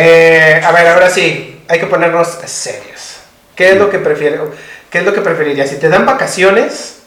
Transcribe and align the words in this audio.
Eh, 0.00 0.62
a 0.64 0.70
ver, 0.70 0.86
ahora 0.86 1.10
sí, 1.10 1.60
hay 1.66 1.80
que 1.80 1.86
ponernos 1.86 2.28
serios. 2.46 3.16
¿Qué 3.56 3.70
es 3.70 3.76
lo 3.76 3.90
que 3.90 3.98
prefiero? 3.98 4.54
¿Qué 4.88 4.98
es 4.98 5.04
lo 5.04 5.12
que 5.12 5.22
preferirías? 5.22 5.68
Si 5.68 5.76
te 5.76 5.88
dan 5.88 6.06
vacaciones. 6.06 7.00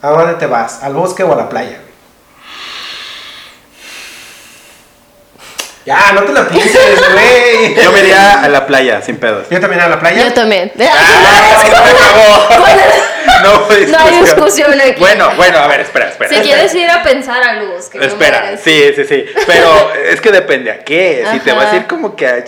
¿a 0.00 0.10
dónde 0.10 0.34
te 0.34 0.46
vas? 0.46 0.80
¿Al 0.84 0.94
bosque 0.94 1.24
o 1.24 1.32
a 1.32 1.36
la 1.36 1.48
playa? 1.48 1.78
Ya, 5.84 6.12
no 6.12 6.22
te 6.22 6.32
la 6.32 6.46
pienses, 6.46 7.00
güey. 7.12 7.74
Yo 7.74 7.90
me 7.90 7.98
iría 7.98 8.44
a 8.44 8.48
la 8.48 8.64
playa, 8.64 9.02
sin 9.02 9.16
pedos. 9.16 9.48
Yo 9.50 9.60
también 9.60 9.82
a 9.82 9.88
la 9.88 9.98
playa. 9.98 10.28
Yo 10.28 10.32
también. 10.32 10.70
No, 13.42 13.60
No 13.88 13.98
hay 13.98 14.22
discusión 14.22 14.80
aquí. 14.80 14.98
Bueno, 15.00 15.30
bueno, 15.36 15.58
a 15.58 15.66
ver, 15.66 15.80
espera, 15.80 16.08
espera. 16.08 16.30
Si 16.30 16.40
quieres 16.40 16.74
ir 16.74 16.90
a 16.90 17.02
pensar 17.02 17.42
a 17.42 17.54
luz, 17.54 17.88
que 17.88 17.98
Espera, 18.04 18.56
sí, 18.62 18.92
sí, 18.94 19.04
sí. 19.04 19.24
Pero 19.46 19.92
es 19.94 20.20
que 20.20 20.30
depende 20.30 20.70
a 20.70 20.78
qué. 20.84 21.24
Si 21.32 21.40
te 21.40 21.52
vas 21.52 21.72
a 21.72 21.76
ir 21.76 21.86
como 21.86 22.16
que 22.16 22.26
a 22.26 22.44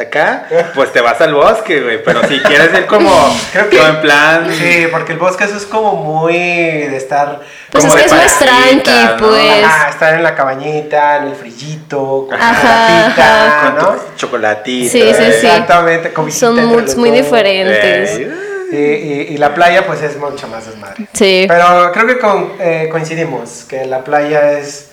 acá, 0.00 0.46
pues 0.74 0.92
te 0.92 1.00
vas 1.00 1.20
al 1.20 1.34
bosque, 1.34 1.80
güey. 1.80 2.02
Pero 2.02 2.26
si 2.26 2.38
quieres 2.40 2.72
ir 2.74 2.86
como, 2.86 3.10
Creo 3.52 3.68
que- 3.68 3.80
en 3.82 4.00
plan. 4.00 4.48
Sí, 4.52 4.86
porque 4.90 5.12
el 5.12 5.18
bosque 5.18 5.44
eso 5.44 5.56
es 5.56 5.66
como 5.66 5.94
muy 5.94 6.34
de 6.34 6.96
estar. 6.96 7.40
Pues 7.70 7.84
como 7.84 7.96
es 7.96 8.02
que 8.02 8.06
es 8.08 8.12
más 8.14 8.38
tranqui, 8.38 8.90
¿no? 8.90 9.16
pues. 9.18 9.64
Ajá, 9.64 9.90
estar 9.90 10.14
en 10.14 10.22
la 10.22 10.34
cabañita, 10.34 11.18
en 11.18 11.28
el 11.28 11.34
frillito, 11.34 12.26
con 12.28 12.34
Ajá, 12.40 13.12
chocolatita, 13.14 13.60
Con 13.62 13.76
¿no? 13.76 14.00
tu 14.00 14.16
chocolatito. 14.16 14.92
Sí, 14.92 15.00
sí, 15.00 15.08
eh. 15.08 15.14
sí. 15.40 15.46
Exactamente, 15.46 16.12
Son 16.32 16.64
moods 16.66 16.96
muy 16.96 17.10
diferentes. 17.10 18.18
Eh, 18.18 18.51
Y, 18.72 18.76
y- 18.76 19.26
y 19.34 19.36
la 19.38 19.54
playa, 19.54 19.86
pues 19.86 20.00
es 20.02 20.16
mucho 20.18 20.48
más 20.48 20.66
desmadre. 20.66 21.06
Sí. 21.12 21.44
Pero 21.46 21.92
creo 21.92 22.06
que 22.06 22.18
con- 22.18 22.52
eh, 22.58 22.88
coincidimos 22.90 23.64
que 23.68 23.84
la 23.84 24.02
playa 24.02 24.52
es. 24.58 24.88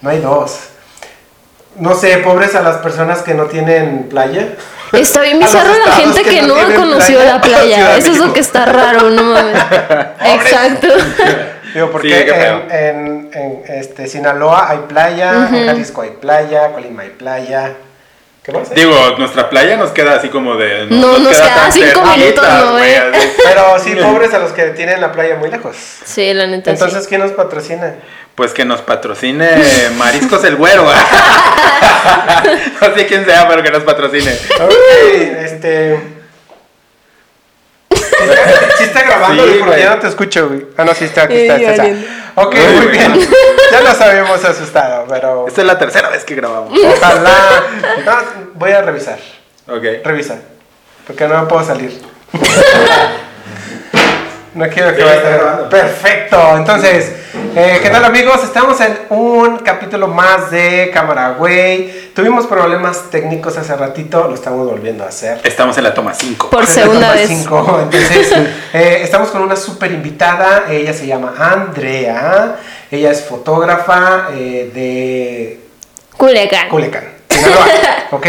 No 0.00 0.10
hay 0.10 0.18
dos. 0.18 0.58
No 1.76 1.94
sé, 1.94 2.18
pobres 2.18 2.54
a 2.54 2.60
las 2.62 2.76
personas 2.78 3.22
que 3.22 3.32
no 3.34 3.44
tienen 3.44 4.08
playa. 4.10 4.48
Está 4.92 5.22
bien 5.22 5.38
bizarro 5.40 5.72
la 5.86 5.92
gente 5.92 6.22
que 6.22 6.30
que, 6.30 6.42
no 6.42 6.48
no 6.48 6.54
ha 6.54 6.66
tienen 6.66 6.76
conocido 6.76 7.20
playa. 7.20 7.34
la 7.34 7.40
playa. 7.40 7.96
Eso 7.96 8.10
es 8.12 8.18
lo 8.18 8.32
que 8.32 8.40
está 8.40 8.66
raro, 8.66 9.08
no 9.10 9.22
mames. 9.22 9.56
Exacto. 10.24 10.88
Digo, 11.72 11.90
porque 11.90 12.08
Sí, 12.18 12.24
qué 12.26 12.34
feo. 12.34 12.62
en, 12.68 13.30
en- 13.32 13.62
en, 13.66 13.74
este, 13.78 14.06
Sinaloa 14.06 14.68
hay 14.68 14.78
playa, 14.88 15.48
en 15.50 15.66
Jalisco 15.66 16.02
hay 16.02 16.10
playa, 16.10 16.72
Colima 16.72 17.02
hay 17.02 17.10
playa. 17.10 17.72
¿Qué 18.42 18.50
más? 18.50 18.74
Digo, 18.74 18.92
nuestra 19.18 19.48
playa 19.48 19.76
nos 19.76 19.92
queda 19.92 20.16
así 20.16 20.28
como 20.28 20.56
de. 20.56 20.86
No, 20.86 21.18
nos 21.18 21.36
queda 21.36 21.54
tan 21.54 21.72
cinco 21.72 21.86
cerquita, 21.86 22.16
minutos, 22.16 22.48
¿no, 22.48 22.72
güey, 22.72 22.90
eh? 22.90 23.12
Pero 23.44 23.78
sí, 23.78 23.94
pobres 24.02 24.34
a 24.34 24.40
los 24.40 24.50
que 24.50 24.64
tienen 24.70 25.00
la 25.00 25.12
playa 25.12 25.36
muy 25.36 25.48
lejos. 25.48 25.76
Sí, 26.04 26.34
la 26.34 26.48
neta. 26.48 26.72
Entonces, 26.72 27.06
¿quién 27.06 27.20
nos 27.20 27.30
patrocina? 27.32 27.94
Pues 28.34 28.52
que 28.52 28.64
nos 28.64 28.80
patrocine 28.80 29.62
Mariscos 29.96 30.42
el 30.44 30.56
Güero. 30.56 30.84
no 32.80 32.94
sé 32.94 33.06
quién 33.06 33.24
sea, 33.26 33.46
pero 33.46 33.62
que 33.62 33.70
nos 33.70 33.84
patrocine. 33.84 34.32
Ok, 34.60 34.72
este. 35.44 36.00
Sí 38.78 38.84
está 38.84 39.02
grabando, 39.02 39.42
Sí, 39.44 39.48
güey, 39.50 39.60
porque 39.60 39.80
ya 39.80 39.90
no 39.94 40.00
te 40.00 40.08
escucho, 40.08 40.48
güey. 40.48 40.66
Ah, 40.76 40.84
no, 40.84 40.94
sí 40.94 41.04
está, 41.04 41.24
aquí 41.24 41.34
Sí, 41.34 41.42
está, 41.42 41.56
está, 41.56 41.86
está. 41.86 42.22
Ok, 42.34 42.56
muy 42.76 42.86
bien. 42.86 43.20
Ya 43.70 43.82
nos 43.82 44.00
habíamos 44.00 44.44
asustado, 44.44 45.04
pero. 45.08 45.46
Esta 45.46 45.60
es 45.60 45.66
la 45.66 45.78
tercera 45.78 46.08
vez 46.08 46.24
que 46.24 46.34
grabamos. 46.34 46.72
Ojalá. 46.72 47.62
No, 48.04 48.12
voy 48.54 48.72
a 48.72 48.82
revisar. 48.82 49.18
Ok. 49.68 50.04
Revisa. 50.04 50.36
Porque 51.06 51.26
no 51.28 51.46
puedo 51.48 51.64
salir. 51.64 52.00
No 54.54 54.68
quiero 54.68 54.94
que 54.94 55.02
vaya 55.02 55.12
a 55.12 55.16
está 55.16 55.28
estar- 55.30 55.40
grabando. 55.40 55.68
Perfecto. 55.70 56.56
Entonces, 56.58 57.10
eh, 57.56 57.80
¿qué 57.82 57.88
tal 57.88 58.04
amigos? 58.04 58.44
Estamos 58.44 58.78
en 58.82 58.98
un 59.08 59.56
capítulo 59.60 60.08
más 60.08 60.50
de 60.50 60.90
Cámara 60.92 61.30
Güey. 61.38 62.12
Tuvimos 62.12 62.46
problemas 62.46 63.08
técnicos 63.10 63.56
hace 63.56 63.74
ratito, 63.74 64.28
lo 64.28 64.34
estamos 64.34 64.66
volviendo 64.68 65.04
a 65.04 65.08
hacer. 65.08 65.40
Estamos 65.42 65.78
en 65.78 65.84
la 65.84 65.94
toma 65.94 66.12
5. 66.12 66.50
Por 66.50 66.66
segunda 66.66 67.00
toma 67.08 67.12
vez. 67.14 67.28
cinco. 67.28 67.80
Entonces, 67.82 68.30
eh, 68.74 69.00
estamos 69.02 69.30
con 69.30 69.40
una 69.40 69.56
súper 69.56 69.90
invitada. 69.90 70.64
Ella 70.68 70.92
se 70.92 71.06
llama 71.06 71.32
Andrea. 71.38 72.56
Ella 72.90 73.10
es 73.10 73.22
fotógrafa 73.24 74.28
eh, 74.34 74.70
de 74.74 75.60
Culiacán. 76.18 76.68
Culiacán. 76.68 77.04
Sinaloa, 77.42 77.66
¿ok? 78.12 78.26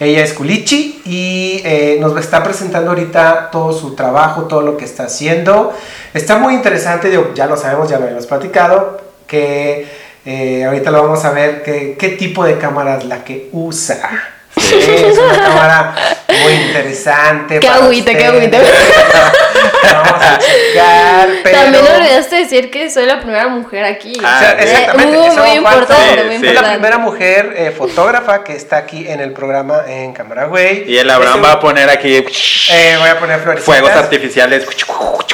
Ella 0.00 0.22
es 0.22 0.32
Culichi 0.32 1.02
y 1.04 1.60
eh, 1.64 1.96
nos 2.00 2.18
está 2.18 2.42
presentando 2.42 2.90
ahorita 2.90 3.50
todo 3.50 3.72
su 3.72 3.94
trabajo, 3.94 4.44
todo 4.44 4.62
lo 4.62 4.76
que 4.76 4.84
está 4.84 5.04
haciendo. 5.04 5.72
Está 6.14 6.38
muy 6.38 6.54
interesante, 6.54 7.10
digo, 7.10 7.32
ya 7.34 7.46
lo 7.46 7.56
sabemos, 7.56 7.88
ya 7.88 7.98
lo 7.98 8.04
habíamos 8.04 8.26
platicado, 8.26 9.00
que 9.26 9.86
eh, 10.24 10.64
ahorita 10.64 10.90
lo 10.90 11.02
vamos 11.02 11.24
a 11.24 11.30
ver, 11.30 11.62
que, 11.62 11.96
qué 11.98 12.10
tipo 12.10 12.44
de 12.44 12.58
cámara 12.58 12.98
es 12.98 13.04
la 13.04 13.24
que 13.24 13.48
usa. 13.52 14.00
Sí, 14.58 14.74
es 14.74 15.16
una 15.16 15.40
cámara 15.40 15.94
muy 16.42 16.52
interesante. 16.52 17.60
Qué 17.60 17.68
agüita, 17.68 18.12
qué 18.12 18.26
agüita. 18.26 18.58
Vamos 19.82 20.22
a 20.22 20.38
checar, 20.38 21.28
pero... 21.42 21.58
También 21.58 21.84
olvidaste 21.96 22.36
decir 22.36 22.70
que 22.70 22.90
soy 22.90 23.06
la 23.06 23.20
primera 23.20 23.48
mujer 23.48 23.84
aquí. 23.84 24.14
Ah, 24.24 24.36
O 24.36 24.40
sea, 24.44 24.52
ok. 24.54 24.60
exactamente, 24.60 25.16
Muy, 25.40 25.50
importante, 25.56 26.20
Sí, 26.20 26.24
muy 26.26 26.28
sí. 26.28 26.34
Es 26.34 26.40
la 26.42 26.48
importante. 26.48 26.70
primera 26.78 26.98
mujer 26.98 27.54
eh, 27.56 27.70
fotógrafa 27.76 28.44
que 28.44 28.54
está 28.54 28.76
aquí 28.78 29.06
en 29.08 29.20
el 29.20 29.32
programa 29.32 29.82
en 29.86 30.12
Cámara 30.12 30.46
Güey. 30.46 30.90
Y 30.90 30.98
el 30.98 31.08
Abraham 31.10 31.36
Este- 31.36 31.46
va 31.48 31.52
a 31.54 31.60
poner 31.60 31.90
aquí 31.90 32.14
Eh, 32.16 32.96
voy 32.98 33.08
a 33.08 33.18
poner 33.18 33.40
flores. 33.40 33.64
fuegos 33.64 33.90
artificiales. 33.92 34.66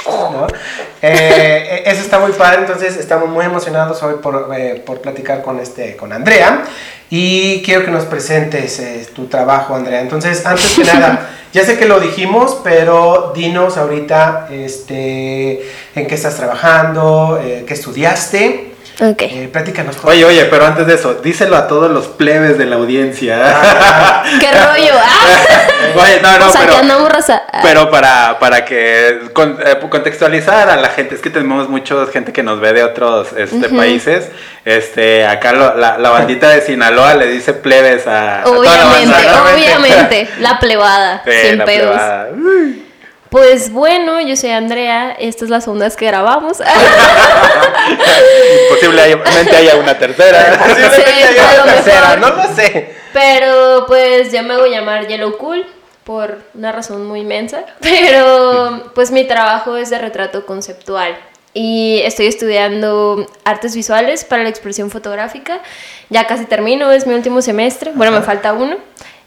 ¿no? 0.07 0.47
Eh, 1.03 1.83
eso 1.87 2.01
está 2.01 2.19
muy 2.19 2.33
padre, 2.33 2.61
entonces 2.61 2.97
estamos 2.97 3.29
muy 3.29 3.45
emocionados 3.45 4.03
hoy 4.03 4.15
por, 4.23 4.51
eh, 4.57 4.83
por 4.85 5.01
platicar 5.01 5.43
con, 5.43 5.61
este, 5.61 5.97
con 5.97 6.13
Andrea 6.13 6.63
y 7.17 7.63
quiero 7.63 7.85
que 7.85 7.93
nos 7.93 8.07
presentes 8.07 8.81
eh, 8.81 9.07
tu 9.15 9.27
trabajo, 9.27 9.77
Andrea. 9.77 10.01
Entonces, 10.01 10.45
antes 10.45 10.73
que 10.75 10.83
nada, 10.83 11.31
ya 11.53 11.65
sé 11.65 11.79
que 11.79 11.85
lo 11.85 12.01
dijimos, 12.01 12.59
pero 12.65 13.31
dinos 13.33 13.77
ahorita 13.77 14.49
este, 14.51 15.63
en 15.95 16.09
qué 16.09 16.15
estás 16.17 16.35
trabajando, 16.35 17.41
eh, 17.41 17.63
qué 17.69 17.75
estudiaste, 17.75 18.74
Ok. 19.01 19.23
eh, 19.23 19.49
platícanos. 19.53 19.97
Oye, 20.05 20.25
oye, 20.25 20.45
pero 20.45 20.67
antes 20.67 20.87
de 20.87 20.95
eso, 20.95 21.15
díselo 21.15 21.57
a 21.57 21.67
todos 21.67 21.91
los 21.91 22.07
plebes 22.07 22.57
de 22.59 22.65
la 22.67 22.77
audiencia. 22.77 23.43
¿Qué 24.41 24.51
rollo? 24.53 24.95
Ah, 25.03 25.37
Oye, 25.97 26.21
no, 26.23 26.39
no, 26.39 26.49
o 26.49 26.51
sea, 26.51 26.61
que 26.63 26.67
pero. 26.67 26.83
Ah, 27.53 27.61
pero 27.63 27.91
para, 27.91 28.39
para 28.39 28.65
que 28.65 29.31
con- 29.33 29.59
eh, 29.65 29.79
contextualizar 29.91 30.71
a 30.71 30.77
la 30.77 30.89
gente, 30.91 31.15
es 31.17 31.21
que 31.21 31.31
tenemos 31.31 31.69
mucha 31.69 31.95
gente 32.07 32.33
que 32.33 32.43
nos 32.43 32.61
ve 32.61 32.73
de 32.73 32.85
otros 32.85 33.29
este, 33.37 33.69
países. 33.69 34.29
Este, 34.65 35.27
acá 35.27 35.53
lo- 35.53 35.77
la, 35.77 35.99
la 35.99 36.11
bandita 36.11 36.49
de 36.51 36.61
Sinaloa 36.63 37.15
le 37.15 37.27
dice 37.27 37.53
plebes 37.53 38.07
a, 38.07 38.41
a 38.41 38.45
toda 38.45 38.65
la 38.77 38.87
Obviamente, 38.89 39.13
banda, 39.27 39.33
¿no? 39.45 39.55
obviamente. 39.55 40.29
La 40.41 40.59
plebada. 40.59 41.23
Sí, 41.25 41.31
sin 41.49 41.59
la 41.59 41.65
pedos. 41.65 41.91
plebada. 41.91 42.29
Pues 43.35 43.73
bueno, 43.73 44.21
yo 44.21 44.37
soy 44.37 44.51
Andrea. 44.51 45.11
Esta 45.19 45.45
es 45.45 45.51
la 45.51 45.61
segunda 45.61 45.87
vez 45.87 45.97
que 45.97 46.07
grabamos. 46.07 46.59
Posiblemente 48.71 49.57
haya 49.57 49.75
una 49.75 49.99
tercera. 49.99 50.57
Posiblemente 50.61 51.05
Sí, 51.05 51.23
haya 51.25 51.61
a 51.61 51.65
una 51.65 51.75
tercera, 51.75 52.17
mejor. 52.17 52.19
no 52.21 52.29
lo 52.45 52.55
sé. 52.55 52.95
Pero 53.13 53.87
pues 53.89 54.31
yo 54.31 54.41
me 54.45 54.55
hago 54.55 54.67
llamar 54.67 55.09
Yellow 55.09 55.37
Cool 55.37 55.67
por 56.05 56.43
una 56.55 56.71
razón 56.71 57.09
muy 57.09 57.23
inmensa. 57.23 57.65
Pero 57.81 58.93
pues 58.95 59.11
mi 59.11 59.25
trabajo 59.25 59.77
es 59.77 59.91
de 59.91 59.99
retrato 59.99 60.47
conceptual. 60.47 61.19
Y 61.55 62.03
estoy 62.05 62.27
estudiando 62.27 63.27
artes 63.45 63.75
visuales 63.75 64.25
para 64.25 64.45
la 64.45 64.49
expresión 64.49 64.93
fotográfica. 64.93 65.59
Ya 66.09 66.29
casi 66.29 66.45
termino, 66.45 66.93
es 66.93 67.05
mi 67.05 67.15
último 67.15 67.43
semestre. 67.43 67.91
Bueno, 67.97 68.13
me 68.13 68.23
falta 68.23 68.53
uno. 68.53 68.77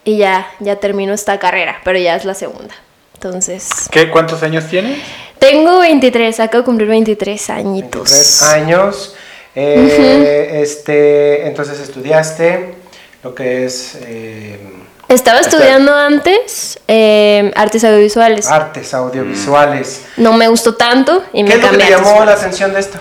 Y 0.05 0.15
ya, 0.15 0.49
ya 0.61 0.77
termino 0.77 1.13
esta 1.13 1.39
carrera, 1.39 1.81
pero 1.83 1.99
ya 1.99 2.15
es 2.15 2.23
la 2.23 2.35
segunda. 2.35 2.73
Entonces, 3.17 3.67
¿Qué? 3.89 4.11
¿Cuántos 4.11 4.43
años 4.43 4.65
tienes? 4.69 4.99
tengo 5.39 5.79
23, 5.79 6.39
acabo 6.39 6.61
de 6.61 6.65
cumplir 6.65 6.87
23 6.87 7.49
añitos. 7.49 8.03
Tres 8.09 8.43
años. 8.43 9.15
Eh, 9.55 10.59
este, 10.61 11.47
entonces 11.47 11.79
estudiaste 11.79 12.75
lo 13.23 13.33
que 13.33 13.65
es 13.65 13.97
eh, 14.01 14.59
Estaba 15.07 15.39
estudiando 15.39 15.95
antes 15.95 16.79
eh, 16.87 17.51
artes 17.55 17.83
audiovisuales. 17.83 18.45
artes 18.47 18.93
audiovisuales. 18.93 20.03
No 20.17 20.33
me 20.33 20.47
gustó 20.47 20.75
tanto 20.75 21.23
y 21.33 21.41
me 21.41 21.49
¿Qué 21.49 21.55
es 21.55 21.63
lo 21.63 21.71
que 21.71 21.77
te 21.77 21.89
llamó 21.89 22.23
la 22.23 22.33
atención 22.33 22.71
de 22.71 22.81
esto? 22.81 22.99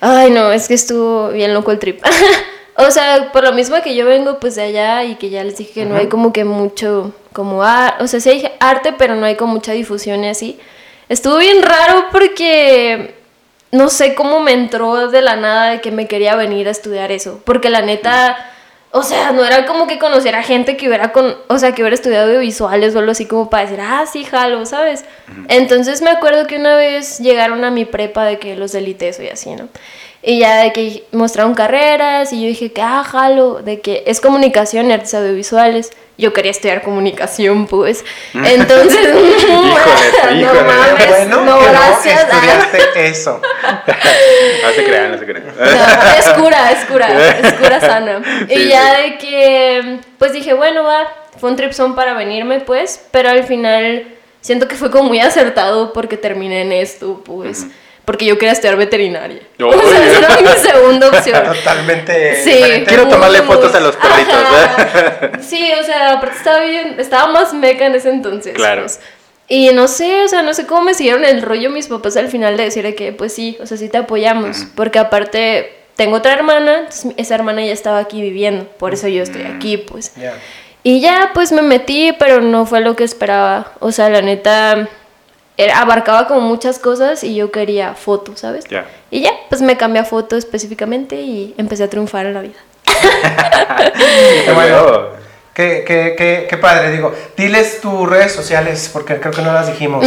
Ay, 0.00 0.30
no, 0.30 0.52
es 0.52 0.68
que 0.68 0.74
estuvo 0.74 1.30
bien 1.30 1.52
loco 1.52 1.72
el 1.72 1.80
trip. 1.80 2.00
o 2.78 2.90
sea, 2.90 3.30
por 3.32 3.44
lo 3.44 3.52
mismo 3.52 3.76
que 3.82 3.94
yo 3.94 4.06
vengo 4.06 4.38
pues 4.40 4.54
de 4.54 4.62
allá 4.62 5.04
y 5.04 5.16
que 5.16 5.28
ya 5.30 5.44
les 5.44 5.58
dije 5.58 5.72
que 5.72 5.84
no 5.84 5.96
hay 5.96 6.06
como 6.08 6.32
que 6.32 6.44
mucho, 6.44 7.12
como, 7.32 7.62
ar- 7.62 7.96
o 8.00 8.06
sea, 8.06 8.20
sí 8.20 8.30
hay 8.30 8.50
arte, 8.60 8.92
pero 8.96 9.14
no 9.16 9.26
hay 9.26 9.34
como 9.36 9.52
mucha 9.54 9.72
difusión 9.72 10.24
y 10.24 10.28
así. 10.28 10.58
Estuvo 11.08 11.36
bien 11.38 11.62
raro 11.62 12.06
porque 12.12 13.14
no 13.72 13.88
sé 13.90 14.14
cómo 14.14 14.40
me 14.40 14.52
entró 14.52 15.08
de 15.08 15.22
la 15.22 15.36
nada 15.36 15.70
de 15.72 15.80
que 15.80 15.90
me 15.90 16.06
quería 16.06 16.34
venir 16.36 16.68
a 16.68 16.70
estudiar 16.70 17.12
eso, 17.12 17.40
porque 17.44 17.68
la 17.70 17.82
neta... 17.82 18.36
O 18.90 19.02
sea, 19.02 19.32
no 19.32 19.44
era 19.44 19.66
como 19.66 19.86
que 19.86 19.98
conociera 19.98 20.42
gente 20.42 20.78
que 20.78 20.88
hubiera 20.88 21.12
con, 21.12 21.36
o 21.48 21.58
sea, 21.58 21.72
que 21.72 21.82
hubiera 21.82 21.94
estudiado 21.94 22.28
audiovisuales 22.28 22.96
o 22.96 23.00
algo 23.00 23.10
así 23.12 23.26
como 23.26 23.50
para 23.50 23.64
decir, 23.64 23.80
ah, 23.82 24.06
sí, 24.10 24.24
jalo, 24.24 24.64
¿sabes? 24.64 25.04
Entonces 25.48 26.00
me 26.00 26.08
acuerdo 26.08 26.46
que 26.46 26.56
una 26.56 26.74
vez 26.74 27.18
llegaron 27.18 27.62
a 27.64 27.70
mi 27.70 27.84
prepa 27.84 28.24
de 28.24 28.38
que 28.38 28.56
los 28.56 28.72
delites 28.72 29.20
y 29.20 29.28
así, 29.28 29.50
¿no? 29.50 29.68
Y 30.28 30.40
ya 30.40 30.62
de 30.62 30.74
que 30.74 31.04
mostraron 31.12 31.54
carreras 31.54 32.34
y 32.34 32.42
yo 32.42 32.48
dije 32.48 32.70
que, 32.70 32.82
ah, 32.82 33.02
jalo, 33.02 33.62
de 33.62 33.80
que 33.80 34.02
es 34.06 34.20
comunicación 34.20 34.90
y 34.90 34.92
artes 34.92 35.14
audiovisuales. 35.14 35.90
yo 36.18 36.34
quería 36.34 36.50
estudiar 36.50 36.82
comunicación, 36.82 37.66
pues. 37.66 38.04
Entonces, 38.34 39.06
híjole, 39.06 40.42
no 40.42 40.52
mames, 40.52 41.08
Bueno, 41.08 41.44
no, 41.46 41.58
que 41.58 41.64
no 41.64 41.70
gracias. 41.72 42.20
estudiaste 42.24 43.06
eso. 43.08 43.40
No 44.62 44.70
se 44.74 44.84
crean, 44.84 45.12
no 45.12 45.18
se 45.18 45.24
crean. 45.24 45.46
No, 45.46 46.18
es 46.18 46.28
cura, 46.34 46.72
es 46.72 46.84
cura, 46.84 47.38
es 47.38 47.52
cura 47.54 47.80
sana. 47.80 48.20
Sí, 48.48 48.54
y 48.54 48.68
ya 48.68 48.96
sí. 48.96 49.02
de 49.02 49.18
que, 49.18 50.00
pues 50.18 50.34
dije, 50.34 50.52
bueno, 50.52 50.82
va, 50.84 51.10
fue 51.38 51.48
un 51.48 51.56
tripsón 51.56 51.94
para 51.94 52.12
venirme, 52.12 52.60
pues, 52.60 53.00
pero 53.12 53.30
al 53.30 53.44
final 53.44 54.06
siento 54.42 54.68
que 54.68 54.76
fue 54.76 54.90
como 54.90 55.04
muy 55.04 55.20
acertado 55.20 55.94
porque 55.94 56.18
terminé 56.18 56.60
en 56.60 56.72
esto, 56.72 57.22
pues, 57.24 57.66
porque 58.08 58.24
yo 58.24 58.38
quería 58.38 58.52
estudiar 58.52 58.76
veterinaria. 58.76 59.40
Oh, 59.60 59.66
o 59.66 59.82
sea, 59.82 60.02
esa 60.06 60.18
era 60.18 60.40
mi 60.40 60.58
segunda 60.58 61.08
opción. 61.10 61.44
Totalmente. 61.44 62.42
Sí. 62.42 62.52
diferente. 62.54 62.86
Quiero 62.86 63.04
muy, 63.04 63.12
tomarle 63.12 63.42
muy- 63.42 63.54
fotos 63.54 63.74
a 63.74 63.80
los 63.80 63.96
perritos, 63.96 64.32
Ajá. 64.34 65.30
Sí, 65.42 65.70
o 65.78 65.84
sea, 65.84 66.12
aparte 66.12 66.38
estaba 66.38 66.60
bien, 66.60 66.94
estaba 66.96 67.30
más 67.30 67.52
meca 67.52 67.84
en 67.84 67.94
ese 67.94 68.08
entonces. 68.08 68.54
Claro. 68.54 68.84
pues. 68.84 68.98
Y 69.46 69.74
no 69.74 69.88
sé, 69.88 70.22
o 70.24 70.28
sea, 70.28 70.40
no 70.40 70.54
sé 70.54 70.64
cómo 70.64 70.80
me 70.80 70.94
siguieron 70.94 71.22
el 71.26 71.42
rollo 71.42 71.68
mis 71.68 71.88
papás 71.88 72.16
al 72.16 72.28
final 72.28 72.56
de 72.56 72.62
decir 72.64 72.94
que, 72.96 73.12
pues 73.12 73.34
sí, 73.34 73.58
o 73.60 73.66
sea, 73.66 73.76
sí 73.76 73.90
te 73.90 73.98
apoyamos. 73.98 74.64
Porque 74.74 74.98
aparte, 74.98 75.76
tengo 75.94 76.16
otra 76.16 76.32
hermana, 76.32 76.78
entonces 76.78 77.12
esa 77.18 77.34
hermana 77.34 77.62
ya 77.62 77.74
estaba 77.74 77.98
aquí 77.98 78.22
viviendo, 78.22 78.64
por 78.78 78.94
eso 78.94 79.08
yo 79.08 79.22
estoy 79.22 79.42
aquí, 79.42 79.76
pues. 79.76 80.14
Ya. 80.14 80.32
Y 80.82 81.00
ya, 81.02 81.32
pues 81.34 81.52
me 81.52 81.60
metí, 81.60 82.12
pero 82.18 82.40
no 82.40 82.64
fue 82.64 82.80
lo 82.80 82.96
que 82.96 83.04
esperaba. 83.04 83.72
O 83.80 83.92
sea, 83.92 84.08
la 84.08 84.22
neta, 84.22 84.88
era- 85.58 85.80
abarcaba 85.80 86.26
como 86.26 86.40
muchas 86.40 86.78
cosas 86.78 87.22
y 87.22 87.34
yo 87.34 87.50
quería 87.50 87.92
foto, 87.94 88.34
¿sabes? 88.36 88.64
Y 89.10 89.20
ya, 89.20 89.32
pues 89.50 89.60
me 89.60 89.76
cambié 89.76 90.00
a 90.00 90.04
foto 90.06 90.36
específicamente 90.38 91.16
y 91.16 91.54
empecé 91.58 91.84
a 91.84 91.90
triunfar 91.90 92.24
en 92.26 92.34
la 92.34 92.40
vida. 92.40 92.58
Qué 94.46 94.52
bueno. 94.54 95.18
Qué, 95.54 95.82
qué, 95.84 96.14
qué, 96.16 96.46
qué 96.48 96.56
padre, 96.56 96.92
digo. 96.92 97.12
Diles 97.36 97.80
tus 97.80 98.08
redes 98.08 98.30
sociales, 98.32 98.88
porque 98.92 99.18
creo 99.18 99.32
que 99.32 99.42
no 99.42 99.52
las 99.52 99.66
dijimos. 99.66 100.04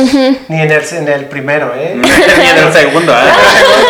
Ni 0.48 0.62
en 0.62 0.72
el, 0.72 0.82
en 0.94 1.08
el 1.10 1.26
primero, 1.26 1.74
¿eh? 1.76 1.92
Ni 1.98 2.10
en 2.10 2.58
el 2.58 2.72
segundo, 2.72 3.12
¿eh? 3.14 3.32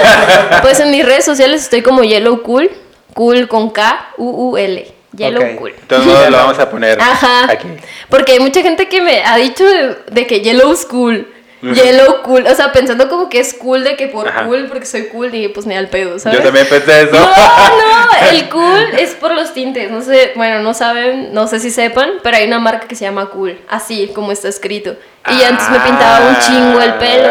Pues 0.63 0.79
en 0.79 0.89
mis 0.89 1.05
redes 1.05 1.23
sociales 1.23 1.61
estoy 1.61 1.83
como 1.83 2.01
Yellow 2.01 2.41
Cool, 2.41 2.71
cool 3.13 3.47
con 3.47 3.69
K, 3.69 4.07
U, 4.17 4.49
U, 4.53 4.57
L. 4.57 4.91
Yellow 5.15 5.43
Ok. 5.43 5.55
Cool. 5.59 5.71
De 5.73 5.77
todos 5.87 6.05
modos 6.07 6.29
lo 6.31 6.37
vamos 6.37 6.57
a 6.57 6.67
poner 6.67 6.99
Ajá. 6.99 7.51
aquí. 7.51 7.67
Porque 8.09 8.31
hay 8.31 8.39
mucha 8.39 8.63
gente 8.63 8.87
que 8.89 9.01
me 9.01 9.23
ha 9.23 9.35
dicho 9.37 9.63
de, 9.63 9.97
de 10.09 10.25
que 10.25 10.41
Yellow 10.41 10.75
School. 10.75 11.31
Yellow 11.61 12.23
cool, 12.23 12.45
o 12.47 12.55
sea, 12.55 12.71
pensando 12.71 13.07
como 13.07 13.29
que 13.29 13.39
es 13.39 13.53
cool 13.53 13.83
de 13.83 13.95
que 13.95 14.07
por 14.07 14.27
Ajá. 14.27 14.45
cool, 14.45 14.65
porque 14.67 14.85
soy 14.85 15.07
cool, 15.07 15.33
y 15.35 15.47
pues 15.49 15.65
ni 15.65 15.75
al 15.75 15.89
pedo, 15.89 16.17
¿sabes? 16.17 16.39
Yo 16.39 16.43
también 16.43 16.67
pensé 16.67 17.03
eso. 17.03 17.11
No, 17.13 17.19
no, 17.19 18.29
el 18.31 18.49
cool 18.49 18.95
es 18.97 19.13
por 19.15 19.31
los 19.33 19.53
tintes, 19.53 19.91
no 19.91 20.01
sé, 20.01 20.31
bueno, 20.35 20.61
no 20.61 20.73
saben, 20.73 21.33
no 21.33 21.47
sé 21.47 21.59
si 21.59 21.69
sepan, 21.69 22.13
pero 22.23 22.37
hay 22.37 22.47
una 22.47 22.59
marca 22.59 22.87
que 22.87 22.95
se 22.95 23.05
llama 23.05 23.29
Cool, 23.29 23.59
así 23.67 24.11
como 24.13 24.31
está 24.31 24.47
escrito. 24.47 24.95
Y 25.29 25.43
antes 25.43 25.69
me 25.69 25.79
pintaba 25.81 26.27
un 26.27 26.39
chingo 26.39 26.81
el 26.81 26.93
pelo. 26.95 27.29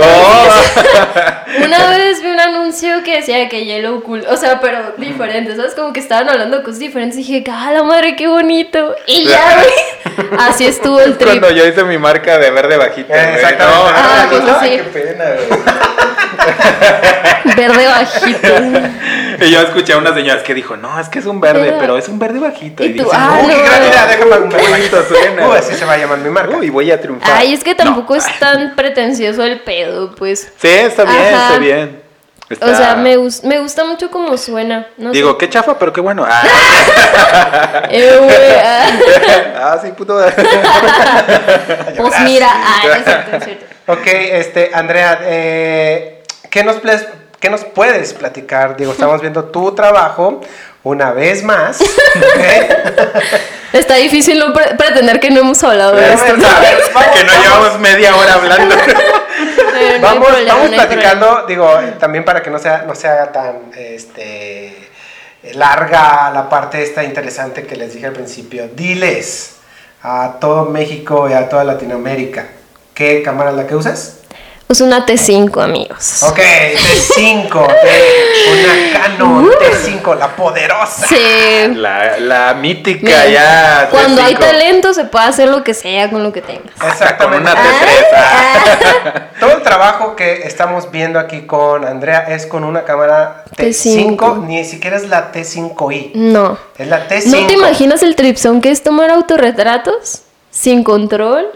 Oh. 0.00 0.48
Una 1.64 1.90
vez 1.90 2.22
vi 2.22 2.28
un 2.30 2.40
anuncio 2.40 3.02
que 3.04 3.16
decía 3.16 3.46
que 3.48 3.64
Yellow 3.66 4.02
Cool, 4.02 4.24
o 4.28 4.36
sea, 4.38 4.58
pero 4.60 4.94
diferente, 4.96 5.54
¿sabes? 5.54 5.74
Como 5.74 5.92
que 5.92 6.00
estaban 6.00 6.28
hablando 6.30 6.62
cosas 6.62 6.78
diferentes 6.78 7.18
y 7.18 7.24
dije, 7.24 7.44
¡ah, 7.50 7.72
la 7.72 7.82
madre, 7.82 8.16
qué 8.16 8.26
bonito! 8.26 8.96
Y 9.06 9.26
ya, 9.28 9.56
güey, 9.56 10.38
así 10.40 10.64
estuvo 10.64 10.98
el 11.00 11.18
trip. 11.18 11.28
Cuando 11.28 11.50
yo 11.50 11.66
hice 11.66 11.84
mi 11.84 11.98
marca 11.98 12.38
de 12.38 12.50
verde. 12.50 12.74
Exactamente. 12.74 13.64
No, 13.64 13.86
Ah, 13.86 14.26
no, 14.30 14.40
pues 14.40 14.56
sí. 14.62 14.70
Qué 14.70 14.82
pena, 14.84 15.24
güey. 15.24 15.60
Verde 17.56 17.86
bajito. 17.86 18.54
Y 19.42 19.50
yo 19.50 19.60
escuché 19.60 19.92
a 19.92 19.98
unas 19.98 20.14
señoras 20.14 20.42
que 20.42 20.54
dijo, 20.54 20.76
no, 20.76 20.98
es 21.00 21.08
que 21.08 21.18
es 21.18 21.26
un 21.26 21.40
verde, 21.40 21.64
Pero- 21.64 21.78
pero 21.78 21.98
es 21.98 22.08
un 22.08 22.18
verde 22.18 22.38
bajito. 22.38 22.82
Y 22.84 22.88
Y, 22.88 22.96
tú, 22.96 23.04
dije, 23.04 23.10
ah, 23.16 23.38
qué 23.40 23.62
gran 23.62 23.82
idea, 23.86 24.06
déjame 24.06 24.38
un 24.38 24.48
Qué 24.48 24.68
bonito 24.68 25.04
suena. 25.06 25.48
Uy, 25.48 25.56
así 25.56 25.74
se 25.74 25.84
va 25.84 25.94
a 25.94 25.98
llamar 25.98 26.18
mi 26.18 26.30
marca. 26.30 26.56
Uy, 26.56 26.70
voy 26.70 26.90
a 26.90 27.00
triunfar. 27.00 27.30
Ay, 27.36 27.52
es 27.54 27.64
que 27.64 27.74
tampoco 27.74 28.14
No. 28.14 28.20
es 28.20 28.38
tan 28.38 28.74
pretencioso 28.76 29.42
el 29.44 29.60
pedo, 29.60 30.14
pues. 30.14 30.52
Sí, 30.58 30.68
está 30.68 31.04
bien, 31.04 31.34
Ajá. 31.34 31.46
está 31.48 31.58
bien. 31.58 32.02
Está- 32.50 32.66
O 32.70 32.74
sea, 32.74 32.96
me, 32.96 33.16
me 33.44 33.58
gusta 33.60 33.84
mucho 33.84 34.10
cómo 34.10 34.36
suena. 34.36 34.86
No 34.98 35.10
Digo, 35.12 35.32
sé. 35.32 35.38
qué 35.38 35.48
chafa, 35.48 35.78
pero 35.78 35.92
qué 35.92 36.00
bueno. 36.02 36.26
Ah, 36.28 36.42
Eh, 37.90 38.60
ah. 38.62 38.86
ah, 39.74 39.78
sí, 39.82 39.90
puto. 39.92 40.18
Pues 41.96 42.20
mira, 42.20 42.48
ah, 42.52 42.82
es 42.98 43.04
cierto, 43.04 43.36
es 43.36 43.44
cierto. 43.44 43.64
Ok, 43.86 44.06
este, 44.06 44.70
Andrea, 44.74 45.18
eh, 45.22 46.22
¿qué, 46.50 46.62
nos 46.64 46.76
ples- 46.76 47.06
¿qué 47.42 47.50
nos 47.50 47.64
puedes 47.64 48.14
platicar? 48.14 48.76
Digo, 48.76 48.92
estamos 48.96 49.20
viendo 49.20 49.44
tu 49.46 49.74
trabajo 49.74 50.40
una 50.84 51.12
vez 51.12 51.42
más. 51.42 51.78
Está 53.72 53.94
difícil 53.94 54.38
no 54.38 54.52
pre- 54.52 54.74
pretender 54.76 55.18
que 55.18 55.30
no 55.30 55.40
hemos 55.40 55.62
hablado 55.64 55.96
de 55.96 56.12
esto. 56.12 56.34
Que 56.34 57.24
no 57.24 57.32
vamos. 57.32 57.44
llevamos 57.44 57.80
media 57.80 58.14
hora 58.16 58.34
hablando. 58.34 58.74
No 58.76 58.82
Vamos, 60.00 60.28
problema, 60.28 60.54
vamos 60.54 60.70
no 60.70 60.76
platicando, 60.76 61.44
digo, 61.48 61.68
también 61.98 62.24
para 62.24 62.42
que 62.42 62.50
no 62.50 62.58
sea, 62.58 62.84
no 62.86 62.94
se 62.94 63.08
haga 63.08 63.32
tan 63.32 63.72
este, 63.76 64.88
larga 65.54 66.30
la 66.32 66.48
parte 66.48 66.82
esta 66.82 67.02
interesante 67.02 67.66
que 67.66 67.76
les 67.76 67.94
dije 67.94 68.06
al 68.06 68.12
principio. 68.12 68.68
Diles 68.68 69.56
a 70.02 70.34
todo 70.40 70.66
México 70.66 71.28
y 71.28 71.32
a 71.32 71.48
toda 71.48 71.64
Latinoamérica, 71.64 72.46
¿qué 72.94 73.22
cámara 73.22 73.50
es 73.50 73.56
la 73.56 73.66
que 73.66 73.74
usas? 73.74 74.18
Es 74.72 74.80
una 74.80 75.04
T5, 75.04 75.62
amigos. 75.62 76.22
Ok, 76.22 76.38
T5, 76.38 77.66
de 77.82 78.52
una 78.52 79.00
Canon 79.02 79.50
T5, 79.50 80.18
la 80.18 80.34
poderosa. 80.34 81.06
Sí. 81.06 81.74
La, 81.74 82.18
la 82.18 82.54
mítica 82.54 83.00
Mira, 83.04 83.28
ya. 83.28 83.88
Cuando 83.90 84.22
hay 84.22 84.34
T5. 84.34 84.38
talento 84.38 84.94
se 84.94 85.04
puede 85.04 85.26
hacer 85.26 85.48
lo 85.48 85.62
que 85.62 85.74
sea 85.74 86.08
con 86.08 86.22
lo 86.22 86.32
que 86.32 86.40
tengas. 86.40 86.74
Con 86.80 86.88
Exactamente. 86.90 87.42
una 87.42 87.52
T3. 87.52 87.58
ah. 88.16 89.26
Todo 89.40 89.52
el 89.58 89.62
trabajo 89.62 90.16
que 90.16 90.46
estamos 90.46 90.90
viendo 90.90 91.18
aquí 91.18 91.42
con 91.42 91.84
Andrea 91.84 92.20
es 92.30 92.46
con 92.46 92.64
una 92.64 92.84
cámara 92.84 93.44
T5, 93.54 94.16
T5. 94.16 94.46
ni 94.46 94.64
siquiera 94.64 94.96
es 94.96 95.06
la 95.06 95.32
T5i, 95.32 96.12
No. 96.14 96.56
es 96.78 96.88
la 96.88 97.06
T5. 97.08 97.26
¿No 97.26 97.46
te 97.46 97.52
imaginas 97.52 98.02
el 98.02 98.16
tripsón 98.16 98.62
que 98.62 98.70
es 98.70 98.82
tomar 98.82 99.10
autorretratos 99.10 100.22
sin 100.50 100.82
control 100.82 101.46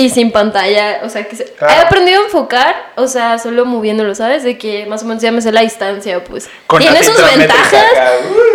y 0.00 0.10
sin 0.10 0.30
pantalla? 0.30 1.00
O 1.02 1.08
sea, 1.08 1.24
que 1.28 1.34
se- 1.34 1.44
Claro. 1.44 1.74
he 1.74 1.76
aprendido 1.84 2.20
a 2.22 2.24
enfocar, 2.26 2.74
o 2.94 3.08
sea, 3.08 3.38
solo 3.40 3.64
moviéndolo, 3.66 4.14
¿sabes? 4.14 4.44
De 4.44 4.56
que 4.56 4.86
más 4.86 5.02
o 5.02 5.06
menos 5.06 5.20
ya 5.22 5.32
me 5.32 5.42
sé 5.42 5.50
la 5.50 5.60
distancia, 5.62 6.22
pues. 6.22 6.48
Con 6.68 6.80
tiene 6.80 7.02
sus 7.02 7.16
ventajas. 7.36 7.84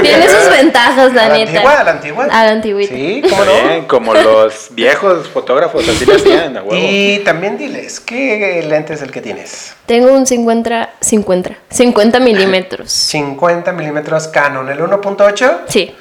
Tiene 0.01 0.27
sus 0.29 0.49
ventajas, 0.49 1.13
la 1.13 1.25
¿A 1.25 1.27
la 1.29 1.37
neta. 1.37 1.49
antigua? 1.51 1.71
¿A 1.79 1.83
la 1.83 1.91
antigua? 1.91 2.23
A 2.31 2.45
la 2.45 2.51
antigüita. 2.51 2.95
Sí, 2.95 3.21
¿cómo 3.29 3.43
no? 3.45 3.87
como 3.89 4.13
los 4.13 4.69
viejos 4.71 5.27
fotógrafos, 5.27 5.87
así 5.87 6.05
lo 6.05 6.15
hacían, 6.15 6.55
a 6.57 6.63
huevo. 6.63 6.75
Y 6.81 7.19
también 7.25 7.57
diles, 7.57 7.99
¿qué 7.99 8.63
lente 8.65 8.93
es 8.93 9.01
el 9.01 9.11
que 9.11 9.21
tienes? 9.21 9.75
Tengo 9.85 10.13
un 10.13 10.25
50, 10.25 10.91
50, 11.01 11.57
50 11.69 12.19
milímetros. 12.21 12.89
50 12.91 13.73
milímetros 13.73 14.29
Canon, 14.29 14.69
el 14.69 14.79
1.8. 14.79 15.59
Sí, 15.67 15.93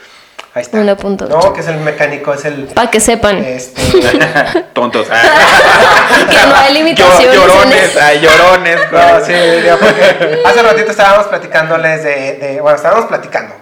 Ahí 0.55 0.63
está. 0.63 0.79
1.8. 0.79 1.29
No, 1.29 1.53
que 1.55 1.61
es 1.61 1.69
el 1.69 1.79
mecánico, 1.79 2.35
es 2.35 2.45
el. 2.45 2.65
para 2.67 2.91
que 2.91 3.01
sepan 3.01 3.39
Este, 3.43 3.81
Tontos. 4.75 5.07
ah. 5.11 6.27
que 6.31 6.47
no 6.47 6.55
hay 6.57 6.75
limitaciones. 6.75 7.35
llorones, 7.35 7.97
ay, 7.97 8.21
llorones. 8.21 8.79
No, 8.93 9.25
sí, 9.25 9.33
digo, 9.33 9.77
porque 9.79 10.43
hace 10.45 10.63
ratito 10.63 10.91
estábamos 10.91 11.27
platicándoles 11.29 12.05
de, 12.05 12.35
de- 12.35 12.61
bueno, 12.61 12.77
estábamos 12.77 13.07
platicando 13.07 13.55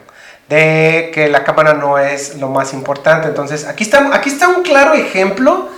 de 0.48 1.12
que 1.14 1.28
la 1.28 1.44
cámara 1.44 1.74
no 1.74 1.96
es 1.98 2.34
lo 2.36 2.48
más 2.48 2.72
importante. 2.72 3.28
Entonces, 3.28 3.66
aquí 3.68 3.84
está, 3.84 4.10
aquí 4.12 4.28
está 4.30 4.48
un 4.48 4.62
claro 4.64 4.94
ejemplo. 4.94 5.68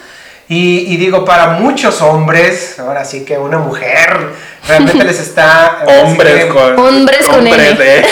Y, 0.49 0.93
y 0.93 0.97
digo, 0.99 1.25
para 1.25 1.53
muchos 1.53 2.03
hombres, 2.03 2.79
ahora 2.79 3.05
sí 3.05 3.25
que 3.25 3.39
una 3.39 3.59
mujer 3.59 4.29
realmente 4.69 5.05
les 5.05 5.19
está... 5.21 5.85
Hombres 6.03 6.45
que- 6.45 6.49
con. 6.49 6.79
Hombres 6.79 7.27
con 7.27 7.39
hombres, 7.39 7.71
N. 7.71 7.79
eh. 7.81 8.05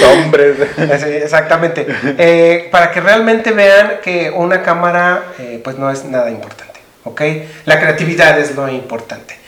Los 0.00 0.02
hombres. 0.10 0.56
Sí, 0.76 1.06
exactamente. 1.22 1.86
Eh, 2.18 2.68
para 2.72 2.90
que 2.90 3.00
realmente 3.00 3.52
vean 3.52 3.98
que 4.02 4.30
una 4.30 4.62
cámara 4.62 5.22
eh, 5.38 5.60
pues 5.62 5.76
no 5.78 5.90
es 5.90 6.04
nada 6.04 6.30
importante, 6.30 6.80
¿ok? 7.04 7.20
La 7.64 7.78
creatividad 7.78 8.38
es 8.38 8.56
lo 8.56 8.68
importante. 8.68 9.38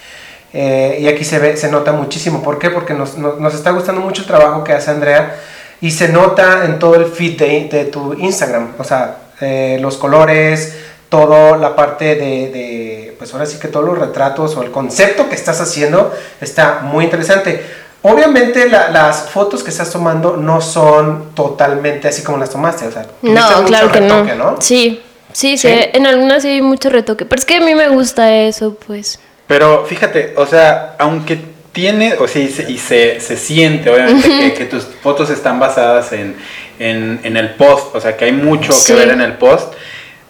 Eh, 0.55 0.99
y 1.01 1.09
aquí 1.09 1.25
se 1.25 1.39
ve, 1.39 1.57
se 1.57 1.69
nota 1.71 1.93
muchísimo. 1.93 2.43
¿Por 2.43 2.59
qué? 2.59 2.71
Porque 2.71 2.93
nos, 2.95 3.17
nos- 3.19 3.41
nos 3.41 3.55
está 3.55 3.71
gustando 3.71 4.01
mucho 4.03 4.23
el 4.23 4.29
trabajo 4.29 4.63
que 4.63 4.73
hace 4.73 4.91
Andrea 4.91 5.35
y 5.81 5.91
se 5.91 6.09
nota 6.11 6.65
en 6.67 6.79
todo 6.79 6.95
el 6.95 7.07
feed 7.07 7.39
de, 7.39 7.69
de 7.73 7.85
tu 7.87 8.13
Instagram. 8.15 8.75
O 8.79 8.85
sea, 8.85 9.17
eh, 9.41 9.79
los 9.81 9.97
colores, 9.97 10.77
toda 11.13 11.59
la 11.59 11.77
parte 11.77 12.15
de, 12.15 12.49
de, 12.49 13.15
pues 13.19 13.31
ahora 13.35 13.45
sí 13.45 13.59
que 13.59 13.69
todos 13.69 13.85
los 13.85 13.99
retratos 13.99 14.57
o 14.57 14.63
el 14.63 14.71
concepto 14.71 15.29
que 15.29 15.35
estás 15.35 15.61
haciendo 15.61 16.11
está 16.41 16.81
muy 16.83 17.05
interesante. 17.05 17.63
Obviamente 18.01 18.67
la- 18.71 18.89
las 18.91 19.29
fotos 19.29 19.63
que 19.63 19.69
estás 19.69 19.91
tomando 19.91 20.39
no 20.39 20.63
son 20.63 21.35
totalmente 21.35 22.09
así 22.09 22.23
como 22.23 22.39
las 22.39 22.49
tomaste, 22.49 22.87
o 22.87 22.91
sea, 22.91 23.05
No, 23.21 23.31
mucho 23.31 23.65
claro 23.67 23.93
que 23.93 24.01
retoque, 24.01 24.35
no. 24.37 24.57
Sí, 24.63 25.03
sí, 25.35 25.59
sí, 25.59 25.69
¿Sí? 25.69 25.75
en 25.93 26.07
algunas 26.07 26.41
sí 26.45 26.49
hay 26.49 26.63
mucho 26.63 26.89
retoque. 26.89 27.27
Pero 27.27 27.39
es 27.39 27.45
que 27.45 27.57
a 27.57 27.61
mí 27.61 27.75
me 27.75 27.91
gusta 27.91 28.35
eso, 28.35 28.75
pues. 28.87 29.21
Pero 29.47 29.85
fíjate, 29.85 30.33
o 30.39 30.47
sea, 30.47 30.95
aunque 30.99 31.39
tiene, 31.73 32.15
o 32.15 32.27
sea, 32.27 32.41
y 32.41 32.49
se, 32.49 32.73
y 32.73 32.79
se, 32.79 33.21
se 33.21 33.37
siente, 33.37 33.91
obviamente, 33.91 34.27
que, 34.29 34.55
que 34.55 34.65
tus 34.65 34.85
fotos 35.03 35.29
están 35.29 35.61
basadas 35.61 36.11
en, 36.15 36.37
en, 36.79 37.21
en 37.23 37.37
el 37.37 37.51
post, 37.57 37.95
o 37.95 38.01
sea, 38.01 38.17
que 38.17 38.25
hay 38.25 38.33
mucho 38.33 38.73
Sí. 38.73 38.87
que 38.87 38.99
ver 38.99 39.11
en 39.11 39.21
el 39.21 39.35
post, 39.35 39.75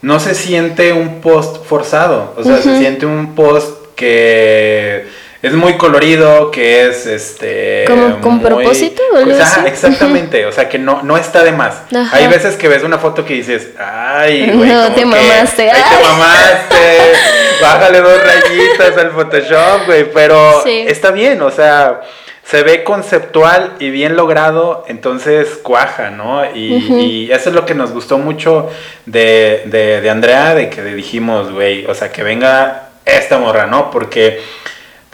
no 0.02 0.20
se 0.20 0.34
siente 0.34 0.92
un 0.92 1.20
post 1.20 1.64
forzado, 1.64 2.34
o 2.36 2.42
sea, 2.44 2.58
se 2.58 2.78
siente 2.78 3.06
un 3.06 3.34
post 3.34 3.94
que 3.96 5.06
es 5.42 5.52
muy 5.54 5.76
colorido, 5.76 6.50
que 6.52 6.86
es 6.88 7.04
este... 7.06 7.84
¿Como 7.86 8.20
con 8.20 8.34
muy- 8.36 8.44
propósito 8.44 9.02
o 9.12 9.18
exactamente, 9.66 10.46
o 10.46 10.52
sea, 10.52 10.68
que 10.68 10.78
no, 10.78 11.02
no 11.02 11.16
está 11.16 11.42
de 11.42 11.50
más. 11.52 11.74
Ajá. 11.94 12.16
Hay 12.16 12.28
veces 12.28 12.54
que 12.56 12.68
ves 12.68 12.84
una 12.84 12.98
foto 12.98 13.24
que 13.24 13.34
dices, 13.34 13.70
ay, 13.78 14.50
güey, 14.54 14.68
No, 14.72 14.88
te 14.88 15.00
que- 15.00 15.06
mamaste, 15.06 15.70
ay, 15.70 15.82
te 15.82 15.96
ay". 15.96 16.02
mamaste, 16.04 17.12
bájale 17.60 18.00
dos 18.00 18.20
rayitas 18.22 18.96
al 18.98 19.10
Photoshop, 19.10 19.86
güey, 19.86 20.12
pero 20.12 20.62
Sí. 20.64 20.84
está 20.86 21.10
bien, 21.10 21.40
o 21.42 21.50
sea, 21.50 22.00
se 22.44 22.62
ve 22.62 22.84
conceptual 22.84 23.74
y 23.78 23.90
bien 23.90 24.16
logrado, 24.16 24.84
entonces 24.88 25.60
cuaja, 25.62 26.10
¿no? 26.10 26.44
Y, 26.54 26.74
y 26.74 27.32
eso 27.32 27.50
es 27.50 27.54
lo 27.54 27.64
que 27.64 27.74
nos 27.74 27.92
gustó 27.92 28.18
mucho 28.18 28.68
de, 29.06 29.62
de, 29.66 30.00
de 30.00 30.10
Andrea, 30.10 30.54
de 30.54 30.68
que 30.68 30.82
dijimos, 30.82 31.52
güey, 31.52 31.86
o 31.86 31.94
sea, 31.94 32.10
que 32.10 32.22
venga 32.22 32.90
esta 33.04 33.38
morra, 33.38 33.66
¿no? 33.66 33.90
Porque 33.90 34.42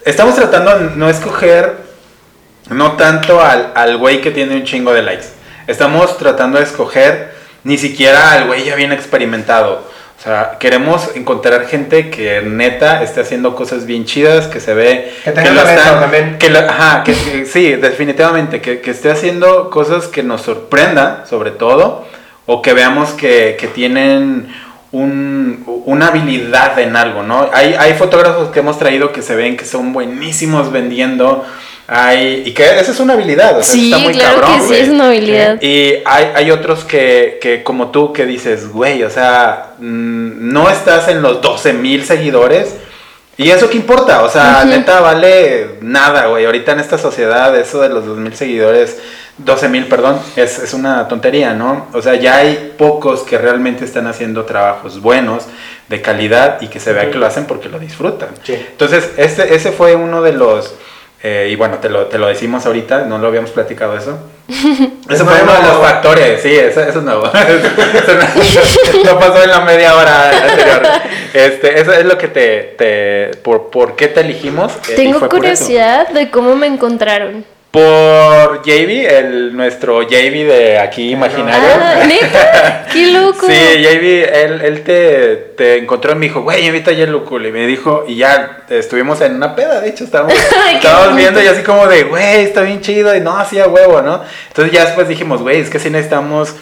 estamos 0.04 0.35
tratando 0.35 0.78
de 0.78 0.97
no 0.97 1.08
escoger 1.08 1.76
no 2.70 2.92
tanto 2.92 3.40
al, 3.40 3.73
al 3.75 3.97
güey 3.99 4.20
que 4.20 4.30
tiene 4.30 4.56
un 4.56 4.64
chingo 4.64 4.92
de 4.92 5.02
likes. 5.02 5.26
Estamos 5.66 6.16
tratando 6.18 6.58
de 6.58 6.64
escoger 6.64 7.35
ni 7.64 7.78
siquiera 7.78 8.32
al 8.32 8.47
güey 8.47 8.64
ya 8.64 8.75
bien 8.75 8.92
experimentado. 8.92 9.87
O 10.18 10.20
sea, 10.20 10.56
queremos 10.58 11.14
encontrar 11.14 11.66
gente 11.66 12.10
que 12.10 12.42
neta 12.42 13.04
esté 13.04 13.20
haciendo 13.20 13.54
cosas 13.54 13.87
bien 13.87 14.04
chidas, 14.04 14.48
que 14.48 14.58
se 14.58 14.75
ve... 14.75 15.12
Que 15.22 15.30
tenga 15.30 15.52
lo 15.52 15.62
están- 15.62 16.00
también. 16.00 16.38
que 16.38 16.50
lo- 16.50 16.58
ajá, 16.58 17.04
que, 17.04 17.12
que 17.14 17.46
sí, 17.52 17.75
definitivamente, 17.76 18.60
que, 18.60 18.80
que 18.80 18.90
esté 18.90 19.12
haciendo 19.12 19.70
cosas 19.70 20.08
que 20.08 20.25
nos 20.25 20.42
sorprendan, 20.42 21.22
sobre 21.28 21.52
todo, 21.52 22.04
o 22.46 22.62
que 22.62 22.72
veamos 22.72 23.10
que, 23.10 23.56
que 23.60 23.68
tienen 23.68 24.52
un- 24.90 25.62
una 25.87 26.08
habilidad 26.08 26.76
en 26.80 26.96
algo, 26.96 27.22
¿no? 27.22 27.48
Hay, 27.52 27.75
hay 27.78 27.94
fotógrafos 27.94 28.48
que 28.48 28.58
hemos 28.58 28.76
traído 28.76 29.12
que 29.12 29.22
se 29.22 29.37
ven 29.37 29.56
que 29.56 29.66
son 29.66 29.92
buenísimos 29.92 30.72
vendiendo, 30.72 31.44
hay, 31.90 32.42
y 32.45 32.52
que 32.52 32.64
esa 32.64 32.92
es 32.92 33.00
una 33.00 33.14
habilidad, 33.14 33.59
o 33.59 33.62
sea, 33.62 33.73
Sí, 33.73 33.87
está 33.90 33.99
muy 33.99 34.12
claro 34.12 34.42
cabrón, 34.42 34.61
que 34.61 34.75
sí, 34.75 34.80
es 34.83 34.88
una 34.90 35.07
habilidad. 35.07 35.62
Y 35.62 36.02
hay, 36.04 36.33
hay 36.35 36.50
otros 36.50 36.85
que, 36.85 37.38
que 37.40 37.62
como 37.62 37.88
tú 37.88 38.12
que 38.12 38.26
dices, 38.26 38.71
güey, 38.71 39.02
o 39.04 39.11
sea, 39.11 39.71
mm, 39.78 40.52
no 40.52 40.68
estás 40.68 41.09
en 41.09 41.23
los 41.23 41.40
12 41.40 41.73
mil 41.73 42.04
seguidores. 42.04 42.75
¿Y 43.38 43.50
eso 43.50 43.71
qué 43.71 43.76
importa? 43.78 44.23
O 44.23 44.28
sea, 44.28 44.64
neta 44.66 45.00
vale 45.00 45.78
nada, 45.80 46.26
güey. 46.26 46.45
Ahorita 46.45 46.73
en 46.73 46.80
esta 46.80 46.99
sociedad, 46.99 47.57
eso 47.57 47.80
de 47.80 47.88
los 47.88 48.04
2 48.04 48.18
mil 48.18 48.35
seguidores, 48.35 48.99
12 49.38 49.68
mil, 49.68 49.87
perdón, 49.87 50.21
es, 50.37 50.59
es 50.59 50.75
una 50.75 51.09
tontería, 51.09 51.54
¿no? 51.54 51.87
O 51.95 52.02
sea, 52.02 52.16
ya 52.16 52.37
hay 52.38 52.75
pocos 52.76 53.23
que 53.23 53.38
realmente 53.38 53.85
están 53.85 54.09
haciendo 54.09 54.45
trabajos 54.45 55.00
buenos, 55.00 55.45
de 55.88 56.02
calidad 56.02 56.61
y 56.61 56.66
que 56.66 56.80
se 56.80 56.92
vea 56.92 57.11
que 57.11 57.16
lo 57.16 57.26
hacen 57.26 57.47
porque 57.47 57.71
lo 57.71 57.78
disfrutan. 57.78 58.28
Sí. 58.42 58.54
Entonces, 58.54 59.09
ese, 59.16 59.54
ese 59.54 59.73
fue 59.73 59.95
uno 59.95 60.21
de 60.21 60.33
los... 60.33 60.75
eh, 61.22 61.48
y 61.50 61.56
bueno, 61.56 61.78
te 61.78 61.88
lo, 61.88 62.06
te 62.06 62.18
lo 62.18 62.26
decimos 62.28 62.64
ahorita, 62.66 63.02
no 63.02 63.18
lo 63.18 63.26
habíamos 63.28 63.50
platicado 63.50 63.96
eso. 63.96 64.18
Es 65.08 65.14
Ese 65.14 65.25
fue 65.25 65.42
uno 65.42 65.52
de 65.54 65.62
los 65.62 65.78
factores, 65.78 66.42
sí, 66.42 66.54
eso, 66.54 66.80
eso 66.82 66.98
es 66.98 67.04
nuevo. 67.04 67.25
Eso 67.34 68.14
no, 69.04 69.12
no 69.12 69.18
pasó 69.18 69.42
en 69.42 69.50
la 69.50 69.60
media 69.60 69.94
hora 69.96 70.30
anterior. 70.30 70.82
Este, 71.32 71.80
eso 71.80 71.92
es 71.94 72.04
lo 72.04 72.18
que 72.18 72.28
te, 72.28 72.75
te 72.76 73.30
por, 73.42 73.70
por 73.70 73.96
qué 73.96 74.08
te 74.08 74.20
elegimos. 74.20 74.72
eh, 74.88 74.94
Tengo 74.96 75.16
eso. 75.18 75.28
curiosidad 75.30 76.08
de 76.10 76.30
cómo 76.30 76.56
me 76.56 76.66
encontraron. 76.66 77.44
Por 77.70 78.62
JB, 78.62 79.06
el, 79.10 79.54
nuestro 79.54 80.00
JB 80.02 80.46
de 80.48 80.78
aquí 80.78 81.10
imaginario. 81.10 81.68
Ah, 81.78 82.02
neta, 82.06 82.87
qué 82.90 83.06
loco. 83.12 83.46
Sí, 83.46 83.52
JB, 83.52 84.25
él, 84.34 84.60
él 84.64 84.82
te, 84.84 85.37
te 85.54 85.76
encontró 85.76 86.12
y 86.12 86.14
me 86.14 86.26
dijo, 86.28 86.40
güey, 86.40 86.66
invita 86.66 86.92
a 86.92 86.94
Yellow 86.94 87.25
Cool. 87.26 87.46
Y 87.46 87.52
me 87.52 87.66
dijo, 87.66 88.04
y 88.08 88.16
ya 88.16 88.62
estuvimos 88.70 89.20
en 89.20 89.34
una 89.37 89.54
peda, 89.54 89.82
de 89.82 89.90
hecho, 89.90 90.04
estábamos, 90.04 90.32
estábamos 90.75 91.14
viendo 91.14 91.42
y 91.42 91.46
así 91.46 91.62
como 91.62 91.87
de, 91.87 92.04
güey, 92.04 92.44
está 92.44 92.62
bien 92.62 92.80
chido. 92.80 93.14
Y 93.14 93.20
no, 93.20 93.37
hacía 93.37 93.68
huevo, 93.68 94.00
¿no? 94.00 94.22
Entonces 94.48 94.72
ya 94.72 94.87
después 94.87 95.06
dijimos, 95.06 95.42
güey, 95.42 95.60
es 95.60 95.68
que 95.68 95.78
sí 95.78 95.90
necesitamos 95.90 96.54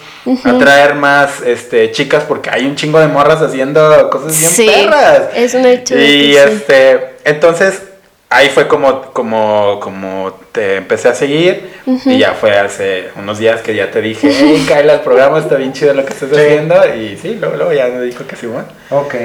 atraer 0.43 0.95
más 0.95 1.39
este, 1.41 1.89
chicas 1.93 2.25
porque 2.27 2.49
hay 2.49 2.65
un 2.65 2.75
chingo 2.75 2.99
de 2.99 3.07
morras 3.07 3.41
haciendo 3.41 4.09
cosas 4.09 4.37
bien 4.37 4.51
Sí, 4.51 4.65
perras. 4.69 5.21
es 5.33 5.53
un 5.53 5.65
hecho 5.65 5.97
Y 5.97 6.33
sí. 6.33 6.35
este, 6.35 7.15
entonces 7.23 7.81
ahí 8.29 8.49
fue 8.49 8.67
como, 8.67 9.01
como, 9.13 9.79
como 9.81 10.33
te 10.51 10.75
empecé 10.77 11.09
a 11.09 11.13
seguir 11.15 11.69
y 12.05 12.17
ya 12.17 12.33
fue 12.33 12.57
hace 12.57 13.09
unos 13.15 13.39
días 13.39 13.61
que 13.61 13.73
ya 13.75 13.89
te 13.91 14.01
dije, 14.01 14.29
hey, 14.33 14.65
Kyle, 14.67 14.89
el 14.89 14.99
programa 15.01 15.39
está 15.39 15.55
bien 15.55 15.73
chido 15.73 15.93
lo 15.93 16.03
que 16.05 16.13
estás 16.13 16.29
Sí. 16.29 16.35
haciendo 16.35 16.95
y 16.95 17.17
sí, 17.17 17.35
luego, 17.39 17.55
luego 17.57 17.73
ya 17.73 17.87
me 17.87 18.01
dijo 18.01 18.25
que 18.27 18.35
sí, 18.35 18.47
bueno. 18.47 18.67
Ok. 18.89 19.15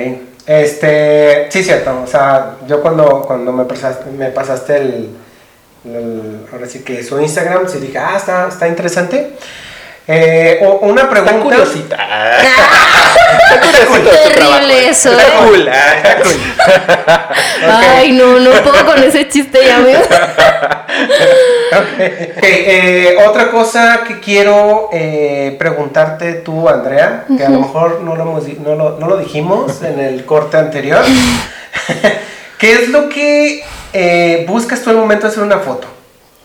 Este, 0.47 1.47
sí, 1.51 1.63
cierto. 1.63 2.03
O 2.03 2.07
sea, 2.07 2.57
yo 2.67 2.81
cuando, 2.81 3.23
cuando 3.23 3.53
me 3.53 3.65
pasaste, 3.65 4.11
me 4.11 4.31
pasaste 4.31 4.77
el, 4.77 5.09
el- 5.85 6.47
ahora 6.53 6.67
sí 6.67 6.81
que 6.85 7.03
su 7.03 7.21
Instagram, 7.21 7.69
sí 7.69 7.79
dije, 7.79 7.99
ah, 7.99 8.15
está, 8.17 8.49
está 8.49 8.69
interesante. 8.69 9.33
Eh, 10.09 10.59
o- 10.63 10.79
una 10.87 11.03
Está 11.03 11.11
pregunta. 11.11 11.43
curiosita. 11.43 11.97
Está 13.55 13.61
curiosito 13.61 14.11
tu 14.11 14.11
Terrible 14.11 14.35
trabajo. 14.35 14.91
eso, 14.91 15.11
Está 15.13 15.23
¿eh? 15.23 15.33
cool, 15.45 15.69
ah, 15.69 15.95
está 15.97 16.17
cool. 16.23 17.71
Ay, 17.71 18.13
no, 18.13 18.39
no 18.41 18.51
puedo 18.63 18.85
con 18.85 19.03
ese 19.03 19.29
chiste 19.29 19.59
ya, 19.65 19.77
amigo. 19.77 20.01
Ok, 21.73 21.99
eh, 22.01 23.17
otra 23.27 23.51
cosa 23.51 24.01
que 24.07 24.21
quiero 24.21 24.91
eh, 24.93 25.57
preguntarte 25.59 26.35
tú, 26.35 26.69
Andrea, 26.69 27.25
que 27.35 27.45
a 27.47 27.49
lo 27.49 27.61
mejor 27.61 28.01
no 28.03 28.15
lo, 28.15 28.25
no 28.61 28.75
lo, 28.75 28.99
no 28.99 29.07
lo 29.09 29.17
dijimos 29.17 29.83
en 29.83 29.99
el 29.99 30.27
corte 30.27 30.59
anterior. 30.59 31.03
¿Qué 32.59 32.73
es 32.75 32.89
lo 32.91 33.09
que 33.09 33.65
eh, 33.95 34.45
buscas 34.47 34.83
tú 34.83 34.91
al 34.91 34.97
momento 34.97 35.27
de 35.27 35.33
hacer 35.33 35.43
una 35.43 35.61
foto? 35.61 35.89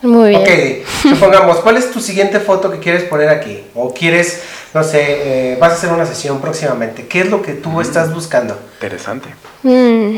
Muy 0.01 0.29
bien. 0.29 0.41
Ok, 0.41 0.87
supongamos, 1.01 1.57
¿cuál 1.57 1.77
es 1.77 1.91
tu 1.91 1.99
siguiente 1.99 2.39
foto 2.39 2.71
que 2.71 2.79
quieres 2.79 3.03
poner 3.03 3.29
aquí? 3.29 3.63
O 3.75 3.93
quieres, 3.93 4.43
no 4.73 4.83
sé, 4.83 5.53
eh, 5.53 5.57
vas 5.59 5.71
a 5.71 5.75
hacer 5.75 5.91
una 5.91 6.05
sesión 6.05 6.39
próximamente. 6.39 7.07
¿Qué 7.07 7.21
es 7.21 7.29
lo 7.29 7.41
que 7.41 7.53
tú 7.53 7.81
estás 7.81 8.13
buscando? 8.13 8.57
Interesante. 8.75 9.29
Mm. 9.63 10.17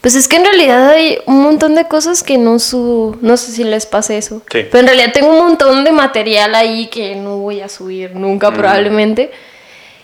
Pues 0.00 0.16
es 0.16 0.26
que 0.26 0.34
en 0.36 0.44
realidad 0.44 0.90
hay 0.90 1.18
un 1.26 1.42
montón 1.42 1.76
de 1.76 1.84
cosas 1.86 2.24
que 2.24 2.36
no 2.36 2.58
subo. 2.58 3.16
No 3.20 3.36
sé 3.36 3.52
si 3.52 3.62
les 3.62 3.86
pase 3.86 4.18
eso. 4.18 4.42
Sí. 4.50 4.66
Pero 4.70 4.78
en 4.80 4.86
realidad 4.86 5.12
tengo 5.12 5.28
un 5.30 5.38
montón 5.38 5.84
de 5.84 5.92
material 5.92 6.54
ahí 6.56 6.88
que 6.88 7.14
no 7.14 7.36
voy 7.38 7.60
a 7.60 7.68
subir 7.68 8.14
nunca 8.16 8.50
Mm. 8.50 8.54
probablemente. 8.54 9.30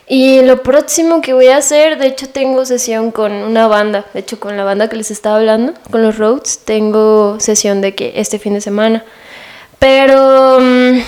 Y 0.08 0.40
lo 0.40 0.62
próximo 0.62 1.20
que 1.20 1.34
voy 1.34 1.48
a 1.48 1.58
hacer, 1.58 1.98
de 1.98 2.06
hecho 2.06 2.30
tengo 2.30 2.64
sesión 2.64 3.10
con 3.10 3.30
una 3.30 3.68
banda, 3.68 4.06
de 4.14 4.20
hecho 4.20 4.40
con 4.40 4.56
la 4.56 4.64
banda 4.64 4.88
que 4.88 4.96
les 4.96 5.10
estaba 5.10 5.36
hablando, 5.36 5.74
con 5.90 6.02
los 6.02 6.16
Roads, 6.16 6.60
tengo 6.64 7.38
sesión 7.40 7.82
de 7.82 7.94
que 7.94 8.14
este 8.16 8.38
fin 8.38 8.54
de 8.54 8.62
semana. 8.62 9.04
Pero 9.78 10.60
mm, 10.60 10.98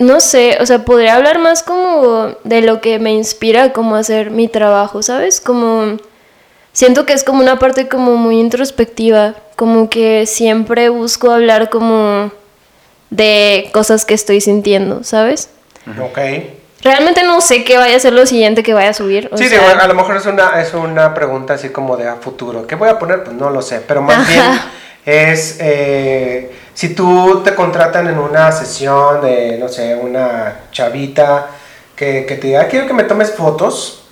no 0.00 0.18
sé, 0.18 0.58
o 0.60 0.66
sea, 0.66 0.84
podría 0.84 1.14
hablar 1.14 1.38
más 1.38 1.62
como 1.62 2.34
de 2.42 2.60
lo 2.60 2.80
que 2.80 2.98
me 2.98 3.12
inspira 3.12 3.72
como 3.72 3.94
hacer 3.94 4.32
mi 4.32 4.48
trabajo, 4.48 5.02
¿sabes? 5.02 5.40
Como 5.40 5.98
siento 6.72 7.06
que 7.06 7.12
es 7.12 7.22
como 7.22 7.40
una 7.40 7.60
parte 7.60 7.86
como 7.86 8.16
muy 8.16 8.40
introspectiva, 8.40 9.36
como 9.54 9.88
que 9.88 10.26
siempre 10.26 10.88
busco 10.88 11.30
hablar 11.30 11.70
como 11.70 12.32
de 13.10 13.70
cosas 13.72 14.04
que 14.04 14.14
estoy 14.14 14.40
sintiendo, 14.40 15.04
¿sabes? 15.04 15.50
Ok. 15.86 16.18
Realmente 16.84 17.22
no 17.24 17.40
sé 17.40 17.64
qué 17.64 17.78
vaya 17.78 17.96
a 17.96 17.98
ser 17.98 18.12
lo 18.12 18.26
siguiente 18.26 18.62
que 18.62 18.74
vaya 18.74 18.90
a 18.90 18.94
subir. 18.94 19.28
o 19.32 19.36
Sí, 19.38 19.48
sea, 19.48 19.58
digo, 19.58 19.80
a 19.80 19.86
lo 19.88 19.94
mejor 19.94 20.16
es 20.18 20.26
una, 20.26 20.60
es 20.60 20.74
una 20.74 21.14
pregunta 21.14 21.54
así 21.54 21.70
como 21.70 21.96
de 21.96 22.06
a 22.08 22.16
futuro. 22.16 22.66
¿Qué 22.66 22.74
voy 22.74 22.90
a 22.90 22.98
poner? 22.98 23.24
Pues 23.24 23.34
no 23.34 23.48
lo 23.50 23.62
sé, 23.62 23.80
pero 23.86 24.02
más 24.02 24.18
Ajá. 24.18 24.30
bien 24.30 24.60
es 25.06 25.56
eh, 25.60 26.50
si 26.74 26.94
tú 26.94 27.42
te 27.44 27.54
contratan 27.54 28.06
en 28.08 28.18
una 28.18 28.52
sesión 28.52 29.20
de, 29.22 29.56
no 29.58 29.68
sé, 29.68 29.94
una 29.96 30.56
chavita 30.72 31.46
que, 31.96 32.26
que 32.26 32.36
te 32.36 32.48
diga, 32.48 32.62
"Ah, 32.62 32.68
quiero 32.68 32.86
que 32.86 32.92
me 32.94 33.04
tomes 33.04 33.30
fotos, 33.32 34.04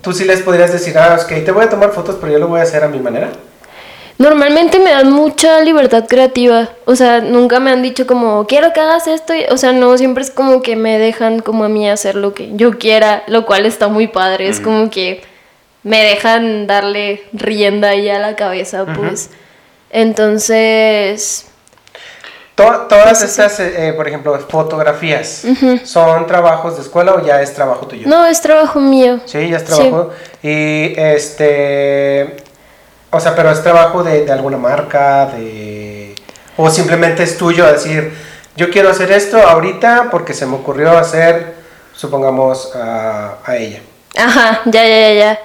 tú 0.00 0.12
sí 0.12 0.24
les 0.24 0.40
podrías 0.42 0.72
decir, 0.72 0.96
ah, 0.98 1.18
ok, 1.22 1.44
te 1.44 1.50
voy 1.52 1.64
a 1.64 1.68
tomar 1.68 1.90
fotos, 1.92 2.16
pero 2.20 2.32
yo 2.32 2.38
lo 2.38 2.48
voy 2.48 2.60
a 2.60 2.62
hacer 2.62 2.84
a 2.84 2.88
mi 2.88 3.00
manera. 3.00 3.28
Normalmente 4.18 4.78
me 4.78 4.90
dan 4.92 5.12
mucha 5.12 5.60
libertad 5.60 6.04
creativa. 6.08 6.70
O 6.86 6.96
sea, 6.96 7.20
nunca 7.20 7.60
me 7.60 7.70
han 7.70 7.82
dicho 7.82 8.06
como, 8.06 8.46
quiero 8.46 8.72
que 8.72 8.80
hagas 8.80 9.06
esto. 9.06 9.34
O 9.50 9.58
sea, 9.58 9.72
no, 9.72 9.96
siempre 9.98 10.22
es 10.24 10.30
como 10.30 10.62
que 10.62 10.74
me 10.74 10.98
dejan 10.98 11.40
como 11.40 11.64
a 11.64 11.68
mí 11.68 11.88
hacer 11.88 12.14
lo 12.14 12.32
que 12.32 12.50
yo 12.56 12.78
quiera, 12.78 13.24
lo 13.26 13.44
cual 13.44 13.66
está 13.66 13.88
muy 13.88 14.06
padre. 14.06 14.48
Es 14.48 14.60
como 14.60 14.88
que 14.90 15.22
me 15.82 16.02
dejan 16.02 16.66
darle 16.66 17.22
rienda 17.34 17.90
ahí 17.90 18.08
a 18.08 18.18
la 18.18 18.36
cabeza, 18.36 18.86
pues. 18.86 19.30
Entonces, 19.90 21.46
To- 22.54 22.86
todas 22.88 23.18
Pues 23.18 23.22
estas, 23.22 23.60
eh, 23.60 23.88
eh, 23.88 23.92
por 23.92 24.08
ejemplo, 24.08 24.34
fotografías, 24.48 25.44
¿son 25.84 26.26
trabajos 26.26 26.76
de 26.76 26.82
escuela 26.82 27.12
o 27.12 27.22
ya 27.22 27.42
es 27.42 27.52
trabajo 27.52 27.86
tuyo? 27.86 28.08
no, 28.08 28.24
es 28.24 28.40
trabajo 28.40 28.80
mío. 28.80 29.20
Sí, 29.26 29.50
ya 29.50 29.58
es 29.58 29.62
Sí. 29.64 29.68
trabajo. 29.74 30.10
Y 30.42 30.94
este. 30.98 32.36
O 33.10 33.20
sea, 33.20 33.34
pero 33.34 33.50
es 33.50 33.62
trabajo 33.62 34.02
de, 34.02 34.24
de 34.24 34.32
alguna 34.32 34.56
marca, 34.58 35.26
de. 35.26 36.14
O 36.56 36.68
simplemente 36.70 37.22
es 37.22 37.36
tuyo, 37.38 37.66
decir, 37.70 38.12
yo 38.56 38.70
quiero 38.70 38.90
hacer 38.90 39.12
esto 39.12 39.38
ahorita 39.38 40.08
porque 40.10 40.32
se 40.34 40.46
me 40.46 40.56
ocurrió 40.56 40.96
hacer, 40.96 41.54
supongamos, 41.94 42.74
a, 42.74 43.36
a 43.44 43.56
ella. 43.56 43.80
Ajá, 44.16 44.62
ya, 44.64 44.84
ya, 44.84 44.98
ya, 45.00 45.12
ya. 45.14 45.40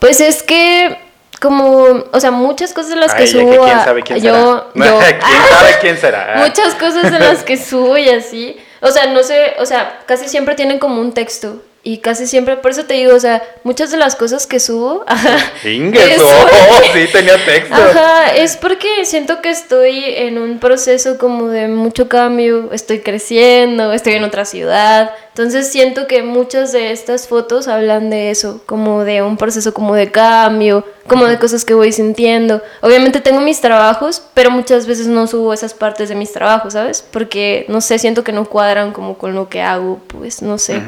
Pues 0.00 0.20
es 0.20 0.42
que 0.42 0.98
como, 1.40 1.84
o 2.12 2.20
sea, 2.20 2.30
muchas 2.30 2.72
cosas 2.72 2.90
de 2.90 2.96
las 2.96 3.14
que 3.14 3.22
Ay, 3.22 3.28
subo 3.28 3.50
quién 3.64 3.78
a- 3.78 3.84
sabe 3.84 4.02
quién 4.02 4.20
yo, 4.20 4.72
será. 4.74 4.86
yo, 4.86 4.98
¿Quién 4.98 5.42
sabe 5.58 5.74
quién 5.80 5.98
será? 5.98 6.34
muchas 6.38 6.74
cosas 6.74 7.10
de 7.12 7.18
las 7.18 7.42
que 7.44 7.56
subo 7.56 7.96
y 7.98 8.08
así, 8.08 8.58
o 8.80 8.90
sea, 8.90 9.06
no 9.06 9.22
sé, 9.22 9.54
o 9.58 9.66
sea, 9.66 10.00
casi 10.06 10.28
siempre 10.28 10.54
tienen 10.54 10.78
como 10.78 11.00
un 11.00 11.12
texto 11.12 11.62
y 11.82 11.98
casi 11.98 12.26
siempre, 12.26 12.58
por 12.58 12.72
eso 12.72 12.84
te 12.84 12.94
digo, 12.94 13.14
o 13.14 13.20
sea, 13.20 13.42
muchas 13.64 13.90
de 13.90 13.96
las 13.96 14.14
cosas 14.14 14.46
que 14.46 14.60
subo, 14.60 15.02
ajá, 15.06 15.38
Eso. 15.64 16.26
oh, 16.26 16.82
sí 16.92 17.06
tenía 17.10 17.42
texto. 17.44 17.74
Ajá, 17.74 18.34
es 18.34 18.56
porque 18.58 19.06
siento 19.06 19.40
que 19.40 19.48
estoy 19.48 20.04
en 20.04 20.36
un 20.36 20.58
proceso 20.58 21.16
como 21.16 21.48
de 21.48 21.68
mucho 21.68 22.08
cambio, 22.08 22.70
estoy 22.72 23.00
creciendo, 23.00 23.92
estoy 23.94 24.14
en 24.14 24.24
otra 24.24 24.44
ciudad, 24.44 25.12
entonces 25.28 25.68
siento 25.68 26.06
que 26.06 26.22
muchas 26.22 26.72
de 26.72 26.92
estas 26.92 27.28
fotos 27.28 27.66
hablan 27.66 28.10
de 28.10 28.30
eso, 28.30 28.60
como 28.66 29.04
de 29.04 29.22
un 29.22 29.38
proceso 29.38 29.72
como 29.72 29.94
de 29.94 30.10
cambio, 30.10 30.84
como 31.06 31.24
de 31.24 31.38
cosas 31.38 31.64
que 31.64 31.72
voy 31.72 31.92
sintiendo. 31.92 32.62
Obviamente 32.82 33.20
tengo 33.20 33.40
mis 33.40 33.62
trabajos, 33.62 34.22
pero 34.34 34.50
muchas 34.50 34.86
veces 34.86 35.06
no 35.06 35.26
subo 35.26 35.54
esas 35.54 35.72
partes 35.72 36.10
de 36.10 36.14
mis 36.14 36.30
trabajos, 36.32 36.74
¿sabes? 36.74 37.02
Porque 37.10 37.64
no 37.68 37.80
sé, 37.80 37.98
siento 37.98 38.22
que 38.22 38.32
no 38.32 38.44
cuadran 38.44 38.92
como 38.92 39.16
con 39.16 39.34
lo 39.34 39.48
que 39.48 39.62
hago, 39.62 39.98
pues 40.08 40.42
no 40.42 40.58
sé. 40.58 40.82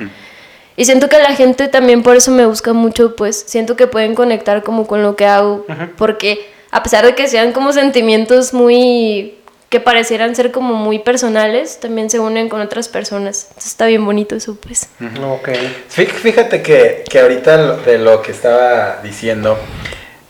Y 0.76 0.84
siento 0.86 1.08
que 1.08 1.18
la 1.18 1.34
gente 1.36 1.68
también 1.68 2.02
por 2.02 2.16
eso 2.16 2.30
me 2.30 2.46
busca 2.46 2.72
mucho, 2.72 3.14
pues 3.16 3.44
siento 3.46 3.76
que 3.76 3.86
pueden 3.86 4.14
conectar 4.14 4.62
como 4.62 4.86
con 4.86 5.02
lo 5.02 5.16
que 5.16 5.26
hago, 5.26 5.66
porque 5.98 6.46
a 6.70 6.82
pesar 6.82 7.04
de 7.04 7.14
que 7.14 7.28
sean 7.28 7.52
como 7.52 7.72
sentimientos 7.72 8.54
muy 8.54 9.34
que 9.68 9.80
parecieran 9.80 10.34
ser 10.36 10.50
como 10.52 10.74
muy 10.74 10.98
personales, 10.98 11.80
también 11.80 12.10
se 12.10 12.18
unen 12.18 12.50
con 12.50 12.60
otras 12.60 12.88
personas. 12.88 13.44
Entonces 13.48 13.72
está 13.72 13.86
bien 13.86 14.04
bonito 14.04 14.34
eso, 14.34 14.54
pues. 14.60 14.88
Ok. 15.26 15.48
Fí- 15.90 16.06
Fíjate 16.08 16.60
que, 16.62 17.04
que 17.08 17.20
ahorita 17.20 17.56
lo- 17.56 17.76
de 17.78 17.96
lo 17.98 18.20
que 18.20 18.32
estaba 18.32 19.00
diciendo, 19.02 19.58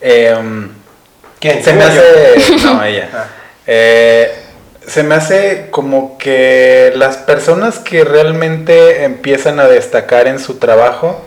em, 0.00 0.70
¿Quién? 1.40 1.62
se 1.62 1.72
me 1.72 1.82
hace. 1.84 2.00
No, 2.64 2.84
ella. 2.84 3.08
Ah. 3.12 3.26
Eh, 3.66 4.41
se 4.86 5.02
me 5.02 5.14
hace 5.14 5.68
como 5.70 6.18
que 6.18 6.92
las 6.96 7.16
personas 7.16 7.78
que 7.78 8.04
realmente 8.04 9.04
empiezan 9.04 9.60
a 9.60 9.66
destacar 9.66 10.26
en 10.26 10.38
su 10.38 10.58
trabajo 10.58 11.20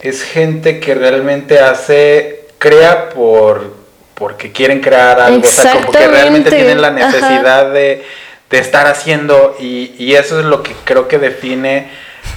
es 0.00 0.22
gente 0.22 0.80
que 0.80 0.94
realmente 0.94 1.60
hace, 1.60 2.46
crea 2.58 3.10
por 3.10 3.80
porque 4.14 4.52
quieren 4.52 4.80
crear 4.80 5.18
algo, 5.20 5.40
o 5.46 5.50
sea, 5.50 5.72
como 5.72 5.90
que 5.90 6.06
realmente 6.06 6.50
tienen 6.50 6.80
la 6.80 6.90
necesidad 6.90 7.72
de, 7.72 8.04
de 8.50 8.58
estar 8.58 8.86
haciendo 8.86 9.56
y, 9.58 9.94
y 9.98 10.14
eso 10.14 10.38
es 10.38 10.44
lo 10.44 10.62
que 10.62 10.72
creo 10.84 11.08
que 11.08 11.18
define 11.18 11.88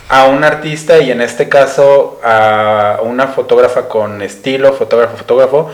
a 0.10 0.25
un 0.25 0.43
artista 0.43 1.00
y 1.00 1.12
en 1.12 1.22
este 1.22 1.48
caso 1.50 2.19
a 2.24 3.00
una 3.03 3.27
fotógrafa 3.27 3.88
con 3.88 4.22
estilo, 4.22 4.74
fotógrafo, 4.74 5.17
fotógrafo, 5.17 5.72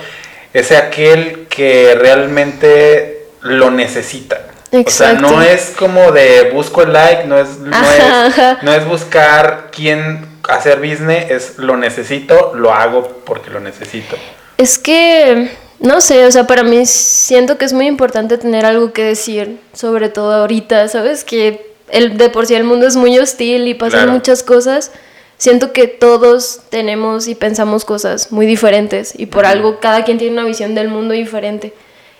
es 0.53 0.71
aquel 0.71 1.48
que 1.48 1.95
realmente 1.95 3.21
lo 3.41 3.71
necesita. 3.71 4.41
O 4.67 4.71
sea, 4.71 4.79
Exacto. 4.79 5.29
no 5.29 5.41
es 5.41 5.74
como 5.77 6.12
de 6.12 6.50
busco 6.53 6.81
el 6.83 6.93
like, 6.93 7.25
no 7.25 7.38
es, 7.38 7.57
no 7.60 7.75
Ajá, 7.75 7.95
es, 8.27 8.33
ajá. 8.33 8.60
no 8.62 8.71
es 8.74 8.86
buscar 8.88 9.69
quién 9.71 10.25
hacer 10.48 10.79
business, 10.79 11.29
es 11.29 11.57
lo 11.57 11.75
necesito, 11.77 12.53
lo 12.55 12.74
hago 12.74 13.21
porque 13.25 13.50
lo 13.50 13.60
necesito. 13.60 14.15
Es 14.57 14.79
que, 14.79 15.51
no 15.79 16.00
sé, 16.00 16.25
o 16.25 16.31
sea, 16.31 16.48
para 16.48 16.63
mí 16.63 16.86
siento 16.86 17.57
que 17.57 17.65
es 17.65 17.74
muy 17.74 17.88
importante 17.88 18.38
tener 18.38 18.65
algo 18.65 18.93
que 18.93 19.03
decir, 19.03 19.60
sobre 19.74 20.07
todo 20.07 20.33
ahorita, 20.33 20.88
¿sabes? 20.88 21.25
Que 21.25 21.74
el, 21.89 22.17
de 22.17 22.29
por 22.29 22.45
sí 22.45 22.55
el 22.55 22.63
mundo 22.63 22.88
es 22.88 22.95
muy 22.95 23.17
hostil 23.19 23.67
y 23.67 23.74
pasan 23.74 24.01
Claro. 24.01 24.12
muchas 24.13 24.41
cosas. 24.41 24.91
Siento 25.38 25.74
que 25.74 25.88
todos 25.88 26.62
tenemos 26.69 27.27
y 27.27 27.36
pensamos 27.36 27.83
cosas 27.83 28.31
muy 28.31 28.45
diferentes 28.45 29.13
y 29.17 29.25
por 29.25 29.45
algo 29.45 29.80
cada 29.82 30.06
quien 30.06 30.17
tiene 30.19 30.34
una 30.34 30.45
visión 30.45 30.75
del 30.75 30.88
mundo 30.88 31.13
diferente. 31.13 31.73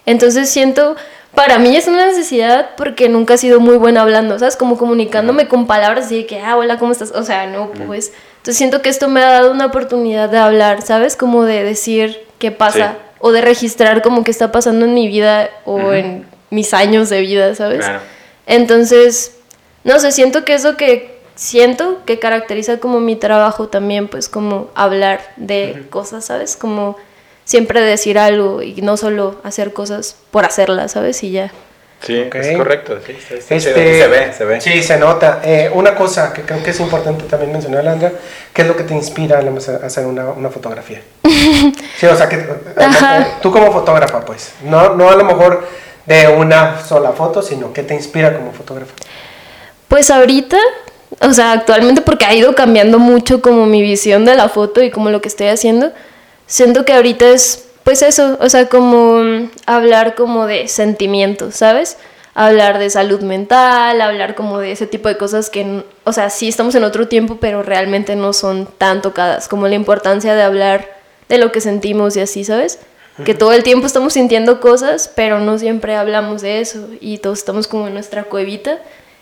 Entonces 0.06 0.50
siento, 0.50 0.96
para 1.36 1.60
mí 1.60 1.76
es 1.76 1.88
una 1.88 2.06
necesidad 2.08 2.72
porque 2.78 3.08
nunca 3.10 3.36
he 3.36 3.38
sido 3.38 3.60
muy 3.60 3.78
buena 3.78 4.02
hablando, 4.02 4.38
¿sabes? 4.40 4.56
Como 4.56 4.78
comunicándome 4.78 5.48
con 5.48 5.68
palabras 5.68 6.06
así 6.06 6.18
de 6.18 6.26
que, 6.26 6.40
ah, 6.42 6.58
hola, 6.58 6.78
¿cómo 6.80 6.92
estás? 6.92 7.12
O 7.12 7.24
sea, 7.24 7.48
no, 7.48 7.72
pues. 7.88 8.12
Entonces 8.38 8.58
siento 8.58 8.82
que 8.82 8.90
esto 8.90 9.08
me 9.08 9.22
ha 9.22 9.30
dado 9.32 9.52
una 9.52 9.68
oportunidad 9.68 10.30
de 10.30 10.40
hablar, 10.40 10.82
¿sabes? 10.82 11.16
Como 11.16 11.44
de 11.44 11.64
decir 11.64 12.26
qué 12.40 12.52
pasa 12.52 12.94
Sí. 12.94 12.98
o 13.20 13.32
de 13.32 13.42
registrar 13.42 14.02
como 14.02 14.24
que 14.24 14.32
está 14.32 14.52
pasando 14.52 14.86
en 14.86 14.94
mi 14.96 15.08
vida 15.08 15.50
o 15.66 15.94
en 15.94 16.26
mis 16.50 16.74
años 16.74 17.10
de 17.10 17.22
vida, 17.22 17.54
¿sabes? 17.54 17.86
Claro. 17.86 18.00
Entonces, 18.48 19.38
no 19.84 20.00
sé, 20.00 20.12
siento 20.12 20.44
que 20.44 20.56
eso 20.56 20.76
que 20.76 21.22
siento 21.36 22.02
que 22.06 22.20
caracteriza 22.20 22.80
como 22.80 23.00
mi 23.00 23.16
trabajo 23.16 23.68
también, 23.68 24.08
pues 24.08 24.28
como 24.28 24.70
hablar 24.76 25.22
de 25.38 25.86
cosas, 25.90 26.26
¿sabes? 26.26 26.58
Como 26.58 26.98
siempre 27.52 27.82
decir 27.82 28.18
algo 28.18 28.62
y 28.62 28.82
no 28.82 28.96
solo 28.96 29.42
hacer 29.44 29.74
cosas 29.74 30.16
por 30.32 30.46
hacerlas, 30.46 30.94
¿sabes? 30.94 31.22
Y 31.22 31.32
ya. 31.32 31.52
Sí, 32.02 32.18
es 32.34 32.58
correcto. 32.58 32.98
Sí, 33.06 33.14
sí, 33.14 33.36
sí, 33.42 33.56
Este, 33.56 33.60
se 33.62 34.08
ve, 34.08 34.34
se 34.34 34.46
ve. 34.46 34.62
Sí, 34.62 34.82
se 34.82 34.98
nota. 34.98 35.42
Eh, 35.44 35.70
una 35.74 35.94
cosa 35.94 36.32
que 36.32 36.44
creo 36.44 36.64
que 36.64 36.72
es 36.72 36.80
importante 36.80 37.26
también 37.26 37.52
mencionar, 37.52 37.84
Landra, 37.84 38.14
¿qué 38.54 38.62
es 38.62 38.68
lo 38.70 38.76
que 38.78 38.84
te 38.84 38.96
inspira 38.96 39.40
a 39.40 39.86
hacer 39.86 40.06
una, 40.06 40.30
una 40.30 40.50
fotografía? 40.50 41.02
sí, 41.24 42.06
o 42.08 42.16
sea, 42.16 42.30
que 42.30 42.44
Ajá. 42.78 43.38
tú 43.42 43.52
como 43.52 43.72
fotógrafa, 43.72 44.22
pues, 44.22 44.54
no, 44.64 44.96
no 44.96 45.10
a 45.10 45.16
lo 45.18 45.26
mejor 45.26 45.68
de 46.06 46.30
una 46.30 46.82
sola 46.82 47.12
foto, 47.12 47.42
sino 47.42 47.74
¿qué 47.74 47.84
te 47.84 47.94
inspira 47.94 48.34
como 48.34 48.54
fotógrafa? 48.54 48.94
Pues 49.90 50.10
ahorita, 50.10 50.58
o 51.20 51.34
sea, 51.34 51.52
actualmente 51.52 52.02
porque 52.02 52.24
ha 52.26 52.34
ido 52.34 52.56
cambiando 52.56 52.98
mucho 52.98 53.42
como 53.42 53.66
mi 53.66 53.82
visión 53.82 54.24
de 54.24 54.36
la 54.36 54.48
foto 54.48 54.82
y 54.82 54.90
como 54.90 55.10
lo 55.10 55.22
que 55.22 55.28
estoy 55.28 55.48
haciendo, 55.48 55.92
siento 56.52 56.84
que 56.84 56.94
ahorita 56.94 57.30
es 57.30 57.66
pues 57.84 58.02
eso, 58.04 58.38
o 58.40 58.50
sea, 58.50 58.68
como 58.68 59.50
hablar 59.66 60.16
como 60.16 60.46
de 60.46 60.68
sentimientos, 60.68 61.56
¿sabes? 61.56 61.98
Hablar 62.36 62.78
de 62.78 62.90
salud 62.90 63.22
mental, 63.22 64.00
hablar 64.02 64.36
como 64.36 64.60
de 64.60 64.72
ese 64.72 64.86
tipo 64.86 65.10
de 65.10 65.18
cosas 65.18 65.50
que, 65.50 65.84
o 66.04 66.14
sea, 66.14 66.30
sí 66.30 66.48
estamos 66.48 66.76
en 66.76 66.84
otro 66.84 67.08
tiempo, 67.08 67.38
pero 67.40 67.64
realmente 67.64 68.16
no 68.16 68.34
son 68.34 68.68
tan 68.78 69.02
tocadas, 69.02 69.48
como 69.48 69.68
la 69.68 69.76
importancia 69.76 70.36
de 70.36 70.44
hablar 70.44 70.88
de 71.28 71.40
lo 71.40 71.52
que 71.52 71.60
sentimos 71.60 72.16
y 72.18 72.20
así, 72.20 72.44
¿sabes? 72.44 72.80
Que 73.26 73.34
todo 73.34 73.54
el 73.54 73.64
tiempo 73.64 73.88
estamos 73.88 74.14
sintiendo 74.14 74.60
cosas, 74.60 75.12
pero 75.16 75.40
no 75.40 75.58
siempre 75.58 75.96
hablamos 75.96 76.42
de 76.42 76.60
eso 76.60 76.88
y 77.00 77.18
todos 77.18 77.40
estamos 77.40 77.68
como 77.68 77.88
en 77.88 77.94
nuestra 77.94 78.24
cuevita 78.24 78.80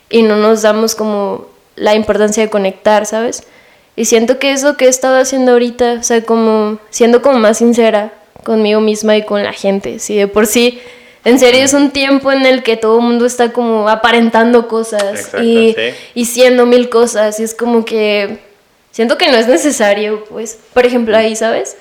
y 0.10 0.22
no 0.22 0.38
nos 0.38 0.62
damos 0.62 0.96
como 0.96 1.48
la 1.76 1.96
importancia 1.96 2.44
de 2.44 2.50
conectar, 2.50 3.06
¿sabes? 3.06 3.44
Y 4.00 4.06
siento 4.06 4.40
que 4.40 4.54
es 4.54 4.64
lo 4.64 4.78
que 4.78 4.86
he 4.86 4.88
estado 4.88 5.20
haciendo 5.20 5.52
ahorita, 5.52 5.98
o 6.00 6.04
sea, 6.04 6.24
como 6.24 6.80
siendo 6.90 7.22
como 7.22 7.38
más 7.38 7.58
sincera 7.58 8.14
conmigo 8.46 8.80
misma 8.80 9.18
y 9.18 9.26
con 9.26 9.44
la 9.44 9.52
gente, 9.52 10.00
sí, 10.00 10.16
de 10.16 10.30
por 10.30 10.48
sí. 10.48 10.80
En 11.26 11.38
serio 11.38 11.66
es 11.66 11.74
un 11.74 11.92
tiempo 11.92 12.32
en 12.32 12.46
el 12.46 12.64
que 12.64 12.78
todo 12.78 13.00
el 13.00 13.04
mundo 13.04 13.26
está 13.26 13.52
como 13.52 13.90
aparentando 13.90 14.70
cosas 14.70 15.04
Exacto, 15.04 15.44
y, 15.44 15.74
sí. 15.78 15.82
y 16.16 16.26
siendo 16.28 16.66
mil 16.66 16.88
cosas 16.88 17.42
y 17.42 17.44
es 17.44 17.54
como 17.54 17.84
que 17.84 18.40
siento 18.92 19.18
que 19.18 19.28
no 19.30 19.36
es 19.36 19.50
necesario, 19.50 20.24
pues, 20.30 20.58
por 20.74 20.86
ejemplo 20.86 21.18
ahí, 21.18 21.36
¿sabes? 21.36 21.76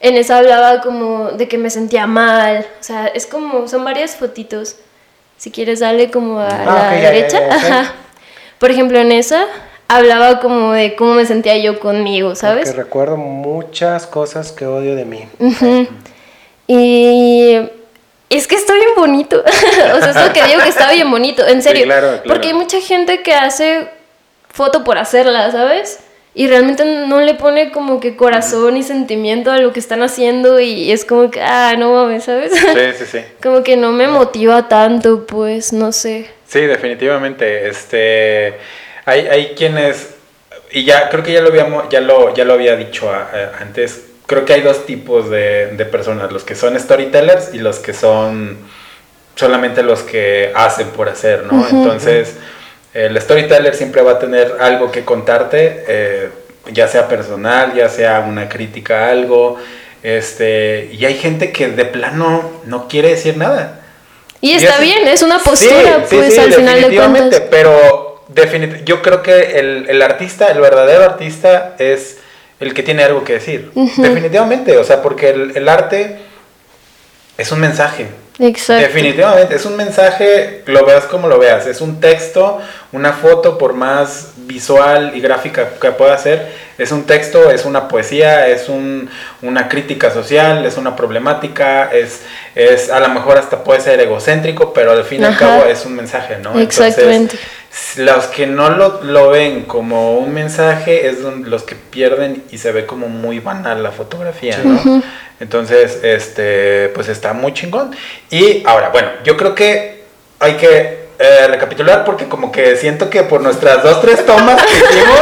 En 0.00 0.16
esa 0.18 0.36
hablaba 0.36 0.82
como 0.82 1.30
de 1.30 1.48
que 1.48 1.56
me 1.56 1.70
sentía 1.70 2.06
mal, 2.06 2.66
o 2.80 2.84
sea, 2.84 3.06
es 3.06 3.24
como, 3.26 3.66
son 3.66 3.82
varias 3.82 4.14
fotitos. 4.14 4.76
Si 5.38 5.50
quieres, 5.50 5.80
dale 5.80 6.10
como 6.10 6.38
a 6.38 6.48
Ah, 6.48 6.64
la 6.66 6.72
ok, 6.74 6.92
ya, 6.92 7.00
ya, 7.00 7.10
derecha. 7.12 7.40
ya, 7.48 7.58
sí. 7.58 7.66
Ajá. 7.66 7.94
Por 8.58 8.70
ejemplo, 8.70 8.98
en 8.98 9.10
esa 9.10 9.46
hablaba 9.96 10.40
como 10.40 10.72
de 10.72 10.94
cómo 10.94 11.14
me 11.14 11.26
sentía 11.26 11.56
yo 11.58 11.80
conmigo, 11.80 12.34
¿sabes? 12.34 12.68
Porque 12.68 12.82
recuerdo 12.82 13.16
muchas 13.16 14.06
cosas 14.06 14.52
que 14.52 14.66
odio 14.66 14.94
de 14.94 15.04
mí. 15.04 15.28
Y 16.66 17.58
es 18.30 18.46
que 18.46 18.54
está 18.54 18.74
bien 18.74 18.90
bonito. 18.96 19.42
o 19.94 20.00
sea, 20.00 20.10
es 20.10 20.16
lo 20.16 20.32
que 20.32 20.42
digo 20.44 20.62
que 20.62 20.68
está 20.68 20.90
bien 20.92 21.10
bonito, 21.10 21.46
en 21.46 21.62
serio. 21.62 21.84
claro, 21.84 22.08
claro. 22.08 22.22
Porque 22.26 22.48
hay 22.48 22.54
mucha 22.54 22.80
gente 22.80 23.22
que 23.22 23.34
hace 23.34 23.88
foto 24.48 24.84
por 24.84 24.98
hacerla, 24.98 25.50
¿sabes? 25.50 26.00
Y 26.34 26.48
realmente 26.48 26.82
no 26.84 27.20
le 27.20 27.34
pone 27.34 27.70
como 27.72 28.00
que 28.00 28.16
corazón 28.16 28.78
y 28.78 28.82
sentimiento 28.82 29.50
a 29.50 29.58
lo 29.58 29.74
que 29.74 29.80
están 29.80 30.02
haciendo 30.02 30.60
y 30.60 30.90
es 30.90 31.04
como 31.04 31.30
que, 31.30 31.42
ah, 31.42 31.74
no 31.76 31.92
mames, 31.92 32.24
¿sabes? 32.24 32.52
Sí, 32.54 32.66
sí, 32.98 33.04
sí. 33.04 33.18
como 33.42 33.62
que 33.62 33.76
no 33.76 33.92
me 33.92 34.08
motiva 34.08 34.66
tanto, 34.66 35.26
pues, 35.26 35.74
no 35.74 35.92
sé. 35.92 36.30
Sí, 36.46 36.60
definitivamente. 36.60 37.68
Este, 37.68 38.54
hay, 39.04 39.26
hay 39.28 39.54
quienes, 39.56 40.10
y 40.70 40.84
ya 40.84 41.08
creo 41.08 41.22
que 41.22 41.32
ya 41.32 41.40
lo 41.40 41.48
habíamos, 41.48 41.88
ya 41.90 42.00
lo, 42.00 42.34
ya 42.34 42.44
lo 42.44 42.54
había 42.54 42.76
dicho 42.76 43.10
a- 43.10 43.22
a- 43.32 43.58
antes. 43.60 44.02
Creo 44.26 44.44
que 44.44 44.54
hay 44.54 44.60
dos 44.62 44.86
tipos 44.86 45.28
de, 45.30 45.68
de 45.68 45.84
personas, 45.84 46.32
los 46.32 46.44
que 46.44 46.54
son 46.54 46.78
storytellers 46.78 47.52
y 47.52 47.58
los 47.58 47.78
que 47.78 47.92
son 47.92 48.56
solamente 49.36 49.82
los 49.82 50.00
que 50.02 50.52
hacen 50.54 50.88
por 50.88 51.08
hacer, 51.08 51.44
¿no? 51.44 51.66
Entonces, 51.68 52.34
el 52.94 53.20
storyteller 53.20 53.74
siempre 53.74 54.02
va 54.02 54.12
a 54.12 54.18
tener 54.18 54.56
algo 54.60 54.90
que 54.92 55.04
contarte, 55.04 55.84
eh, 55.88 56.28
ya 56.70 56.86
sea 56.88 57.08
personal, 57.08 57.74
ya 57.74 57.88
sea 57.88 58.20
una 58.20 58.48
crítica 58.48 59.06
a 59.06 59.10
algo, 59.10 59.58
este, 60.02 60.90
y 60.92 61.04
hay 61.04 61.14
gente 61.14 61.52
que 61.52 61.68
de 61.68 61.84
plano 61.84 62.50
no 62.66 62.88
quiere 62.88 63.08
decir 63.10 63.36
nada. 63.36 63.80
Y 64.40 64.52
está 64.64 64.78
bien, 64.80 65.06
es 65.08 65.22
una 65.22 65.38
postura, 65.38 66.04
pues 66.18 66.38
al 66.38 66.52
final 66.56 66.74
de 66.82 66.96
cuentas. 66.96 67.40
Pero 67.50 68.11
yo 68.84 69.02
creo 69.02 69.22
que 69.22 69.58
el, 69.58 69.86
el, 69.88 70.02
artista, 70.02 70.46
el 70.46 70.60
verdadero 70.60 71.04
artista 71.04 71.74
es 71.78 72.18
el 72.60 72.74
que 72.74 72.82
tiene 72.82 73.04
algo 73.04 73.24
que 73.24 73.34
decir. 73.34 73.70
Definitivamente, 73.74 74.76
o 74.76 74.84
sea, 74.84 75.02
porque 75.02 75.30
el, 75.30 75.56
el 75.56 75.68
arte 75.68 76.18
es 77.36 77.50
un 77.52 77.60
mensaje. 77.60 78.06
Exacto. 78.38 78.82
Definitivamente, 78.82 79.54
es 79.54 79.64
un 79.66 79.76
mensaje, 79.76 80.62
lo 80.66 80.84
veas 80.86 81.04
como 81.04 81.28
lo 81.28 81.38
veas, 81.38 81.66
es 81.66 81.80
un 81.80 82.00
texto, 82.00 82.60
una 82.90 83.12
foto, 83.12 83.58
por 83.58 83.74
más 83.74 84.32
visual 84.36 85.12
y 85.14 85.20
gráfica 85.20 85.68
que 85.80 85.92
pueda 85.92 86.16
ser, 86.16 86.50
es 86.78 86.92
un 86.92 87.04
texto, 87.04 87.50
es 87.50 87.64
una 87.64 87.88
poesía, 87.88 88.48
es 88.48 88.68
un, 88.68 89.08
una 89.42 89.68
crítica 89.68 90.10
social, 90.10 90.64
es 90.64 90.76
una 90.78 90.96
problemática, 90.96 91.92
es, 91.92 92.22
es 92.54 92.90
a 92.90 93.00
lo 93.00 93.10
mejor 93.10 93.36
hasta 93.36 93.62
puede 93.62 93.80
ser 93.80 94.00
egocéntrico, 94.00 94.72
pero 94.72 94.92
al 94.92 95.04
fin 95.04 95.20
y 95.20 95.24
al 95.24 95.36
cabo 95.36 95.66
es 95.66 95.84
un 95.84 95.94
mensaje, 95.94 96.38
¿no? 96.42 96.58
Exactamente. 96.58 97.38
Los 97.96 98.26
que 98.26 98.46
no 98.46 98.70
lo, 98.70 99.02
lo, 99.02 99.30
ven 99.30 99.62
como 99.62 100.18
un 100.18 100.34
mensaje 100.34 101.08
es 101.08 101.20
los 101.20 101.62
que 101.62 101.74
pierden 101.74 102.44
y 102.50 102.58
se 102.58 102.72
ve 102.72 102.86
como 102.86 103.08
muy 103.08 103.38
banal 103.38 103.82
la 103.82 103.92
fotografía, 103.92 104.58
¿no? 104.62 105.02
Entonces, 105.40 106.00
este, 106.02 106.90
pues 106.94 107.08
está 107.08 107.32
muy 107.32 107.52
chingón. 107.54 107.94
Y 108.30 108.62
ahora, 108.66 108.90
bueno, 108.90 109.08
yo 109.24 109.36
creo 109.36 109.54
que 109.54 110.04
hay 110.38 110.54
que 110.54 111.08
eh, 111.18 111.46
recapitular 111.48 112.04
porque 112.04 112.28
como 112.28 112.52
que 112.52 112.76
siento 112.76 113.08
que 113.08 113.22
por 113.22 113.40
nuestras 113.40 113.82
dos, 113.82 114.00
tres 114.00 114.24
tomas 114.26 114.62
que 114.62 114.72
hicimos 114.72 115.20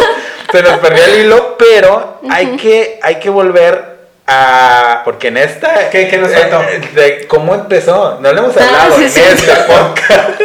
se 0.51 0.63
nos 0.63 0.79
perdió 0.79 1.05
el 1.05 1.21
hilo, 1.21 1.57
pero 1.59 2.21
hay, 2.31 2.57
que, 2.57 2.99
hay 3.03 3.17
que 3.17 3.31
volver 3.31 3.99
a... 4.27 5.03
Porque 5.05 5.29
en 5.29 5.37
esta... 5.37 5.91
¿Qué, 5.91 6.09
qué 6.09 6.19
nos 6.19 6.33
faltó? 6.33 6.63
Eh, 6.63 6.81
de 6.95 7.27
cómo 7.27 7.55
empezó, 7.55 8.19
no 8.21 8.33
le 8.33 8.41
hemos 8.41 8.57
ah, 8.57 8.67
hablado 8.67 9.01
en 9.01 9.05
esta 9.07 9.67
podcast. 9.67 10.41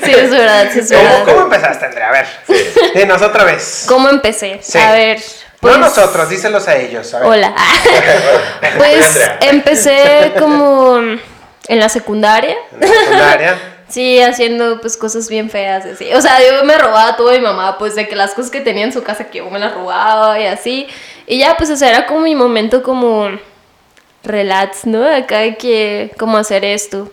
Sí, 0.04 0.12
es 0.12 0.30
verdad, 0.30 0.68
sí, 0.72 0.78
es 0.80 0.90
verdad. 0.90 1.24
¿Cómo, 1.24 1.42
empezaste, 1.42 1.84
Andrea? 1.86 2.08
A 2.08 2.12
ver, 2.12 2.26
sí. 2.46 2.54
dinos 2.94 3.22
otra 3.22 3.44
vez. 3.44 3.84
¿Cómo 3.86 4.08
empecé? 4.08 4.60
A 4.74 4.92
ver... 4.92 5.20
Pues, 5.60 5.74
no 5.76 5.86
nosotros, 5.86 6.30
díselos 6.30 6.66
a 6.68 6.76
ellos. 6.76 7.12
Hola. 7.12 7.54
pues 8.78 9.20
empecé 9.42 10.32
como 10.38 10.98
en 10.98 11.78
la 11.78 11.88
secundaria. 11.90 12.56
¿En 12.72 12.80
la 12.80 12.86
secundaria? 12.86 13.58
Sí, 13.90 14.20
haciendo 14.22 14.80
pues 14.80 14.96
cosas 14.96 15.28
bien 15.28 15.50
feas 15.50 15.84
así. 15.84 16.14
O 16.14 16.20
sea, 16.22 16.38
yo 16.40 16.64
me 16.64 16.78
robaba 16.78 17.16
todo 17.16 17.32
mi 17.32 17.40
mamá, 17.40 17.76
pues 17.76 17.96
de 17.96 18.08
que 18.08 18.16
las 18.16 18.34
cosas 18.34 18.50
que 18.50 18.60
tenía 18.60 18.84
en 18.84 18.92
su 18.92 19.02
casa 19.02 19.24
que 19.24 19.38
yo 19.38 19.50
me 19.50 19.58
las 19.58 19.74
robaba 19.74 20.38
y 20.40 20.46
así. 20.46 20.86
Y 21.26 21.40
ya, 21.40 21.56
pues 21.56 21.70
o 21.70 21.76
sea, 21.76 21.90
era 21.90 22.06
como 22.06 22.20
mi 22.20 22.34
momento 22.34 22.82
como 22.82 23.28
relax, 24.22 24.86
¿no? 24.86 25.04
Acá 25.04 25.38
hay 25.38 25.56
que 25.56 26.12
como 26.18 26.38
hacer 26.38 26.64
esto. 26.64 27.12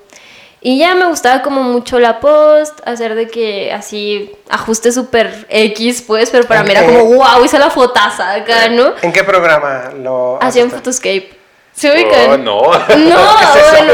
Y 0.67 0.77
ya 0.79 0.95
me 0.95 1.05
gustaba 1.05 1.43
como 1.43 1.63
mucho 1.63 1.97
la 1.97 2.19
post, 2.19 2.81
hacer 2.85 3.15
de 3.15 3.29
que 3.29 3.71
así 3.71 4.29
ajuste 4.49 4.91
súper 4.91 5.47
X, 5.47 6.03
pues, 6.05 6.29
pero 6.29 6.45
para 6.45 6.61
mí 6.61 6.71
era 6.71 6.85
como, 6.85 7.05
wow, 7.05 7.41
hice 7.45 7.57
la 7.57 7.69
fotaza 7.69 8.33
acá, 8.33 8.67
¿no? 8.67 8.91
¿En 9.01 9.13
qué 9.13 9.23
programa 9.23 9.91
lo 9.97 10.37
Hacía 10.43 10.63
en 10.63 10.69
Photoscape. 10.69 11.36
¿Se 11.77 11.91
ubican? 11.91 12.31
Oh, 12.31 12.37
no. 12.37 12.61
No, 12.63 12.71
es, 12.95 13.71
bueno, 13.71 13.93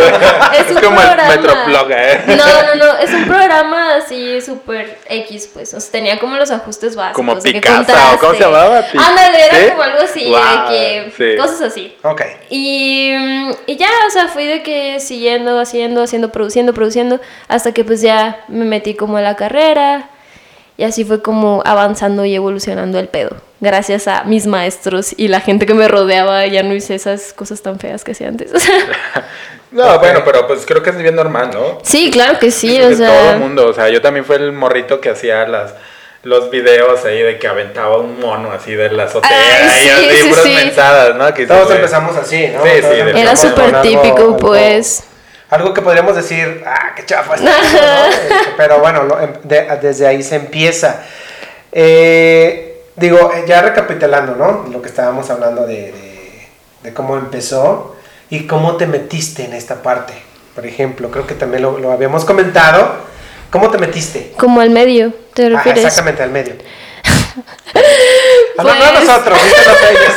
es 0.58 0.72
un 0.72 0.82
como 0.82 0.96
programa. 1.02 1.34
el 1.34 1.42
Metroblog, 1.42 1.92
¿eh? 1.92 2.22
No, 2.28 2.36
no, 2.36 2.76
no, 2.76 2.98
es 2.98 3.12
un 3.12 3.26
programa 3.26 3.96
así 3.96 4.40
súper 4.40 5.00
X, 5.10 5.50
pues. 5.54 5.74
O 5.74 5.82
sea, 5.82 5.92
tenía 5.92 6.18
como 6.18 6.38
los 6.38 6.50
ajustes 6.50 6.96
básicos. 6.96 7.18
Como 7.18 7.38
Picasa, 7.42 8.18
¿cómo 8.22 8.36
se 8.36 8.40
llamaba? 8.40 8.86
Ándale, 8.98 9.48
era 9.52 9.72
como 9.72 9.84
algo 9.84 10.00
así, 10.00 10.34
de 10.34 11.12
que 11.18 11.36
cosas 11.36 11.62
así. 11.62 11.98
Ok. 12.04 12.22
Y, 12.50 13.12
y 13.68 13.76
ya, 13.76 13.90
o 14.08 14.12
sea, 14.12 14.30
fui 14.30 14.46
de 14.46 14.64
que 14.64 15.02
siguiendo, 15.02 15.60
haciendo, 15.60 16.04
haciendo, 16.04 16.32
produciendo, 16.32 16.74
produciendo, 16.74 17.20
hasta 17.50 17.74
que 17.74 17.84
pues 17.84 18.02
ya 18.02 18.46
me 18.48 18.64
metí 18.64 18.94
como 18.94 19.18
a 19.18 19.22
la 19.22 19.36
carrera. 19.36 20.10
Y 20.78 20.84
así 20.84 21.06
fue 21.06 21.22
como 21.22 21.62
avanzando 21.66 22.26
y 22.26 22.36
evolucionando 22.36 23.00
el 23.00 23.08
pedo 23.08 23.38
gracias 23.64 24.10
a 24.10 24.26
mis 24.26 24.46
maestros 24.46 25.16
y 25.18 25.30
la 25.30 25.40
gente 25.40 25.66
que 25.66 25.74
me 25.74 25.88
rodeaba, 25.88 26.46
ya 26.46 26.62
no 26.64 26.76
hice 26.76 26.96
esas 26.96 27.34
cosas 27.34 27.62
tan 27.62 27.80
feas 27.80 28.04
que 28.04 28.12
hacía 28.12 28.28
antes. 28.28 28.52
no, 29.72 30.00
bueno, 30.00 30.22
pero 30.26 30.46
pues 30.46 30.66
creo 30.66 30.84
que 30.84 30.92
es 30.92 30.98
bien 30.98 31.16
normal, 31.16 31.50
¿no? 31.54 31.80
Sí, 31.82 32.12
claro 32.12 32.38
que 32.38 32.52
sí, 32.52 32.80
o 32.82 32.94
sea. 32.94 33.08
Todo 33.08 33.32
el 33.32 33.40
mundo, 33.40 33.68
o 33.68 33.74
sea, 33.74 33.90
yo 33.90 34.02
también 34.02 34.26
fui 34.26 34.36
el 34.36 34.52
morrito 34.52 35.02
que 35.02 35.10
hacía 35.10 35.48
las 35.48 35.74
los 36.24 36.50
videos 36.50 37.04
ahí 37.04 37.22
de 37.22 37.38
que 37.38 37.50
aventaba 37.50 37.98
un 37.98 38.18
mono 38.18 38.50
así 38.54 38.74
de 38.74 38.90
la 38.92 39.04
azotea 39.04 39.30
y 39.84 39.90
así, 39.90 40.34
sí, 40.34 40.56
mensadas, 40.56 41.16
¿no? 41.18 41.34
Todos 41.46 41.72
empezamos 41.72 42.16
así, 42.16 42.48
¿no? 42.48 42.64
Sí, 42.64 42.70
sí. 42.82 43.20
Era 43.20 43.36
súper 43.36 43.82
típico, 43.82 44.38
pues. 44.38 45.04
Algo 45.54 45.72
que 45.72 45.84
podríamos 45.84 46.16
decir, 46.16 46.64
ah, 46.66 46.94
qué 46.96 47.06
chafa 47.06 47.36
está, 47.36 47.52
Pero 48.58 48.80
bueno, 48.80 49.06
em, 49.20 49.34
desde 49.80 50.08
ahí 50.08 50.24
se 50.24 50.38
empieza. 50.38 51.04
Eh, 51.72 52.82
digo, 52.96 53.32
eh, 53.36 53.44
ya 53.48 53.62
recapitulando, 53.62 54.36
¿no? 54.36 54.66
Lo 54.72 54.82
que 54.82 54.90
estábamos 54.90 55.30
hablando 55.30 55.68
de, 55.68 55.94
de, 56.82 56.94
cómo 56.96 57.18
empezó 57.18 57.96
y 58.32 58.48
cómo 58.48 58.78
te 58.78 58.88
metiste 58.88 59.46
en 59.46 59.54
esta 59.54 59.84
parte. 59.84 60.14
Por 60.56 60.66
ejemplo, 60.66 61.12
creo 61.12 61.28
que 61.28 61.36
también 61.36 61.62
lo, 61.62 61.78
lo 61.78 61.92
habíamos 61.92 62.26
comentado. 62.26 62.96
¿Cómo 63.52 63.70
te 63.70 63.78
metiste? 63.78 64.34
Como 64.36 64.60
al 64.60 64.72
medio, 64.72 65.14
¿te 65.36 65.50
refieres? 65.50 65.86
exactamente, 65.86 66.24
al 66.24 66.32
medio. 66.32 66.56
No, 68.58 68.64
no 68.64 68.70
pues- 68.70 69.08
nosotros, 69.08 69.40
a 69.40 69.90
ellos. 69.90 70.14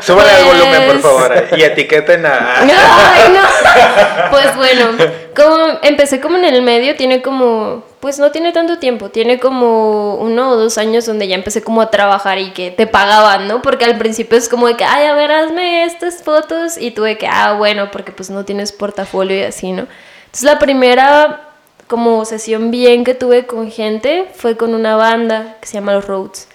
Súbale 0.00 0.38
el 0.38 0.44
volumen, 0.44 0.86
por 0.86 1.00
favor, 1.00 1.46
y 1.56 1.62
etiqueten 1.62 2.26
a... 2.26 2.60
Ay, 2.60 3.32
no. 3.32 3.40
Pues 4.30 4.56
bueno, 4.56 4.90
como 5.34 5.78
empecé 5.82 6.20
como 6.20 6.36
en 6.36 6.44
el 6.44 6.62
medio, 6.62 6.96
tiene 6.96 7.22
como 7.22 7.84
pues 8.04 8.18
no 8.18 8.30
tiene 8.30 8.52
tanto 8.52 8.78
tiempo, 8.78 9.08
tiene 9.08 9.40
como 9.40 10.16
uno 10.16 10.50
o 10.50 10.56
dos 10.56 10.76
años 10.76 11.06
donde 11.06 11.26
ya 11.26 11.36
empecé 11.36 11.62
como 11.62 11.80
a 11.80 11.90
trabajar 11.90 12.38
y 12.38 12.50
que 12.50 12.70
te 12.70 12.86
pagaban, 12.86 13.48
¿no? 13.48 13.62
Porque 13.62 13.86
al 13.86 13.96
principio 13.96 14.36
es 14.36 14.50
como 14.50 14.66
de 14.66 14.76
que, 14.76 14.84
ay, 14.84 15.06
a 15.06 15.14
ver, 15.14 15.32
hazme 15.32 15.84
estas 15.84 16.22
fotos 16.22 16.76
y 16.76 16.90
tuve 16.90 17.16
que, 17.16 17.26
ah, 17.26 17.54
bueno, 17.54 17.90
porque 17.90 18.12
pues 18.12 18.28
no 18.28 18.44
tienes 18.44 18.72
portafolio 18.72 19.38
y 19.38 19.44
así, 19.44 19.72
¿no? 19.72 19.86
Entonces 20.26 20.42
la 20.42 20.58
primera 20.58 21.48
como 21.86 22.26
sesión 22.26 22.70
bien 22.70 23.04
que 23.04 23.14
tuve 23.14 23.46
con 23.46 23.70
gente 23.70 24.26
fue 24.34 24.58
con 24.58 24.74
una 24.74 24.96
banda 24.96 25.56
que 25.62 25.66
se 25.66 25.72
llama 25.72 25.94
Los 25.94 26.06
Roads. 26.06 26.48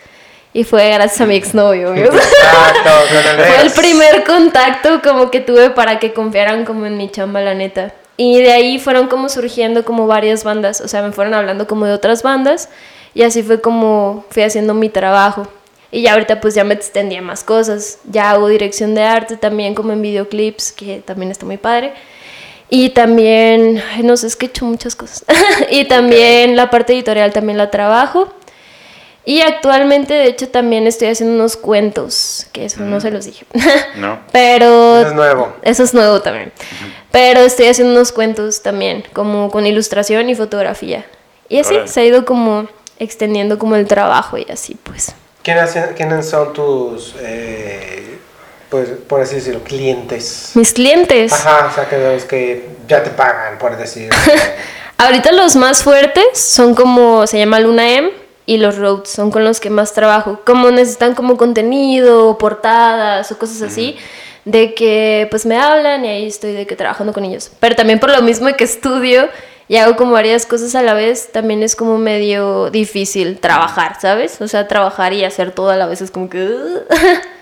Y 0.52 0.64
fue 0.64 0.90
gracias 0.90 1.22
a 1.22 1.26
mi 1.26 1.36
exnovio. 1.36 1.94
Exacto, 1.94 2.90
fue 3.36 3.62
el 3.62 3.72
primer 3.72 4.24
contacto 4.24 5.02
como 5.04 5.30
que 5.30 5.42
tuve 5.42 5.70
para 5.70 6.00
que 6.00 6.14
confiaran 6.14 6.66
como 6.66 6.86
en 6.86 6.98
mi 6.98 7.10
chamba, 7.10 7.42
la 7.42 7.54
neta. 7.54 7.94
Y 8.18 8.42
de 8.42 8.52
ahí 8.52 8.80
fueron 8.80 9.08
como 9.08 9.30
surgiendo 9.30 9.86
como 9.86 10.08
varias 10.08 10.44
bandas, 10.44 10.82
o 10.82 10.88
sea, 10.88 11.02
me 11.02 11.12
fueron 11.12 11.34
hablando 11.34 11.68
como 11.68 11.86
de 11.86 11.94
otras 11.94 12.24
bandas 12.24 12.68
y 13.14 13.24
así 13.24 13.44
fue 13.44 13.62
como 13.62 14.26
fui 14.30 14.44
haciendo 14.44 14.74
mi 14.74 14.90
trabajo. 14.90 15.48
Y 15.92 16.04
ya 16.04 16.14
ahorita 16.14 16.40
pues 16.40 16.54
ya 16.54 16.64
me 16.64 16.74
extendía 16.74 17.22
más 17.22 17.44
cosas. 17.44 18.00
Ya 18.10 18.32
hago 18.32 18.48
dirección 18.48 18.94
de 18.94 19.04
arte 19.04 19.38
también 19.38 19.74
como 19.74 19.92
en 19.92 20.02
videoclips, 20.02 20.72
que 20.72 21.02
también 21.04 21.32
está 21.32 21.46
muy 21.46 21.58
padre. 21.58 21.94
Y 22.70 22.90
también, 22.90 23.82
no 24.04 24.16
sé, 24.16 24.28
es 24.28 24.36
que 24.36 24.46
he 24.46 24.50
hecho 24.50 24.66
muchas 24.66 24.96
cosas. 24.96 25.26
y 25.72 25.86
también 25.86 26.56
la 26.56 26.70
parte 26.70 26.94
editorial 26.94 27.34
también 27.34 27.58
la 27.58 27.72
trabajo. 27.72 28.32
Y 29.26 29.42
actualmente, 29.42 30.14
de 30.14 30.26
hecho, 30.26 30.50
también 30.50 30.88
estoy 30.88 31.10
haciendo 31.10 31.36
unos 31.36 31.58
cuentos, 31.58 32.48
que 32.52 32.66
eso 32.66 32.82
no 32.82 33.00
se 33.00 33.12
los 33.12 33.26
dije. 33.26 33.46
No. 33.96 34.20
Pero... 34.32 35.00
Eso 35.00 35.10
es 35.10 35.14
nuevo. 35.14 35.54
Eso 35.62 35.84
es 35.84 35.94
nuevo 35.94 36.22
también. 36.22 36.52
Pero 37.12 37.42
estoy 37.42 37.68
haciendo 37.68 37.94
unos 37.94 38.12
cuentos 38.12 38.62
también, 38.62 39.04
como 39.14 39.52
con 39.52 39.66
ilustración 39.66 40.30
y 40.30 40.36
fotografía. 40.36 41.06
Y 41.48 41.60
así 41.60 41.76
se 41.86 42.02
ha 42.02 42.06
ido 42.06 42.26
como 42.26 42.68
extendiendo 42.98 43.60
como 43.60 43.76
el 43.76 43.88
trabajo 43.88 44.38
y 44.38 44.46
así, 44.52 44.76
pues. 44.84 45.14
¿Quiénes, 45.44 45.78
quiénes 45.96 46.30
son 46.30 46.54
tus, 46.54 47.16
eh, 47.22 48.20
pues, 48.70 48.90
por 49.08 49.22
así 49.22 49.36
decirlo, 49.36 49.64
clientes? 49.64 50.52
Mis 50.54 50.74
clientes. 50.74 51.34
Ajá, 51.34 51.68
o 51.72 51.74
sea, 51.74 51.90
que 51.90 51.98
los 51.98 52.26
que 52.26 52.68
ya 52.88 53.04
te 53.04 53.10
pagan, 53.10 53.58
por 53.58 53.78
decir. 53.78 54.10
Ahorita 54.98 55.32
los 55.32 55.56
más 55.56 55.82
fuertes 55.84 56.26
son 56.34 56.76
como, 56.76 57.26
se 57.26 57.40
llama 57.40 57.60
Luna 57.60 57.90
M 57.90 58.19
y 58.50 58.58
los 58.58 58.80
roads 58.80 59.12
son 59.12 59.30
con 59.30 59.44
los 59.44 59.60
que 59.60 59.70
más 59.70 59.94
trabajo. 59.94 60.42
Como 60.44 60.72
necesitan 60.72 61.14
como 61.14 61.38
contenido, 61.38 62.36
portadas 62.40 63.32
o 63.32 63.38
cosas 63.38 63.62
así, 63.62 63.96
de 64.44 64.74
que 64.74 65.28
pues 65.30 65.46
me 65.46 65.56
hablan 65.56 66.04
y 66.04 66.08
ahí 66.08 66.26
estoy 66.26 66.54
de 66.54 66.66
que 66.66 66.76
trabajando 66.76 67.14
con 67.14 67.24
ellos. 67.26 67.52
Pero 67.60 67.76
también 67.76 68.00
por 68.00 68.10
lo 68.10 68.24
mismo 68.24 68.52
que 68.58 68.64
estudio 68.64 69.30
y 69.68 69.76
hago 69.76 69.96
como 69.96 70.14
varias 70.14 70.48
cosas 70.48 70.74
a 70.74 70.82
la 70.82 70.96
vez, 70.96 71.32
también 71.32 71.62
es 71.62 71.76
como 71.76 72.00
medio 72.00 72.72
difícil 72.72 73.38
trabajar, 73.40 74.02
¿sabes? 74.02 74.42
O 74.42 74.48
sea, 74.48 74.68
trabajar 74.68 75.14
y 75.14 75.24
hacer 75.24 75.52
todo 75.52 75.70
a 75.70 75.76
la 75.76 75.86
vez 75.86 76.02
es 76.02 76.10
como 76.10 76.28
que... 76.28 76.50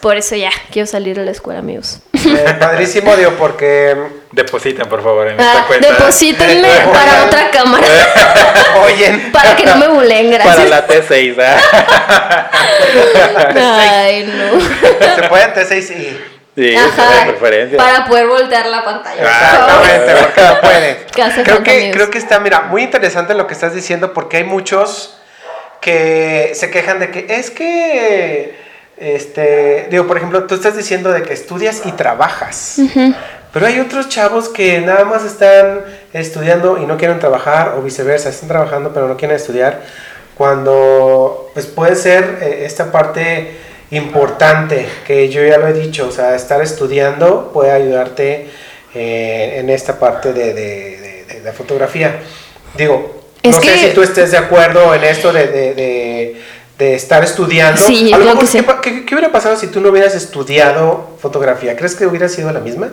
por 0.00 0.16
eso 0.16 0.34
ya, 0.36 0.50
quiero 0.72 0.86
salir 0.86 1.16
de 1.16 1.24
la 1.24 1.30
escuela, 1.30 1.60
amigos. 1.60 2.00
Eh, 2.14 2.56
padrísimo, 2.58 3.14
digo, 3.16 3.32
porque... 3.38 3.96
Depositen, 4.32 4.86
por 4.88 5.02
favor, 5.02 5.26
en 5.28 5.40
esta 5.40 5.62
ah, 5.62 5.66
cuenta. 5.66 5.88
Deposítenme 5.88 6.68
para 6.92 7.24
otra 7.24 7.50
cámara. 7.50 7.86
Oyen. 8.84 9.32
Para 9.32 9.56
que 9.56 9.64
no 9.64 9.76
me 9.76 9.88
bulen, 9.88 10.30
gracias. 10.30 10.56
Para 10.56 10.68
la 10.68 10.86
T6, 10.86 11.34
¿eh? 11.38 11.56
Ay, 13.60 14.24
no. 14.26 14.60
Se 15.16 15.28
puede 15.28 15.54
T6 15.54 15.96
y... 15.96 16.38
Sí, 16.58 16.74
Ajá, 16.74 17.26
preferencia. 17.28 17.78
para 17.78 18.04
poder 18.04 18.26
voltear 18.26 18.66
la 18.66 18.84
pantalla. 18.84 19.22
Exactamente, 19.22 20.14
porque 20.16 20.40
no 20.42 20.60
puede. 20.60 21.06
Creo 21.44 21.62
que, 21.62 21.90
creo 21.92 22.10
que 22.10 22.18
está, 22.18 22.40
mira, 22.40 22.62
muy 22.62 22.82
interesante 22.82 23.34
lo 23.34 23.46
que 23.46 23.54
estás 23.54 23.76
diciendo 23.76 24.12
porque 24.12 24.38
hay 24.38 24.44
muchos 24.44 25.18
que 25.80 26.50
se 26.54 26.70
quejan 26.70 26.98
de 26.98 27.12
que 27.12 27.26
es 27.28 27.50
que, 27.52 28.58
este, 29.00 29.88
digo, 29.90 30.06
por 30.06 30.16
ejemplo, 30.16 30.44
tú 30.44 30.54
estás 30.54 30.76
diciendo 30.76 31.10
de 31.12 31.22
que 31.22 31.32
estudias 31.32 31.82
y 31.84 31.92
trabajas. 31.92 32.76
Pero 33.52 33.66
hay 33.66 33.80
otros 33.80 34.08
chavos 34.08 34.48
que 34.50 34.80
nada 34.80 35.04
más 35.04 35.24
están 35.24 35.80
estudiando 36.12 36.76
y 36.78 36.86
no 36.86 36.96
quieren 36.98 37.18
trabajar 37.18 37.74
o 37.78 37.82
viceversa, 37.82 38.28
están 38.28 38.48
trabajando 38.48 38.92
pero 38.92 39.08
no 39.08 39.16
quieren 39.16 39.36
estudiar. 39.36 39.80
Cuando 40.36 41.50
pues 41.54 41.66
puede 41.66 41.96
ser 41.96 42.38
eh, 42.42 42.62
esta 42.64 42.92
parte 42.92 43.56
importante 43.90 44.86
que 45.06 45.28
yo 45.28 45.44
ya 45.44 45.58
lo 45.58 45.66
he 45.68 45.72
dicho, 45.72 46.08
o 46.08 46.12
sea, 46.12 46.34
estar 46.34 46.62
estudiando 46.62 47.50
puede 47.52 47.72
ayudarte 47.72 48.48
eh, 48.94 49.56
en 49.58 49.68
esta 49.70 49.98
parte 49.98 50.32
de, 50.32 50.54
de- 50.54 50.96
de- 51.00 51.24
de 51.34 51.40
la 51.42 51.52
fotografía. 51.52 52.20
Digo, 52.76 53.22
Es 53.42 53.56
no 53.56 53.60
sé 53.60 53.76
si 53.78 53.94
tú 53.94 54.02
estés 54.02 54.30
de 54.30 54.38
acuerdo 54.38 54.94
en 54.94 55.04
esto 55.04 55.32
de, 55.32 56.42
de- 56.78 56.94
estar 56.94 57.22
estudiando. 57.24 57.80
Sí, 57.80 58.12
A 58.12 58.16
lo 58.18 58.22
creo 58.24 58.34
mejor, 58.34 58.40
que 58.40 58.46
sí. 58.46 58.58
¿qué, 58.58 58.62
pa- 58.64 58.80
qué- 58.80 59.04
qué 59.04 59.14
hubiera 59.14 59.32
pasado 59.32 59.56
si 59.56 59.66
tú 59.66 59.80
no 59.80 59.90
hubieras 59.90 60.14
estudiado 60.14 61.10
fotografía? 61.20 61.76
¿Crees 61.76 61.94
que 61.94 62.06
hubiera 62.06 62.28
sido 62.28 62.50
la 62.52 62.60
misma? 62.60 62.90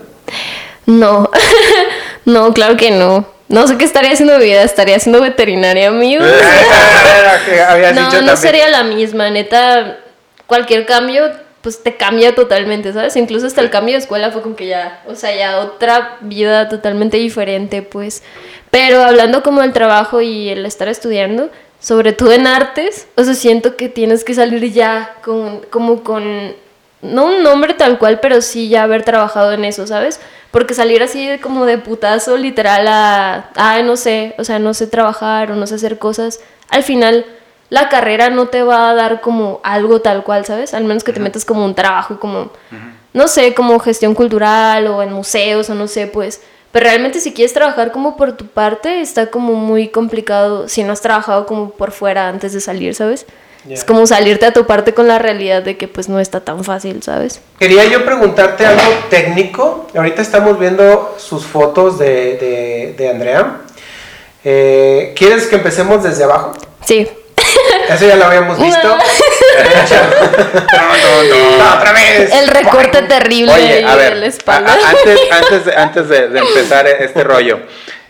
No, 0.85 1.29
no, 2.25 2.53
claro 2.53 2.77
que 2.77 2.91
no. 2.91 3.25
No 3.47 3.67
sé 3.67 3.77
qué 3.77 3.85
estaría 3.85 4.11
haciendo 4.11 4.39
mi 4.39 4.45
vida, 4.45 4.63
estaría 4.63 4.99
siendo 4.99 5.21
veterinaria, 5.21 5.89
amigos. 5.89 6.27
Habías 7.69 7.93
No, 7.95 8.01
no 8.05 8.11
también. 8.11 8.37
sería 8.37 8.69
la 8.69 8.83
misma, 8.83 9.29
neta. 9.29 9.97
Cualquier 10.47 10.85
cambio, 10.85 11.31
pues 11.61 11.81
te 11.81 11.95
cambia 11.95 12.35
totalmente, 12.35 12.93
¿sabes? 12.93 13.15
Incluso 13.15 13.47
hasta 13.47 13.61
el 13.61 13.69
cambio 13.71 13.93
de 13.95 13.99
escuela 13.99 14.31
fue 14.31 14.41
como 14.41 14.55
que 14.55 14.67
ya, 14.67 15.01
o 15.07 15.15
sea, 15.15 15.35
ya 15.35 15.57
otra 15.59 16.17
vida 16.21 16.69
totalmente 16.69 17.17
diferente, 17.17 17.81
pues. 17.81 18.21
Pero 18.71 19.03
hablando 19.03 19.41
como 19.41 19.61
del 19.61 19.73
trabajo 19.73 20.21
y 20.21 20.49
el 20.49 20.65
estar 20.65 20.87
estudiando, 20.87 21.49
sobre 21.85 22.13
todo 22.13 22.31
en 22.31 22.47
artes, 22.47 23.07
o 23.15 23.23
sea, 23.23 23.35
siento 23.35 23.75
que 23.75 23.89
tienes 23.89 24.23
que 24.23 24.33
salir 24.33 24.73
ya 24.73 25.17
con, 25.23 25.61
como 25.69 26.03
con, 26.03 26.55
no 27.03 27.25
un 27.27 27.43
nombre 27.43 27.75
tal 27.75 27.99
cual, 27.99 28.19
pero 28.19 28.41
sí 28.41 28.69
ya 28.69 28.81
haber 28.81 29.03
trabajado 29.03 29.51
en 29.51 29.63
eso, 29.65 29.85
¿sabes? 29.85 30.19
Porque 30.49 30.73
salir 30.73 31.03
así 31.03 31.27
de 31.27 31.39
como 31.39 31.63
de 31.65 31.77
putazo, 31.77 32.37
literal, 32.37 32.87
a, 32.87 33.51
ay, 33.53 33.83
no 33.83 33.97
sé, 33.97 34.33
o 34.39 34.43
sea, 34.43 34.57
no 34.57 34.73
sé 34.73 34.87
trabajar 34.87 35.51
o 35.51 35.55
no 35.55 35.67
sé 35.67 35.75
hacer 35.75 35.99
cosas, 35.99 36.39
al 36.69 36.81
final 36.81 37.23
la 37.69 37.87
carrera 37.87 38.31
no 38.31 38.47
te 38.47 38.63
va 38.63 38.89
a 38.89 38.95
dar 38.95 39.21
como 39.21 39.59
algo 39.61 40.01
tal 40.01 40.23
cual, 40.23 40.43
¿sabes? 40.43 40.73
Al 40.73 40.85
menos 40.85 41.03
que 41.03 41.13
te 41.13 41.19
metas 41.19 41.45
como 41.45 41.63
un 41.63 41.75
trabajo, 41.75 42.19
como, 42.19 42.49
no 43.13 43.27
sé, 43.27 43.53
como 43.53 43.77
gestión 43.77 44.15
cultural 44.15 44.87
o 44.87 45.03
en 45.03 45.13
museos 45.13 45.69
o 45.69 45.75
no 45.75 45.87
sé, 45.87 46.07
pues. 46.07 46.41
Pero 46.75 46.87
realmente 46.87 47.21
si 47.21 47.31
quieres 47.31 47.53
trabajar 47.53 47.93
como 47.93 48.17
por 48.17 48.33
tu 48.33 48.47
parte, 48.47 48.99
está 48.99 49.27
como 49.31 49.53
muy 49.53 49.87
complicado 49.87 50.67
si 50.67 50.83
no 50.83 50.91
has 50.91 50.99
trabajado 50.99 51.45
como 51.45 51.69
por 51.69 51.91
fuera 51.93 52.27
antes 52.27 52.51
de 52.51 52.59
salir, 52.59 52.93
¿sabes? 52.95 53.25
Ya. 53.63 53.75
Es 53.75 53.85
como 53.85 54.05
salirte 54.05 54.45
a 54.45 54.51
toparte 54.51 54.93
con 54.93 55.07
la 55.07 55.17
realidad 55.17 55.63
de 55.63 55.77
que 55.77 55.87
pues 55.87 56.09
no 56.09 56.19
está 56.19 56.41
tan 56.41 56.65
fácil, 56.65 57.01
¿sabes? 57.01 57.39
Quería 57.59 57.85
yo 57.85 58.03
preguntarte 58.03 58.65
algo 58.65 58.81
técnico. 59.09 59.87
Ahorita 59.95 60.21
estamos 60.21 60.59
viendo 60.59 61.15
sus 61.17 61.45
fotos 61.45 61.97
de, 61.97 62.05
de- 62.37 62.95
de 62.97 63.09
Andrea. 63.09 63.61
Eh, 64.43 65.13
¿Quieres 65.15 65.47
que 65.47 65.55
empecemos 65.55 66.03
desde 66.03 66.25
abajo? 66.25 66.51
Sí. 66.85 67.07
Eso 67.89 68.05
ya 68.05 68.17
lo 68.17 68.25
habíamos 68.25 68.59
visto. 68.61 68.97
No, 70.73 71.23
no, 71.23 71.57
no. 71.63 71.75
otra 71.77 71.91
vez. 71.93 72.33
El 72.33 72.47
recorte 72.47 73.01
terrible 73.03 73.53
Oye, 73.53 73.85
a 73.85 73.95
de 73.95 74.15
la 74.15 74.25
espalda. 74.25 74.71
a- 74.73 74.89
antes, 74.89 75.19
antes, 75.31 75.65
de, 75.65 75.75
antes 75.75 76.09
de, 76.09 76.27
de 76.29 76.39
empezar 76.39 76.87
este 76.87 77.23
rollo, 77.23 77.59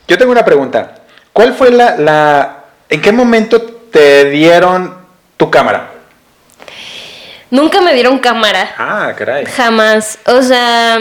yo 0.07 0.17
tengo 0.17 0.31
una 0.31 0.45
pregunta. 0.45 0.95
¿Cuál 1.33 1.53
fue 1.53 1.71
la, 1.71 1.95
la, 1.97 2.57
en 2.89 3.01
qué 3.01 3.11
momento 3.11 3.61
te 3.61 4.25
dieron 4.29 4.95
tu 5.37 5.49
cámara? 5.51 5.91
Nunca 7.51 7.81
me 7.81 7.93
dieron 7.93 8.19
cámara. 8.19 8.73
Ah, 8.77 9.13
caray. 9.17 9.45
Jamás. 9.45 10.19
O 10.25 10.41
sea, 10.41 10.97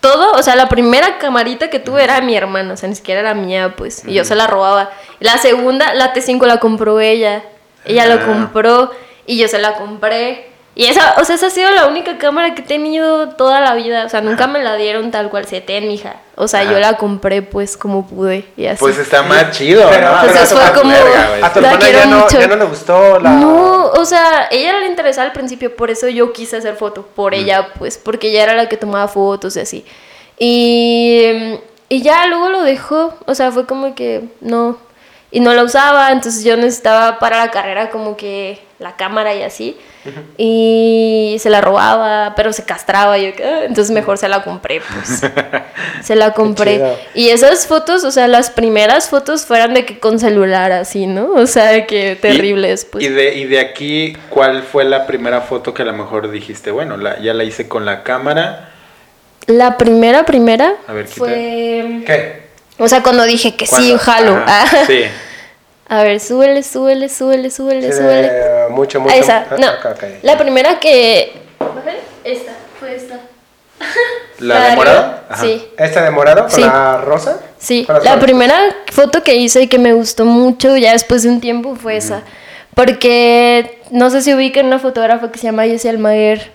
todo, 0.00 0.32
o 0.32 0.42
sea, 0.42 0.56
la 0.56 0.68
primera 0.68 1.18
camarita 1.18 1.68
que 1.68 1.78
tuve 1.78 2.02
era 2.02 2.20
mi 2.20 2.36
hermana, 2.36 2.74
o 2.74 2.76
sea, 2.76 2.88
ni 2.88 2.94
siquiera 2.94 3.20
era 3.20 3.34
mía, 3.34 3.74
pues, 3.76 4.02
y 4.06 4.14
yo 4.14 4.24
se 4.24 4.34
la 4.34 4.46
robaba. 4.46 4.90
La 5.20 5.36
segunda, 5.38 5.92
la 5.94 6.12
T5 6.14 6.46
la 6.46 6.58
compró 6.58 7.00
ella. 7.00 7.42
Ella 7.84 8.04
Ah. 8.04 8.06
la 8.06 8.20
compró 8.26 8.90
y 9.32 9.38
yo 9.38 9.48
se 9.48 9.58
la 9.58 9.74
compré. 9.74 10.48
Y 10.76 10.86
esa, 10.86 11.14
o 11.20 11.24
sea, 11.24 11.34
esa 11.34 11.48
ha 11.48 11.50
sido 11.50 11.70
la 11.72 11.86
única 11.88 12.16
cámara 12.16 12.54
que 12.54 12.62
he 12.62 12.64
tenido 12.64 13.30
toda 13.30 13.60
la 13.60 13.74
vida. 13.74 14.04
O 14.06 14.08
sea, 14.08 14.20
nunca 14.20 14.46
me 14.46 14.62
la 14.62 14.76
dieron 14.76 15.10
tal 15.10 15.28
cual 15.28 15.44
se 15.44 15.60
ten, 15.60 15.88
mija. 15.88 16.16
O 16.36 16.46
sea, 16.48 16.60
Ajá. 16.60 16.72
yo 16.72 16.78
la 16.78 16.96
compré 16.96 17.42
pues 17.42 17.76
como 17.76 18.06
pude 18.06 18.44
y 18.56 18.66
así. 18.66 18.78
Pues 18.78 18.96
está 18.96 19.22
más 19.22 19.50
chido, 19.50 19.86
Pero- 19.90 20.08
¿no? 20.10 20.16
pero 20.20 20.32
Entonces 20.32 20.52
a 20.52 20.54
tu- 20.54 20.60
fue 20.72 20.80
como- 20.80 20.92
Verga. 20.92 21.46
A 21.46 21.52
tu 21.52 21.60
La 21.60 21.76
quiero 21.76 21.98
ya 21.98 22.06
no, 22.06 22.18
mucho. 22.20 22.40
ya 22.40 22.46
no 22.46 22.56
le 22.56 22.64
gustó 22.64 23.18
la. 23.20 23.30
No, 23.30 23.84
o 23.90 24.04
sea, 24.04 24.46
ella 24.50 24.78
le 24.78 24.86
interesaba 24.86 25.26
al 25.26 25.32
principio, 25.32 25.74
por 25.74 25.90
eso 25.90 26.08
yo 26.08 26.32
quise 26.32 26.56
hacer 26.58 26.76
foto, 26.76 27.02
por 27.14 27.34
ella, 27.34 27.68
pues, 27.78 27.98
porque 27.98 28.28
ella 28.30 28.44
era 28.44 28.54
la 28.54 28.68
que 28.68 28.76
tomaba 28.76 29.08
fotos 29.08 29.56
y 29.56 29.60
así. 29.60 29.84
Y, 30.38 31.58
y 31.88 32.02
ya 32.02 32.26
luego 32.26 32.48
lo 32.48 32.62
dejó, 32.62 33.14
o 33.26 33.34
sea, 33.34 33.50
fue 33.52 33.66
como 33.66 33.94
que 33.94 34.24
no, 34.40 34.78
y 35.30 35.40
no 35.40 35.52
la 35.52 35.62
usaba, 35.64 36.10
entonces 36.12 36.42
yo 36.44 36.56
necesitaba 36.56 37.18
para 37.18 37.44
la 37.44 37.50
carrera 37.50 37.90
como 37.90 38.16
que 38.16 38.60
la 38.80 38.96
cámara 38.96 39.34
y 39.34 39.42
así, 39.42 39.76
y 40.38 41.36
se 41.38 41.50
la 41.50 41.60
robaba, 41.60 42.34
pero 42.34 42.52
se 42.52 42.64
castraba, 42.64 43.18
y 43.18 43.26
yo, 43.26 43.32
"Ah", 43.44 43.64
entonces 43.66 43.90
mejor 43.92 44.16
se 44.18 44.28
la 44.28 44.42
compré, 44.42 44.80
pues. 44.80 45.20
Se 46.02 46.16
la 46.16 46.32
compré. 46.32 46.82
Y 47.14 47.28
esas 47.28 47.66
fotos, 47.66 48.04
o 48.04 48.10
sea, 48.10 48.26
las 48.26 48.48
primeras 48.50 49.08
fotos 49.10 49.44
fueran 49.44 49.74
de 49.74 49.84
que 49.84 49.98
con 49.98 50.18
celular 50.18 50.72
así, 50.72 51.06
¿no? 51.06 51.32
O 51.34 51.46
sea, 51.46 51.86
que 51.86 52.16
terribles, 52.16 52.86
pues. 52.86 53.04
Y 53.04 53.08
de, 53.08 53.34
y 53.34 53.44
de 53.44 53.60
aquí, 53.60 54.16
¿cuál 54.30 54.62
fue 54.62 54.84
la 54.84 55.06
primera 55.06 55.42
foto 55.42 55.74
que 55.74 55.82
a 55.82 55.84
lo 55.84 55.92
mejor 55.92 56.30
dijiste, 56.30 56.70
bueno, 56.70 56.96
la, 56.96 57.20
ya 57.20 57.34
la 57.34 57.44
hice 57.44 57.68
con 57.68 57.84
la 57.84 58.02
cámara? 58.02 58.70
La 59.46 59.76
primera, 59.76 60.24
primera 60.24 60.74
A 60.86 60.92
ver, 60.94 61.04
quita. 61.04 61.16
fue... 61.18 62.02
¿Qué? 62.06 62.42
O 62.78 62.88
sea, 62.88 63.02
cuando 63.02 63.24
dije 63.24 63.54
que 63.56 63.66
sí, 63.66 63.94
jalo. 64.00 64.36
Ajá, 64.36 64.64
Ah. 64.64 64.84
Sí. 64.86 65.02
A 65.92 66.02
ver, 66.04 66.20
súbele, 66.20 66.62
súbele, 66.62 67.08
súbele, 67.08 67.50
súbele, 67.50 67.90
Sí, 67.92 67.98
súbele. 67.98 68.28
de- 68.30 68.68
mucho, 68.70 69.00
mucho. 69.00 69.14
Esa, 69.14 69.44
Ah, 69.50 69.56
no. 69.58 69.66
La 70.22 70.38
primera 70.38 70.78
que... 70.78 71.32
Esta, 72.22 72.52
fue 72.78 72.94
esta. 72.94 73.18
¿La 74.38 74.54
de 74.54 74.60
arriba, 74.66 74.76
morado? 74.76 75.14
Ajá. 75.28 75.42
Sí, 75.42 75.68
¿Esta 75.76 76.02
de 76.04 76.10
morado 76.10 76.42
con 76.42 76.50
Sí. 76.50 76.60
la 76.60 76.98
rosa? 76.98 77.40
sí. 77.58 77.86
La 78.04 78.18
primera 78.20 78.56
foto 78.92 79.22
que 79.24 79.34
hice 79.34 79.62
y 79.62 79.66
que 79.66 79.78
me 79.78 79.92
gustó 79.92 80.24
mucho 80.24 80.76
ya 80.76 80.92
después 80.92 81.24
de 81.24 81.28
un 81.30 81.40
tiempo 81.40 81.74
fue 81.74 81.96
esa. 81.96 82.22
Porque 82.74 83.80
no 83.90 84.10
sé 84.10 84.22
si 84.22 84.32
ubican 84.32 84.66
una 84.66 84.78
fotógrafa 84.78 85.30
que 85.32 85.38
se 85.38 85.46
llama 85.46 85.64
Jessie 85.64 85.90
Almaguer. 85.90 86.52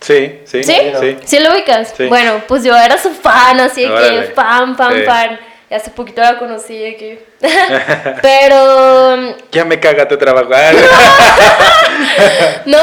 Sí, 0.00 0.40
sí. 0.44 0.64
¿Sí? 0.64 0.74
Sí. 1.00 1.16
¿Sí 1.24 1.38
lo 1.38 1.52
ubicas? 1.52 1.94
Sí. 1.96 2.06
Bueno, 2.06 2.42
pues 2.48 2.64
yo 2.64 2.76
era 2.76 2.98
su 2.98 3.10
fan, 3.10 3.60
así 3.60 3.82
de 3.82 3.90
Órale. 3.90 4.26
que 4.26 4.32
fan, 4.34 4.76
fan, 4.76 4.92
Sí. 4.94 5.02
fan. 5.04 5.40
Y 5.70 5.74
hace 5.74 5.90
poquito 5.90 6.20
la 6.20 6.38
conocí 6.38 6.76
de 6.76 6.96
que... 6.96 7.26
Pero... 8.22 9.36
Ya 9.52 9.64
me 9.64 9.78
caga 9.80 10.06
tu 10.08 10.16
trabajo. 10.16 10.50
Ah, 10.54 10.72
No, 12.66 12.78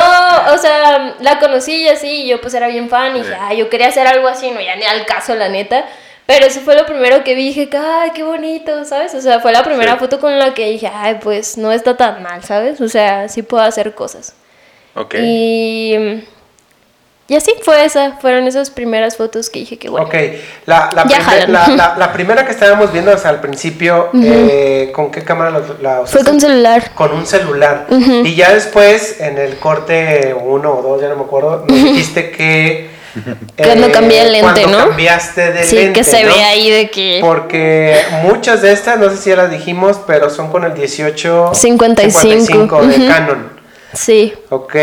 o 0.54 0.58
sea, 0.58 1.16
la 1.20 1.40
conocí 1.40 1.74
y 1.84 1.88
así, 1.90 2.24
y 2.24 2.28
yo 2.30 2.40
pues 2.42 2.54
era 2.54 2.68
bien 2.68 2.90
fan 2.90 3.16
y 3.16 3.22
dije, 3.22 3.36
ay, 3.40 3.58
yo 3.58 3.70
quería 3.70 3.88
hacer 3.88 4.08
algo 4.08 4.28
así, 4.28 4.52
no, 4.52 4.62
ya 4.62 4.76
ni 4.76 4.84
al 4.84 5.06
caso, 5.06 5.36
la 5.36 5.50
neta. 5.50 5.86
Pero 6.26 6.46
eso 6.46 6.62
fue 6.62 6.76
lo 6.76 6.86
primero 6.86 7.24
que 7.24 7.36
vi, 7.36 7.54
dije, 7.54 7.70
ay, 7.78 8.12
qué 8.14 8.24
bonito, 8.24 8.86
¿sabes? 8.86 9.14
O 9.16 9.22
sea, 9.22 9.40
fue 9.40 9.52
la 9.52 9.64
primera 9.64 9.94
Sí. 9.94 10.00
foto 10.00 10.20
con 10.20 10.38
la 10.40 10.54
que 10.54 10.70
dije, 10.70 10.90
ay, 10.94 11.18
pues 11.22 11.58
no 11.58 11.72
está 11.72 11.98
tan 11.98 12.22
mal, 12.24 12.44
¿sabes? 12.44 12.80
O 12.80 12.88
sea, 12.88 13.28
sí 13.28 13.42
puedo 13.42 13.64
hacer 13.64 13.94
cosas. 13.96 14.34
ok. 14.96 15.16
Y... 15.20 16.24
Y 17.32 17.36
así 17.38 17.54
fue 17.64 17.86
esa, 17.86 18.18
fueron 18.20 18.46
esas 18.46 18.70
primeras 18.72 19.16
fotos 19.16 19.50
que 19.50 19.60
dije 19.60 19.78
que 19.78 19.88
bueno. 19.90 20.06
Ok, 20.06 20.14
la, 20.66 20.90
la, 20.94 21.08
Ya 21.08 21.20
primer- 21.20 21.50
la, 21.50 21.66
la- 21.70 21.96
la 21.98 22.12
primera 22.12 22.44
que 22.46 22.52
estábamos 22.52 22.92
viendo 22.92 23.14
o 23.14 23.18
sea, 23.18 23.30
al 23.30 23.40
principio, 23.40 24.10
eh, 24.22 24.92
¿con 24.94 25.12
qué 25.12 25.24
cámara 25.24 25.50
la, 25.50 26.02
usaste? 26.02 26.18
Fue 26.18 26.26
con 26.30 26.42
celular. 26.42 26.92
Con 26.94 27.14
un 27.14 27.26
celular. 27.26 27.88
Y 27.90 28.36
ya 28.36 28.54
después, 28.54 29.22
en 29.22 29.38
el 29.38 29.56
corte 29.60 30.36
uno 30.44 30.74
o 30.74 30.82
dos, 30.82 31.02
ya 31.02 31.08
no 31.08 31.16
me 31.16 31.22
acuerdo, 31.24 31.64
nos 31.70 31.84
dijiste 31.86 32.32
que... 32.32 32.90
eh, 33.58 33.64
Cuando 33.64 33.90
cambié 33.94 34.24
el 34.24 34.34
lente, 34.34 34.64
cuando 34.64 34.78
¿no? 34.80 34.88
cambiaste 34.90 35.54
de 35.54 35.64
sí, 35.64 35.76
lente, 35.78 35.94
que 35.94 36.04
se 36.04 36.26
¿no? 36.26 36.34
ve 36.36 36.44
ahí 36.44 36.70
de 36.70 36.90
que... 36.92 37.20
Porque 37.22 37.96
muchas 38.24 38.62
de 38.62 38.74
estas, 38.74 39.00
no 39.00 39.10
sé 39.10 39.16
si 39.16 39.30
ya 39.30 39.38
las 39.38 39.50
dijimos, 39.52 40.02
pero 40.06 40.30
son 40.30 40.52
con 40.52 40.66
el 40.66 40.74
18 40.74 41.52
55, 41.54 42.82
de 42.88 42.88
ujú. 42.98 43.08
Canon. 43.08 43.61
Sí. 43.94 44.34
Ok, 44.50 44.74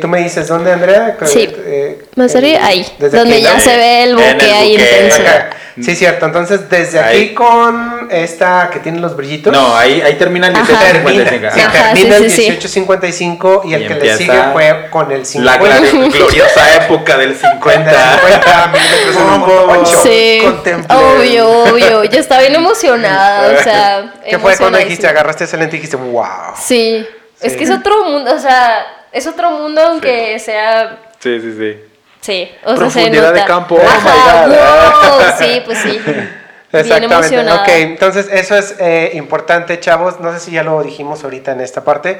tú 0.00 0.08
me 0.08 0.18
dices, 0.22 0.48
¿dónde, 0.48 0.72
Andrea? 0.72 1.16
Sí. 1.24 1.48
Eh, 1.50 2.04
eh, 2.16 2.58
ahí. 2.60 2.86
desde 2.98 3.18
Donde 3.18 3.34
aquí, 3.34 3.42
ya 3.44 3.54
¿no? 3.54 3.60
se 3.60 3.76
ve 3.76 4.02
el 4.04 4.14
buque 4.16 4.52
ahí 4.52 4.72
intenso. 4.72 5.22
Acá. 5.22 5.50
Sí, 5.80 5.96
cierto. 5.96 6.26
Entonces, 6.26 6.68
desde 6.68 7.00
aquí 7.00 7.32
con 7.32 8.08
esta 8.10 8.68
que 8.70 8.80
tiene 8.80 9.00
los 9.00 9.16
brillitos. 9.16 9.52
No, 9.52 9.74
ahí, 9.74 10.02
ahí 10.02 10.14
termina 10.14 10.48
el 10.48 10.56
Ajá. 10.56 10.66
1855. 11.02 11.24
Termina, 11.24 11.50
sí, 11.50 11.60
termina 11.94 12.18
sí, 12.18 12.24
el 12.24 12.30
sí, 12.30 12.36
sí. 12.36 12.42
1855 12.42 13.62
y 13.64 13.74
el 13.74 13.82
Y 13.82 13.86
que 13.88 13.94
le 13.94 14.16
sigue 14.18 14.42
fue 14.52 14.86
con 14.90 15.10
el 15.12 15.24
50. 15.24 15.68
La 15.68 15.80
glori- 15.80 16.12
gloriosa 16.12 16.76
época 16.84 17.16
del 17.16 17.34
50. 17.36 17.90
50 17.90 18.72
milímetros 18.72 19.16
en 19.16 19.22
un 19.22 19.40
punto 19.40 19.66
ocho. 19.80 20.00
Sí, 20.02 20.42
obvio, 20.90 21.48
obvio. 21.64 22.04
Yo 22.04 22.20
estaba 22.20 22.42
bien 22.42 22.54
emocionada, 22.54 23.58
o 23.58 23.62
sea. 23.62 24.12
¿Qué 24.28 24.38
fue 24.38 24.56
cuando 24.58 24.76
dijiste, 24.78 25.06
agarraste 25.06 25.44
ese 25.44 25.56
lente 25.56 25.76
y 25.76 25.78
dijiste, 25.78 25.96
wow? 25.96 26.26
Sí. 26.62 27.06
Es 27.42 27.56
que 27.56 27.64
es 27.64 27.70
otro 27.70 28.04
mundo, 28.04 28.34
o 28.34 28.38
sea, 28.38 28.84
es 29.12 29.26
otro 29.26 29.50
mundo 29.50 29.80
aunque 29.82 30.38
sea. 30.38 30.98
Sí, 31.18 31.40
sí, 31.40 31.54
sí. 31.58 31.76
Sí, 32.20 32.50
o 32.64 32.68
sea, 32.68 32.74
se 32.76 32.80
Profundidad 32.80 33.32
de 33.32 33.40
nota. 33.40 33.44
campo, 33.46 33.74
oh 33.74 33.80
Ajá, 33.86 34.46
my 34.46 34.54
God. 34.54 34.58
wow, 34.58 35.32
sí, 35.38 35.62
pues 35.64 35.78
sí. 35.78 36.00
Bien 36.04 36.40
Exactamente. 36.72 37.14
emocionada. 37.14 37.62
Ok, 37.62 37.68
entonces 37.68 38.28
eso 38.32 38.56
es 38.56 38.76
eh, 38.78 39.10
importante, 39.14 39.78
chavos. 39.80 40.20
No 40.20 40.32
sé 40.32 40.40
si 40.40 40.52
ya 40.52 40.62
lo 40.62 40.82
dijimos 40.82 41.22
ahorita 41.24 41.52
en 41.52 41.60
esta 41.60 41.84
parte, 41.84 42.18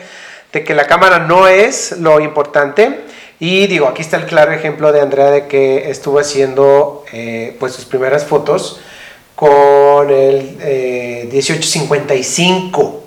de 0.53 0.65
que 0.65 0.75
la 0.75 0.87
cámara 0.87 1.21
no 1.21 1.49
es 1.49 1.93
lo 1.99 2.21
importante. 2.21 3.01
Y 3.39 3.67
digo, 3.67 3.89
aquí 3.89 4.03
está 4.03 4.19
el 4.19 4.27
claro 4.27 4.53
ejemplo 4.53 4.93
de 4.93 5.01
Andrea 5.01 5.31
de 5.31 5.47
que 5.47 5.91
estuvo 5.91 6.19
haciendo 6.19 7.05
eh, 7.13 7.57
pues 7.59 7.73
sus 7.73 7.87
primeras 7.87 8.25
fotos 8.27 8.81
con 9.35 10.11
el 10.11 10.59
eh, 10.61 11.29
1855. 11.33 13.02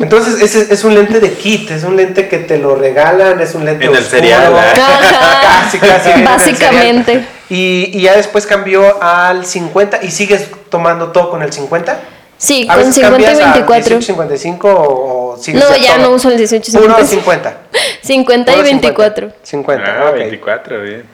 Entonces, 0.00 0.40
ese 0.42 0.72
es 0.72 0.84
un 0.84 0.94
lente 0.94 1.20
de 1.20 1.32
kit, 1.32 1.70
es 1.70 1.84
un 1.84 1.96
lente 1.96 2.28
que 2.28 2.38
te 2.38 2.58
lo 2.58 2.74
regalan, 2.74 3.40
es 3.40 3.54
un 3.54 3.64
lente 3.64 3.84
En 3.84 3.90
el 3.92 3.98
oscuro. 3.98 4.10
cereal, 4.20 4.52
¿eh? 4.52 4.72
Casi, 4.74 5.78
casi. 5.78 6.10
el 6.10 6.24
Básicamente. 6.24 7.12
cereal. 7.12 7.28
Y, 7.48 7.90
y 7.92 8.02
ya 8.02 8.16
después 8.16 8.46
cambió 8.46 9.02
al 9.02 9.44
50 9.46 10.00
y 10.02 10.10
sigues 10.10 10.48
tomando 10.70 11.12
todo 11.12 11.30
con 11.30 11.42
el 11.42 11.52
50. 11.52 12.00
Sí, 12.38 12.66
A 12.68 12.74
con 12.74 12.78
veces 12.86 12.94
50 12.96 13.20
y 13.20 13.24
cambias 13.24 13.40
a 13.40 13.52
24. 13.52 13.96
18, 13.98 14.02
55 14.06 14.68
o, 14.68 15.32
o 15.34 15.36
sigues 15.36 15.62
No, 15.62 15.76
ya 15.76 15.94
todo. 15.96 16.02
no 16.08 16.10
uso 16.14 16.28
el 16.30 16.38
18 16.38 16.72
Puro 16.72 16.94
50. 17.04 17.06
50. 17.06 17.56
50 18.02 18.50
y 18.50 18.54
Puro 18.54 18.64
24. 18.64 19.32
50, 19.42 19.84
Ah, 19.86 20.08
ok. 20.10 20.14
24, 20.16 20.80
bien. 20.82 21.04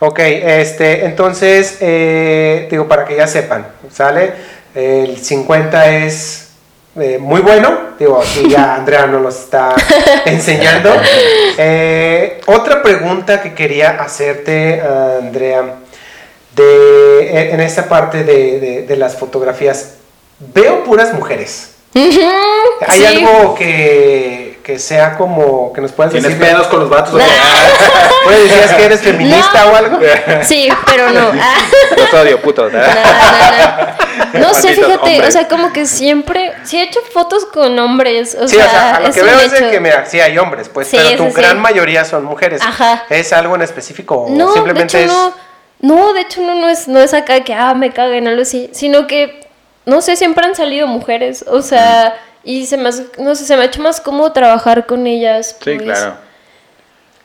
Ok, 0.00 0.18
este, 0.18 1.04
entonces, 1.04 1.76
eh, 1.80 2.66
digo, 2.70 2.88
para 2.88 3.04
que 3.04 3.14
ya 3.16 3.28
sepan, 3.28 3.68
¿sale? 3.92 4.32
El 4.74 5.16
50 5.18 5.88
es 5.90 6.48
eh, 7.00 7.18
muy 7.20 7.40
bueno, 7.40 7.70
digo, 7.98 8.20
aquí 8.20 8.48
ya 8.48 8.74
Andrea 8.76 9.06
nos 9.06 9.22
lo 9.22 9.28
está 9.28 9.74
enseñando. 10.26 10.90
Eh, 11.58 12.40
otra 12.46 12.82
pregunta 12.82 13.40
que 13.42 13.54
quería 13.54 13.90
hacerte, 14.02 14.80
Andrea, 14.80 15.76
de, 16.54 17.50
en 17.52 17.60
esta 17.60 17.88
parte 17.88 18.24
de, 18.24 18.60
de- 18.60 18.82
de 18.82 18.96
las 18.96 19.16
fotografías, 19.16 19.94
veo 20.38 20.84
puras 20.84 21.12
mujeres. 21.14 21.68
¿Hay 21.94 22.98
sí. 23.00 23.04
algo 23.06 23.54
que, 23.54 24.41
que 24.62 24.78
sea 24.78 25.16
como, 25.16 25.72
que 25.72 25.80
nos 25.80 25.92
puedas 25.92 26.12
¿Tienes 26.12 26.30
decir? 26.38 26.46
pedos 26.52 26.66
con 26.68 26.80
los 26.80 26.88
vatos? 26.88 27.12
¿Puedes 28.24 28.50
decir 28.50 28.76
que 28.76 28.84
eres 28.84 29.00
feminista 29.00 29.64
No. 29.64 29.72
o 29.72 29.76
algo? 29.76 29.98
Sí, 30.42 30.68
pero 30.86 31.10
no. 31.10 31.32
Ah. 31.40 31.54
Los 31.96 32.14
odio, 32.14 32.40
putos. 32.40 32.72
No, 32.72 32.78
no, 32.78 32.84
no. 32.84 34.48
No 34.48 34.54
sé, 34.54 34.74
fíjate, 34.74 34.94
hombres. 34.94 35.28
o 35.28 35.30
sea, 35.30 35.48
como 35.48 35.72
que 35.72 35.84
siempre, 35.86 36.52
sí 36.64 36.78
he 36.78 36.84
hecho 36.84 37.00
fotos 37.12 37.44
con 37.46 37.78
hombres, 37.78 38.36
o 38.40 38.46
Sí, 38.48 38.56
sea, 38.56 38.66
o 38.66 38.70
sea, 38.70 38.96
a 38.96 39.00
lo 39.00 39.08
es 39.08 39.14
que 39.14 39.20
un 39.20 39.26
veo 39.26 39.40
es 39.40 39.50
de 39.50 39.58
hecho. 39.58 39.70
que, 39.70 39.80
mira, 39.80 40.06
sí 40.06 40.20
hay 40.20 40.38
hombres, 40.38 40.68
pues, 40.68 40.88
Sí, 40.88 40.96
pero 40.96 41.24
tu 41.24 41.30
sí, 41.30 41.36
gran 41.40 41.60
mayoría 41.60 42.04
son 42.04 42.24
mujeres. 42.24 42.62
Ajá. 42.62 43.04
¿Es 43.10 43.32
algo 43.32 43.54
en 43.56 43.62
específico 43.62 44.14
o 44.16 44.30
No, 44.30 44.48
de 44.48 44.52
simplemente 44.54 45.02
hecho 45.02 45.12
es...? 45.12 45.12
no, 45.12 45.34
no, 45.80 46.12
de 46.14 46.20
hecho 46.22 46.40
no, 46.42 46.54
no 46.54 46.68
es, 46.68 46.88
no 46.88 47.00
es 47.00 47.12
acá 47.12 47.42
que, 47.44 47.52
ah, 47.54 47.74
me 47.74 47.90
caguen, 47.92 48.26
algo 48.28 48.42
así, 48.42 48.70
sino 48.72 49.06
que, 49.06 49.40
no 49.84 50.00
sé, 50.00 50.16
siempre 50.16 50.46
han 50.46 50.54
salido 50.54 50.86
mujeres, 50.86 51.44
o 51.48 51.60
sea, 51.60 52.14
y 52.44 52.66
se 52.66 52.76
me 52.76 52.88
hace- 52.88 53.06
no 53.18 53.34
sé, 53.34 53.44
se 53.44 53.56
me 53.56 53.62
ha 53.62 53.66
hecho 53.66 53.82
más 53.82 54.00
cómodo 54.00 54.32
trabajar 54.32 54.86
con 54.86 55.06
ellas. 55.06 55.56
Sí, 55.62 55.74
pues. 55.76 55.82
claro. 55.82 56.14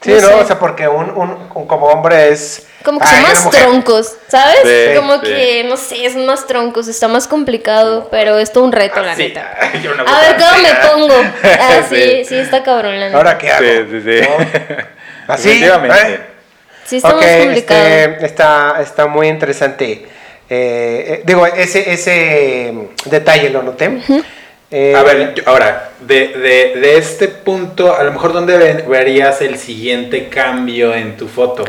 Sí, 0.01 0.11
no 0.11 0.21
no, 0.21 0.27
sé. 0.27 0.33
o 0.35 0.45
sea, 0.45 0.59
porque 0.59 0.87
un, 0.87 1.09
un- 1.09 1.49
un- 1.55 1.67
como 1.67 1.87
hombre 1.87 2.29
es... 2.29 2.67
Como 2.83 2.99
que 2.99 3.05
Ay, 3.09 3.15
son 3.15 3.23
más 3.23 3.43
mujer. 3.45 3.61
troncos, 3.63 4.13
¿sabes? 4.27 4.59
Sí, 4.63 4.95
como 4.95 5.15
sí. 5.15 5.21
que, 5.21 5.63
no 5.67 5.75
sé, 5.75 6.09
son 6.11 6.25
más 6.27 6.45
troncos, 6.45 6.87
está 6.87 7.07
más 7.07 7.27
complicado, 7.27 8.07
pero 8.11 8.37
es 8.37 8.51
todo 8.53 8.63
un 8.63 8.71
reto, 8.71 9.01
la 9.01 9.15
Sí. 9.15 9.23
neta. 9.23 9.57
Yo 9.83 9.91
A 9.93 10.21
ver, 10.21 10.35
¿cómo 10.37 10.61
me 10.61 10.87
pongo? 11.07 11.29
Ah, 11.59 11.81
sí, 11.89 11.95
Sí. 11.95 12.25
sí, 12.25 12.35
está 12.35 12.61
cabrón, 12.61 12.99
la 12.99 13.07
neta. 13.07 13.17
¿Ahora 13.17 13.37
qué 13.39 13.51
hago? 13.51 13.65
Sí, 13.65 13.87
sí, 13.89 14.01
sí. 14.01 14.21
¿No? 14.29 15.33
¿Así? 15.33 15.49
¿Eh? 15.63 16.19
Sí, 16.85 16.97
está 16.97 17.09
Ok, 17.09 17.21
más 17.23 17.35
complicado. 17.37 17.85
este, 17.87 18.25
está, 18.27 18.77
está 18.81 19.07
muy 19.07 19.27
interesante. 19.27 19.91
Eh, 19.91 20.07
eh, 20.49 21.21
digo, 21.25 21.45
ese, 21.47 21.91
ese 21.91 22.71
mm, 22.71 23.09
detalle 23.09 23.49
lo 23.49 23.63
noté. 23.63 23.99
Eh, 24.69 24.93
A 24.95 25.03
ver, 25.03 25.33
yo- 25.35 25.43
ahora, 25.45 25.91
de, 26.01 26.27
de, 26.29 26.79
de 26.79 26.97
este 26.97 27.27
punto, 27.29 27.95
a 27.95 28.03
lo 28.03 28.11
mejor, 28.11 28.33
¿dónde 28.33 28.57
ve- 28.57 28.83
verías 28.87 29.41
el 29.41 29.57
siguiente 29.57 30.27
cambio 30.27 30.93
en 30.93 31.15
tu 31.15 31.27
foto? 31.27 31.63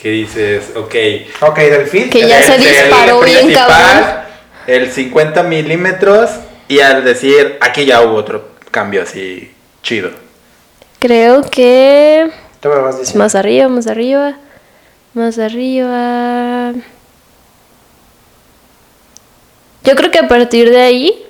Que 0.00 0.10
dices, 0.10 0.70
ok. 0.74 0.94
Ok, 1.42 1.58
del 1.58 1.86
feed. 1.86 2.10
Que 2.10 2.26
ya 2.26 2.38
el- 2.38 2.44
se 2.44 2.54
el 2.56 2.60
disparó 2.62 3.20
bien 3.20 3.38
principal, 3.42 3.68
cabrón. 3.68 4.22
El 4.66 4.90
50 4.90 5.42
milímetros, 5.44 6.30
y 6.68 6.80
al 6.80 7.04
decir, 7.04 7.58
aquí 7.60 7.84
ya 7.84 8.00
hubo 8.02 8.14
otro 8.14 8.48
cambio 8.72 9.02
así 9.02 9.52
chido. 9.82 10.10
Creo 10.98 11.42
que 11.42 12.28
Tú 12.60 12.68
me 12.68 12.76
vas 12.76 13.14
más 13.16 13.34
arriba, 13.34 13.68
más 13.68 13.86
arriba, 13.88 14.36
más 15.14 15.38
arriba. 15.38 16.72
Yo 19.84 19.96
creo 19.96 20.10
que 20.10 20.18
a 20.20 20.28
partir 20.28 20.70
de 20.70 20.80
ahí 20.80 21.26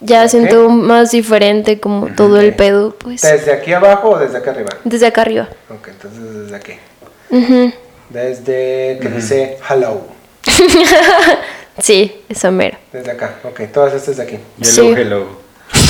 ya 0.00 0.28
siento 0.28 0.68
más 0.68 1.10
diferente 1.12 1.80
como 1.80 2.08
todo 2.08 2.40
el 2.40 2.54
pedo, 2.54 2.94
pues. 2.98 3.22
¿Desde 3.22 3.52
aquí 3.52 3.72
abajo 3.72 4.10
o 4.10 4.18
desde 4.18 4.38
acá 4.38 4.50
arriba? 4.52 4.70
Desde 4.84 5.06
acá 5.06 5.22
arriba. 5.22 5.48
Ok, 5.70 5.88
entonces 5.88 6.34
desde 6.44 6.56
aquí. 6.56 6.72
Desde 8.10 8.98
que 9.00 9.08
dice 9.08 9.58
hello. 9.68 10.00
Sí, 11.78 12.22
esa 12.30 12.50
mera. 12.50 12.78
Desde 12.90 13.10
acá. 13.10 13.34
Ok, 13.44 13.60
todas 13.72 13.92
estas 13.92 14.16
de 14.16 14.22
aquí. 14.22 14.38
Sí. 14.62 14.80
Hello, 14.80 14.96
hello. 14.96 15.26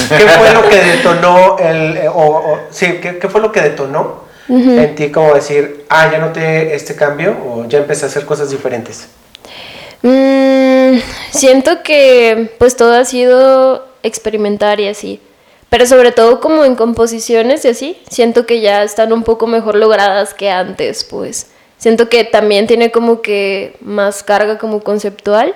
¿Qué 0.08 0.26
fue 0.26 0.52
lo 0.52 0.68
que 0.68 0.76
detonó 0.96 1.56
el. 1.60 1.96
eh, 1.98 2.08
o, 2.08 2.22
o- 2.22 2.58
sí, 2.70 2.98
¿qué, 3.00 3.18
qué 3.18 3.28
fue 3.28 3.40
lo 3.40 3.52
que 3.52 3.60
detonó 3.60 4.24
en 4.48 4.94
ti 4.96 5.10
como 5.12 5.32
decir, 5.34 5.84
ah, 5.88 6.08
ya 6.10 6.18
noté 6.18 6.74
este 6.74 6.96
cambio 6.96 7.36
o 7.46 7.64
ya 7.68 7.78
empecé 7.78 8.04
a 8.04 8.08
hacer 8.08 8.24
cosas 8.26 8.50
diferentes? 8.50 9.06
Mm, 10.02 10.98
siento 11.30 11.82
que 11.84 12.52
pues 12.58 12.74
todo 12.76 12.92
ha 12.94 13.04
sido 13.04 13.85
experimentar 14.06 14.80
y 14.80 14.88
así. 14.88 15.20
Pero 15.68 15.86
sobre 15.86 16.12
todo 16.12 16.40
como 16.40 16.64
en 16.64 16.76
composiciones 16.76 17.64
y 17.64 17.68
así, 17.68 17.98
siento 18.08 18.46
que 18.46 18.60
ya 18.60 18.82
están 18.82 19.12
un 19.12 19.24
poco 19.24 19.46
mejor 19.46 19.74
logradas 19.74 20.32
que 20.32 20.50
antes, 20.50 21.04
pues. 21.04 21.50
Siento 21.78 22.08
que 22.08 22.24
también 22.24 22.66
tiene 22.66 22.90
como 22.90 23.20
que 23.20 23.76
más 23.80 24.22
carga 24.22 24.58
como 24.58 24.80
conceptual. 24.82 25.54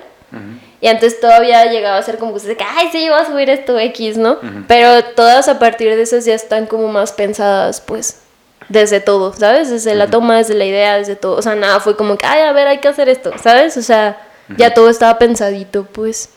Y 0.79 0.87
antes 0.87 1.19
todavía 1.19 1.65
llegaba 1.65 1.97
a 1.97 2.03
ser 2.03 2.17
como 2.17 2.33
que, 2.33 2.57
ay, 2.65 2.89
sí, 2.91 3.05
yo 3.05 3.13
voy 3.13 3.21
a 3.21 3.25
subir 3.25 3.49
esto 3.49 3.77
X, 3.77 4.17
¿no? 4.17 4.37
Pero 4.67 5.03
todas 5.15 5.47
a 5.47 5.59
partir 5.59 5.95
de 5.95 6.01
esas 6.01 6.25
ya 6.25 6.33
están 6.33 6.67
como 6.67 6.87
más 6.87 7.11
pensadas, 7.11 7.81
pues, 7.81 8.21
desde 8.69 8.99
todo, 8.99 9.33
¿sabes? 9.33 9.69
Desde 9.69 9.93
la 9.95 10.07
toma, 10.07 10.37
desde 10.37 10.53
la 10.53 10.65
idea, 10.65 10.97
desde 10.97 11.15
todo. 11.15 11.35
O 11.37 11.41
sea, 11.41 11.55
nada, 11.55 11.79
fue 11.79 11.97
como 11.97 12.17
que, 12.17 12.25
ay, 12.25 12.41
a 12.41 12.53
ver, 12.53 12.67
hay 12.67 12.77
que 12.79 12.87
hacer 12.87 13.09
esto, 13.09 13.31
¿sabes? 13.41 13.75
O 13.77 13.81
sea, 13.81 14.21
ya 14.57 14.73
todo 14.73 14.89
estaba 14.89 15.19
pensadito, 15.19 15.85
pues. 15.85 16.29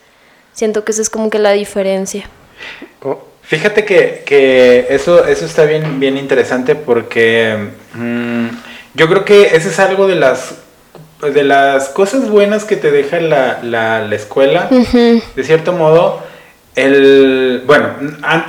Siento 0.55 0.83
que 0.83 0.91
esa 0.91 1.03
es 1.03 1.11
como 1.11 1.29
que 1.29 1.37
la 1.37 1.51
diferencia. 1.51 2.27
Oh, 3.03 3.19
Fíjate 3.47 3.85
que, 3.85 4.23
que 4.25 4.87
eso, 4.89 5.25
eso 5.25 5.45
está 5.45 5.65
bien, 5.65 5.99
bien 5.99 6.17
interesante 6.17 6.73
porque 6.73 7.55
mm, 7.93 8.47
yo 8.95 9.07
creo 9.07 9.23
que 9.23 9.55
eso 9.55 9.69
es 9.69 9.77
algo 9.79 10.07
de 10.07 10.15
las, 10.15 10.55
de 11.21 11.43
las 11.43 11.89
cosas 11.89 12.27
buenas 12.27 12.63
que 12.63 12.75
te 12.75 12.89
deja 12.89 13.19
la, 13.19 13.59
la, 13.61 14.01
la 14.01 14.15
escuela. 14.15 14.67
De 14.71 15.43
cierto 15.43 15.73
modo, 15.73 16.23
el, 16.75 17.61
bueno, 17.67 17.89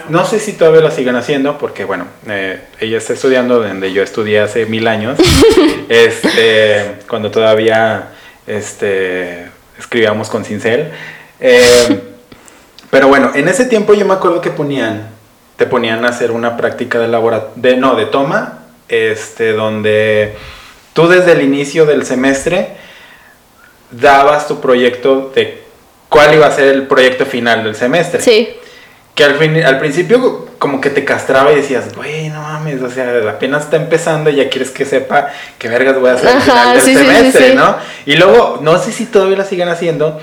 no 0.09 0.25
sé 0.25 0.39
si 0.39 0.55
todavía 0.55 0.81
lo 0.81 0.91
siguen 0.91 1.17
haciendo 1.17 1.59
porque, 1.59 1.85
bueno, 1.85 2.07
eh, 2.27 2.61
ella 2.81 2.97
está 2.97 3.13
estudiando 3.13 3.61
donde 3.61 3.93
yo 3.93 4.03
estudié 4.03 4.41
hace 4.41 4.65
mil 4.65 4.89
años, 4.89 5.19
este, 5.91 6.95
cuando 7.07 7.31
todavía 7.31 8.13
este, 8.47 9.47
escribíamos 9.79 10.31
con 10.31 10.47
cincel. 10.47 10.91
Eh, 11.41 12.03
pero 12.91 13.09
bueno, 13.09 13.33
en 13.35 13.49
ese 13.49 13.67
tiempo 13.67 13.95
yo 13.95 14.07
me 14.07 14.15
acuerdo 14.15 14.41
que 14.41 14.51
ponían, 14.51 15.09
te 15.57 15.67
ponían 15.67 16.05
a 16.05 16.09
hacer 16.09 16.31
una 16.31 16.57
práctica 16.57 16.99
de 16.99 17.09
laboratorio, 17.09 17.55
de, 17.57 17.77
no, 17.77 17.95
de 17.95 18.07
toma, 18.07 18.61
este, 18.89 19.53
donde 19.53 20.37
tú 20.93 21.09
desde 21.09 21.33
el 21.33 21.43
inicio 21.43 21.85
del 21.85 22.07
semestre 22.07 22.77
dabas 23.91 24.49
tu 24.49 24.61
proyecto 24.61 25.33
de 25.35 25.63
cuál 26.09 26.35
iba 26.35 26.47
a 26.47 26.53
ser 26.53 26.69
el 26.69 26.87
proyecto 26.87 27.27
final 27.27 27.65
del 27.65 27.75
semestre. 27.75 28.21
Sí. 28.21 28.57
Que 29.15 29.25
al, 29.25 29.37
fin, 29.37 29.63
al 29.65 29.79
principio 29.79 30.47
como 30.59 30.81
que 30.81 30.91
te 30.91 31.05
castraba 31.05 31.53
y 31.53 31.57
decías, 31.57 31.95
güey, 31.95 32.29
no 32.29 32.43
mames, 32.43 32.83
o 32.83 32.91
sea, 32.91 33.15
apenas 33.29 33.65
está 33.65 33.77
empezando 33.77 34.31
y 34.31 34.37
ya 34.37 34.49
quieres 34.49 34.71
que 34.71 34.85
sepa 34.85 35.29
qué 35.59 35.69
vergas 35.69 35.99
voy 35.99 36.11
a 36.11 36.15
hacer 36.15 36.29
al 36.29 36.43
final 36.43 36.77
del 36.77 36.97
semestre, 36.97 37.55
¿no? 37.55 37.77
Y 38.05 38.17
luego, 38.17 38.59
no 38.63 38.79
sé 38.79 38.93
si 38.93 39.07
todavía 39.07 39.39
la 39.39 39.45
siguen 39.45 39.69
haciendo, 39.69 40.21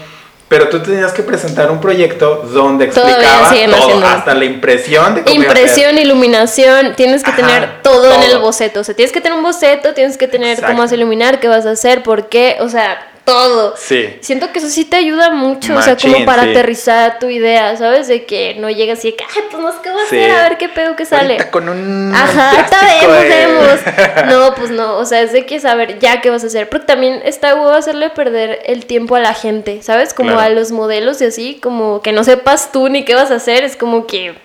pero 0.48 0.70
tú 0.70 0.82
tenías 0.82 1.12
que 1.14 1.24
presentar 1.24 1.72
un 1.72 1.82
proyecto 1.82 2.44
donde 2.54 2.86
explicaba 2.86 3.52
todo, 3.52 4.06
hasta 4.06 4.34
la 4.34 4.46
impresión 4.46 5.16
de 5.16 5.24
cómo 5.24 5.36
Impresión, 5.36 5.98
iluminación, 5.98 6.94
tienes 6.96 7.24
que 7.24 7.32
tener 7.32 7.82
todo, 7.82 8.14
en 8.14 8.24
el 8.24 8.38
boceto. 8.40 8.82
O 8.82 8.84
sea, 8.84 8.96
tienes 8.96 9.12
que 9.12 9.22
tener 9.22 9.38
un 9.38 9.44
boceto, 9.44 9.94
tienes 9.94 10.18
que 10.18 10.28
tener 10.28 10.62
cómo 10.62 10.80
vas 10.80 10.92
a 10.92 10.96
iluminar, 10.96 11.40
qué 11.40 11.48
vas 11.48 11.66
a 11.66 11.72
hacer, 11.72 12.04
por 12.04 12.30
qué, 12.30 12.58
o 12.60 12.70
sea, 12.70 13.13
todo. 13.26 13.76
Sí. 13.78 14.18
Siento 14.22 14.52
que 14.52 14.60
eso 14.60 14.70
sí 14.70 14.86
te 14.86 14.98
ayuda 14.98 15.32
mucho, 15.32 15.76
o 15.78 15.82
sea, 15.82 15.96
como 15.98 16.26
para 16.26 16.44
aterrizar 16.44 17.20
tu 17.20 17.30
idea, 17.30 17.76
¿sabes? 17.78 18.08
De 18.08 18.26
que 18.26 18.56
no 18.60 18.70
llegas 18.70 19.04
y 19.06 19.12
de 19.12 19.16
que, 19.18 19.24
ay, 19.24 19.44
pues 19.50 19.62
no 19.64 19.72
sé 19.72 19.78
qué 19.84 19.90
va 19.90 20.02
a 20.02 20.04
hacer, 20.04 20.32
a 20.32 20.50
ver 20.50 20.58
qué 20.58 20.70
pedo 20.70 20.96
que 20.96 21.06
sale. 21.06 21.38
con 21.52 21.70
un. 21.70 22.14
Ajá, 22.14 22.52
ahorita 22.52 22.78
vemos, 22.82 23.24
vemos. 23.24 23.80
No, 24.34 24.56
pues 24.56 24.72
no, 24.72 24.98
o 24.98 25.06
sea, 25.06 25.22
es 25.22 25.32
de 25.32 25.46
que 25.46 25.60
saber 25.60 26.00
ya 26.00 26.22
qué 26.22 26.30
vas 26.30 26.44
a 26.44 26.48
hacer. 26.48 26.70
Porque 26.70 26.86
también 26.86 27.22
está 27.26 27.56
huevo 27.56 27.72
hacerle 27.72 28.10
perder 28.10 28.60
el 28.66 28.86
tiempo 28.86 29.16
a 29.16 29.20
la 29.20 29.34
gente, 29.34 29.82
¿sabes? 29.82 30.14
Como 30.14 30.40
a 30.40 30.50
los 30.50 30.72
modelos 30.72 31.22
y 31.22 31.26
así, 31.26 31.60
como 31.62 32.02
que 32.02 32.12
no 32.12 32.24
sepas 32.24 32.72
tú 32.72 32.90
ni 32.90 33.06
qué 33.06 33.16
vas 33.16 33.32
a 33.32 33.36
hacer, 33.36 33.64
es 33.64 33.76
como 33.76 34.08
que. 34.08 34.36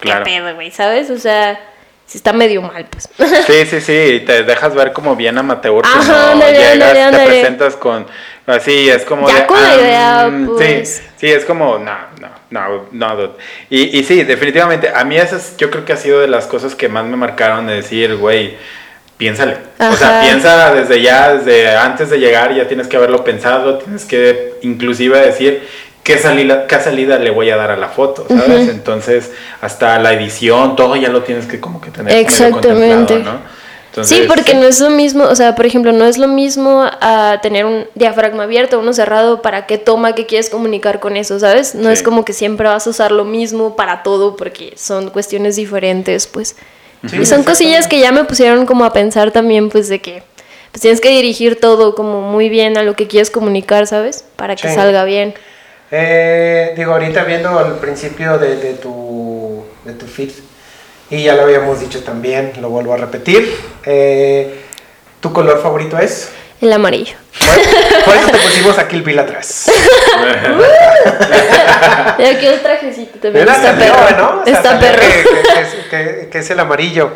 ¿Qué 0.00 0.12
pedo, 0.24 0.54
güey? 0.54 0.70
¿Sabes? 0.70 1.10
O 1.10 1.18
sea 1.18 1.58
si 2.08 2.16
está 2.16 2.32
medio 2.32 2.62
mal, 2.62 2.86
pues. 2.86 3.08
Sí, 3.46 3.66
sí, 3.66 3.80
sí, 3.80 4.22
te 4.26 4.42
dejas 4.42 4.74
ver 4.74 4.92
como 4.92 5.14
bien 5.14 5.36
amateur, 5.36 5.84
Ajá, 5.84 6.34
no 6.34 6.48
llegas, 6.50 7.10
te 7.10 7.26
presentas 7.26 7.76
con, 7.76 8.06
así, 8.46 8.88
es 8.88 9.04
como... 9.04 9.28
Ya 9.28 9.46
con 9.46 9.62
la 9.62 9.74
idea, 9.74 10.30
pues. 10.46 10.88
Sí, 10.88 11.02
sí, 11.18 11.26
es 11.26 11.44
como, 11.44 11.78
no, 11.78 11.96
no, 12.18 12.28
no, 12.50 13.14
no, 13.14 13.34
y, 13.68 13.98
y 13.98 14.04
sí, 14.04 14.24
definitivamente, 14.24 14.90
a 14.92 15.04
mí 15.04 15.18
esas 15.18 15.56
yo 15.58 15.70
creo 15.70 15.84
que 15.84 15.92
ha 15.92 15.96
sido 15.98 16.20
de 16.20 16.28
las 16.28 16.46
cosas 16.46 16.74
que 16.74 16.88
más 16.88 17.04
me 17.04 17.16
marcaron 17.16 17.66
de 17.66 17.74
decir, 17.74 18.16
güey, 18.16 18.56
piénsale. 19.18 19.58
O 19.78 19.96
sea, 19.96 20.22
piensa 20.22 20.72
desde 20.72 21.02
ya, 21.02 21.34
desde 21.34 21.76
antes 21.76 22.08
de 22.08 22.18
llegar, 22.18 22.54
ya 22.54 22.66
tienes 22.66 22.86
que 22.86 22.96
haberlo 22.96 23.22
pensado, 23.22 23.76
tienes 23.78 24.06
que 24.06 24.54
inclusive 24.62 25.20
decir, 25.20 25.62
qué 26.08 26.16
salida, 26.16 26.66
qué 26.66 26.80
salida 26.80 27.18
le 27.18 27.28
voy 27.28 27.50
a 27.50 27.56
dar 27.56 27.70
a 27.70 27.76
la 27.76 27.88
foto, 27.88 28.24
¿sabes? 28.26 28.70
Entonces, 28.70 29.30
hasta 29.60 29.98
la 29.98 30.14
edición, 30.14 30.74
todo 30.74 30.96
ya 30.96 31.10
lo 31.10 31.22
tienes 31.22 31.44
que 31.44 31.60
como 31.60 31.82
que 31.82 31.90
tener 31.90 32.16
Exactamente. 32.16 33.18
¿no? 33.18 33.40
sí, 34.04 34.22
porque 34.26 34.54
no 34.54 34.62
es 34.62 34.80
lo 34.80 34.88
mismo, 34.88 35.24
o 35.24 35.36
sea, 35.36 35.54
por 35.54 35.66
ejemplo, 35.66 35.92
no 35.92 36.06
es 36.06 36.16
lo 36.16 36.26
mismo 36.26 36.82
a 36.82 37.40
tener 37.42 37.66
un 37.66 37.84
diafragma 37.94 38.44
abierto, 38.44 38.80
uno 38.80 38.94
cerrado, 38.94 39.42
para 39.42 39.66
qué 39.66 39.76
toma, 39.76 40.14
qué 40.14 40.24
quieres 40.24 40.48
comunicar 40.48 40.98
con 40.98 41.14
eso, 41.18 41.38
¿sabes? 41.38 41.74
No 41.74 41.90
es 41.90 42.02
como 42.02 42.24
que 42.24 42.32
siempre 42.32 42.66
vas 42.68 42.86
a 42.86 42.90
usar 42.90 43.12
lo 43.12 43.26
mismo 43.26 43.76
para 43.76 44.02
todo, 44.02 44.34
porque 44.34 44.72
son 44.76 45.10
cuestiones 45.10 45.56
diferentes, 45.56 46.26
pues. 46.26 46.56
y 47.12 47.26
son 47.26 47.42
cosillas 47.42 47.86
que 47.86 48.00
ya 48.00 48.12
me 48.12 48.24
pusieron 48.24 48.64
como 48.64 48.86
a 48.86 48.94
pensar 48.94 49.30
también, 49.30 49.68
pues, 49.68 49.90
de 49.90 50.00
que 50.00 50.22
pues, 50.70 50.80
tienes 50.80 51.02
que 51.02 51.10
dirigir 51.10 51.60
todo 51.60 51.94
como 51.94 52.22
muy 52.22 52.48
bien 52.48 52.78
a 52.78 52.82
lo 52.82 52.94
que 52.94 53.08
quieres 53.08 53.30
comunicar, 53.30 53.86
¿sabes? 53.86 54.24
Para 54.36 54.56
que 54.56 54.72
salga 54.72 55.04
bien. 55.04 55.34
Eh, 55.90 56.74
digo, 56.76 56.92
ahorita 56.92 57.24
viendo 57.24 57.64
el 57.64 57.72
principio 57.74 58.38
de, 58.38 58.56
de, 58.56 58.74
tu, 58.74 59.64
de 59.84 59.94
tu 59.94 60.06
feed, 60.06 60.30
y 61.10 61.22
ya 61.22 61.34
lo 61.34 61.42
habíamos 61.42 61.80
dicho 61.80 62.02
también, 62.02 62.52
lo 62.60 62.68
vuelvo 62.68 62.92
a 62.92 62.98
repetir, 62.98 63.56
eh, 63.84 64.60
¿tu 65.20 65.32
color 65.32 65.62
favorito 65.62 65.98
es? 65.98 66.30
El 66.60 66.72
amarillo. 66.72 67.14
por 68.04 68.16
eso 68.16 68.30
te 68.30 68.38
pusimos 68.38 68.78
aquí 68.78 68.96
el 68.96 69.02
Bill 69.02 69.18
atrás. 69.18 69.70
y 72.18 72.22
aquí 72.22 72.46
el 72.46 72.60
trajecito 72.60 73.18
también. 73.20 73.48
Está 73.48 73.78
perro. 73.78 74.42
Está 74.44 74.78
perro. 74.78 75.02
Que, 75.88 76.28
que, 76.30 76.38
es, 76.38 76.50
el 76.50 76.60
amarillo. 76.60 77.12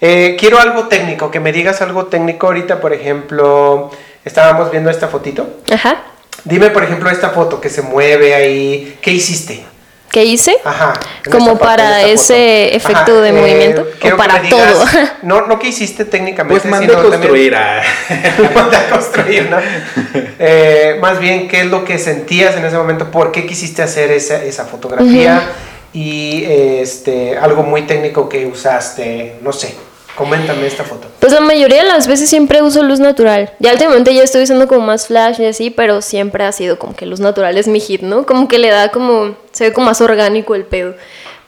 Eh, 0.00 0.36
quiero 0.40 0.58
algo 0.58 0.88
técnico, 0.88 1.30
que 1.30 1.38
me 1.38 1.52
digas 1.52 1.82
algo 1.82 2.06
técnico 2.06 2.46
ahorita, 2.46 2.80
por 2.80 2.94
ejemplo, 2.94 3.90
estábamos 4.24 4.70
viendo 4.70 4.88
esta 4.90 5.08
fotito. 5.08 5.58
Ajá. 5.70 6.02
Dime, 6.44 6.70
por 6.70 6.84
ejemplo, 6.84 7.10
esta 7.10 7.30
foto 7.30 7.60
que 7.60 7.68
se 7.68 7.82
mueve 7.82 8.34
ahí, 8.34 8.98
¿qué 9.02 9.10
hiciste? 9.10 9.64
¿Qué 10.10 10.24
hice? 10.24 10.56
Ajá. 10.64 10.94
Como 11.30 11.58
para 11.58 12.02
ese 12.02 12.74
efecto 12.74 13.20
de 13.20 13.28
eh, 13.28 13.32
movimiento. 13.32 13.86
O 14.02 14.16
para 14.16 14.40
todo. 14.48 14.84
No, 15.22 15.46
no 15.46 15.58
que 15.58 15.68
hiciste 15.68 16.06
técnicamente. 16.06 16.60
Pues 16.60 16.70
mandé 16.70 16.94
a 16.94 17.02
construir. 17.02 17.54
A... 17.56 17.80
a 17.80 18.90
construir, 18.90 19.50
¿no? 19.50 19.58
Eh, 20.38 20.96
más 21.00 21.18
bien, 21.20 21.46
¿qué 21.48 21.60
es 21.60 21.66
lo 21.66 21.84
que 21.84 21.98
sentías 21.98 22.56
en 22.56 22.64
ese 22.64 22.76
momento? 22.76 23.10
¿Por 23.10 23.32
qué 23.32 23.46
quisiste 23.46 23.82
hacer 23.82 24.10
esa, 24.10 24.42
esa 24.42 24.64
fotografía? 24.64 25.42
Y 25.92 26.44
este, 26.46 27.36
algo 27.36 27.62
muy 27.62 27.82
técnico 27.82 28.28
que 28.28 28.46
usaste, 28.46 29.36
no 29.42 29.52
sé. 29.52 29.74
Coméntame 30.18 30.66
esta 30.66 30.82
foto. 30.82 31.06
Pues 31.20 31.32
la 31.32 31.38
mayoría 31.38 31.84
de 31.84 31.88
las 31.88 32.08
veces 32.08 32.28
siempre 32.28 32.60
uso 32.60 32.82
luz 32.82 32.98
natural. 32.98 33.52
Ya 33.60 33.70
últimamente 33.70 34.12
ya 34.12 34.24
estoy 34.24 34.42
usando 34.42 34.66
como 34.66 34.84
más 34.84 35.06
flash 35.06 35.40
y 35.40 35.46
así, 35.46 35.70
pero 35.70 36.02
siempre 36.02 36.42
ha 36.42 36.50
sido 36.50 36.76
como 36.76 36.96
que 36.96 37.06
luz 37.06 37.20
natural 37.20 37.56
es 37.56 37.68
mi 37.68 37.78
hit, 37.78 38.02
¿no? 38.02 38.26
Como 38.26 38.48
que 38.48 38.58
le 38.58 38.68
da 38.68 38.88
como, 38.88 39.36
se 39.52 39.68
ve 39.68 39.72
como 39.72 39.86
más 39.86 40.00
orgánico 40.00 40.56
el 40.56 40.64
pedo. 40.64 40.96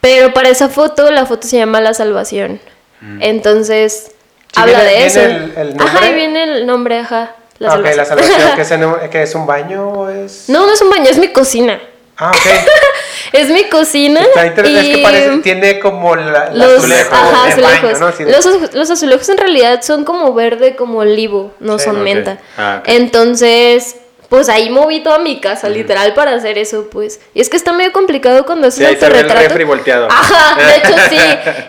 Pero 0.00 0.32
para 0.32 0.50
esa 0.50 0.68
foto, 0.68 1.10
la 1.10 1.26
foto 1.26 1.48
se 1.48 1.56
llama 1.56 1.80
La 1.80 1.94
Salvación. 1.94 2.60
Mm. 3.00 3.22
Entonces, 3.22 4.12
habla 4.54 4.84
de 4.84 5.04
eso. 5.04 5.20
El, 5.20 5.52
el 5.56 5.68
nombre? 5.76 5.86
Ajá, 5.86 6.04
ahí 6.04 6.14
viene 6.14 6.42
el 6.44 6.64
nombre, 6.64 6.98
ajá. 7.00 7.34
La 7.58 7.72
salvación. 7.72 7.96
la 7.96 8.04
salvación, 8.04 8.54
¿que 8.54 8.62
es, 8.62 9.10
que 9.10 9.22
es 9.24 9.34
un 9.34 9.46
baño 9.46 9.88
o 9.88 10.08
es...? 10.08 10.44
No, 10.48 10.64
no 10.64 10.72
es 10.72 10.80
un 10.80 10.90
baño, 10.90 11.10
es 11.10 11.18
mi 11.18 11.32
cocina. 11.32 11.80
Ah, 12.20 12.30
ok. 12.30 12.46
es 13.32 13.48
mi 13.48 13.68
cocina. 13.68 14.20
Está 14.20 14.46
interesante, 14.46 14.86
y... 14.86 14.90
es 14.90 14.96
que 14.96 15.02
parece, 15.02 15.36
tiene 15.38 15.80
como 15.80 16.14
la, 16.14 16.50
los 16.50 16.78
azulejos. 16.78 17.12
Ajá, 17.12 17.46
azulejos. 17.46 18.00
Baño, 18.00 18.26
¿no? 18.26 18.78
los, 18.78 18.90
azulejos 18.90 19.28
en 19.30 19.38
realidad 19.38 19.82
son 19.82 20.04
como 20.04 20.34
verde, 20.34 20.76
como 20.76 20.98
olivo, 20.98 21.52
no 21.60 21.78
son 21.78 22.02
menta. 22.02 22.38
Ah, 22.58 22.82
Entonces, 22.84 23.96
pues 24.28 24.48
ahí 24.48 24.70
moví 24.70 25.02
toda 25.02 25.18
mi 25.18 25.40
casa, 25.40 25.68
literal, 25.68 26.14
para 26.14 26.34
hacer 26.34 26.56
eso, 26.56 26.88
pues. 26.88 27.20
Y 27.34 27.40
es 27.40 27.48
que 27.48 27.56
está 27.56 27.72
medio 27.72 27.92
complicado 27.92 28.46
cuando 28.46 28.68
haces 28.68 28.86
sí, 28.86 29.04
el 29.04 29.12
retrato. 29.12 29.48
refri 29.48 29.64
volteado. 29.64 30.08
Ajá, 30.08 30.56
de 30.56 30.76
hecho 30.76 30.94
sí. 31.08 31.18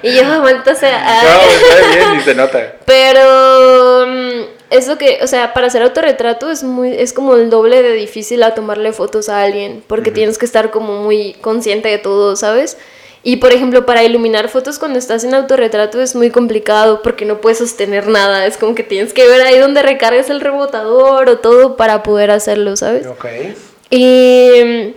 Y 0.04 0.16
yo, 0.16 0.26
maldita 0.26 0.76
sea. 0.76 1.24
No, 1.24 1.39
está 1.49 1.88
bien, 1.88 2.20
y 2.20 2.22
se 2.22 2.36
nota. 2.36 2.74
Pero 2.86 4.06
mm, 4.06 4.61
es 4.72 4.88
lo 4.88 4.98
que, 4.98 5.20
o 5.22 5.28
sea, 5.28 5.54
para 5.54 5.68
hacer 5.68 5.84
autorretrato 5.84 6.50
es 6.50 6.64
muy, 6.64 6.94
es 6.94 7.12
como 7.12 7.36
el 7.36 7.50
doble 7.50 7.84
de 7.84 7.92
difícil 7.92 8.42
a 8.42 8.56
tomarle 8.56 8.94
fotos 8.94 9.28
a 9.28 9.44
alguien, 9.44 9.84
porque 9.86 10.12
tienes 10.12 10.38
que 10.38 10.46
estar 10.46 10.72
como 10.72 11.04
muy 11.04 11.34
consciente 11.42 11.90
de 11.90 11.98
todo, 11.98 12.38
¿sabes? 12.38 12.78
Y 13.22 13.36
por 13.36 13.52
ejemplo, 13.52 13.86
para 13.86 14.04
iluminar 14.04 14.48
fotos 14.48 14.80
cuando 14.80 14.98
estás 14.98 15.26
en 15.26 15.34
autorretrato 15.36 16.02
es 16.02 16.16
muy 16.16 16.32
complicado 16.32 17.02
porque 17.04 17.26
no 17.26 17.42
puedes 17.42 17.60
sostener 17.60 18.08
nada. 18.08 18.48
Es 18.48 18.58
como 18.58 18.74
que 18.74 18.84
tienes 18.84 19.14
que 19.14 19.28
ver 19.28 19.42
ahí 19.42 19.60
donde 19.60 19.84
recargas 19.84 20.30
el 20.30 20.40
rebotador 20.40 21.30
o 21.30 21.38
todo 21.38 21.76
para 21.76 22.02
poder 22.02 22.32
hacerlo, 22.32 22.76
¿sabes? 22.78 23.06
Ok. 23.06 23.26
Y, 23.92 24.96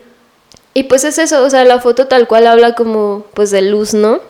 y 0.73 0.83
pues 0.85 1.03
es 1.03 1.19
eso, 1.19 1.45
o 1.45 1.51
sea, 1.51 1.65
la 1.65 1.81
foto 1.81 2.07
tal 2.07 2.29
cual 2.29 2.47
habla 2.47 2.77
como 2.77 3.27
pues 3.35 3.51
de 3.51 3.61
luz, 3.61 3.93
¿no? 3.93 4.21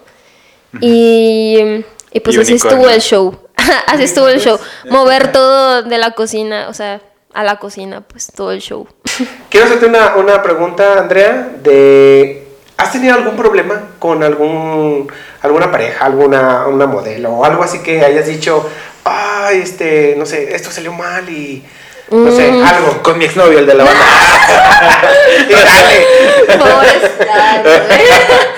Y, 0.81 1.85
y 2.13 2.21
pues 2.21 2.37
así 2.39 2.55
estuvo 2.55 2.89
el 2.89 3.01
show. 3.01 3.44
Así 3.87 4.05
estuvo 4.05 4.29
el 4.29 4.41
show. 4.41 4.59
Mover 4.91 5.33
todo 5.33 5.83
de 5.83 5.99
la 5.99 6.12
cocina, 6.12 6.69
o 6.69 6.75
sea, 6.75 7.01
a 7.33 7.45
la 7.45 7.59
cocina, 7.59 8.01
pues 8.01 8.29
todo 8.35 8.53
el 8.53 8.61
show. 8.61 8.87
Quiero 9.49 9.67
hacerte 9.67 9.87
una, 9.87 10.17
una 10.17 10.43
pregunta, 10.43 10.99
Andrea, 10.99 11.51
de... 11.62 12.41
¿Has 12.77 12.91
tenido 12.91 13.15
algún 13.15 13.37
problema 13.37 13.91
con 14.01 14.25
algún, 14.25 15.07
alguna 15.43 15.71
pareja, 15.71 16.05
alguna 16.05 16.67
una 16.67 16.87
modelo 16.87 17.31
o 17.31 17.45
algo 17.45 17.62
así 17.62 17.79
que 17.85 18.05
hayas 18.05 18.27
dicho, 18.27 18.69
ay, 19.05 19.61
este, 19.61 20.17
no 20.19 20.27
sé, 20.27 20.55
esto 20.55 20.71
salió 20.71 20.93
mal 20.93 21.29
y... 21.29 21.62
No 22.11 22.31
sé, 22.31 22.51
mm. 22.51 22.65
algo. 22.65 23.03
Con 23.03 23.19
mi 23.19 23.25
exnovio, 23.25 23.59
el 23.59 23.67
de 23.67 23.75
la 23.75 23.85
banda. 23.85 24.05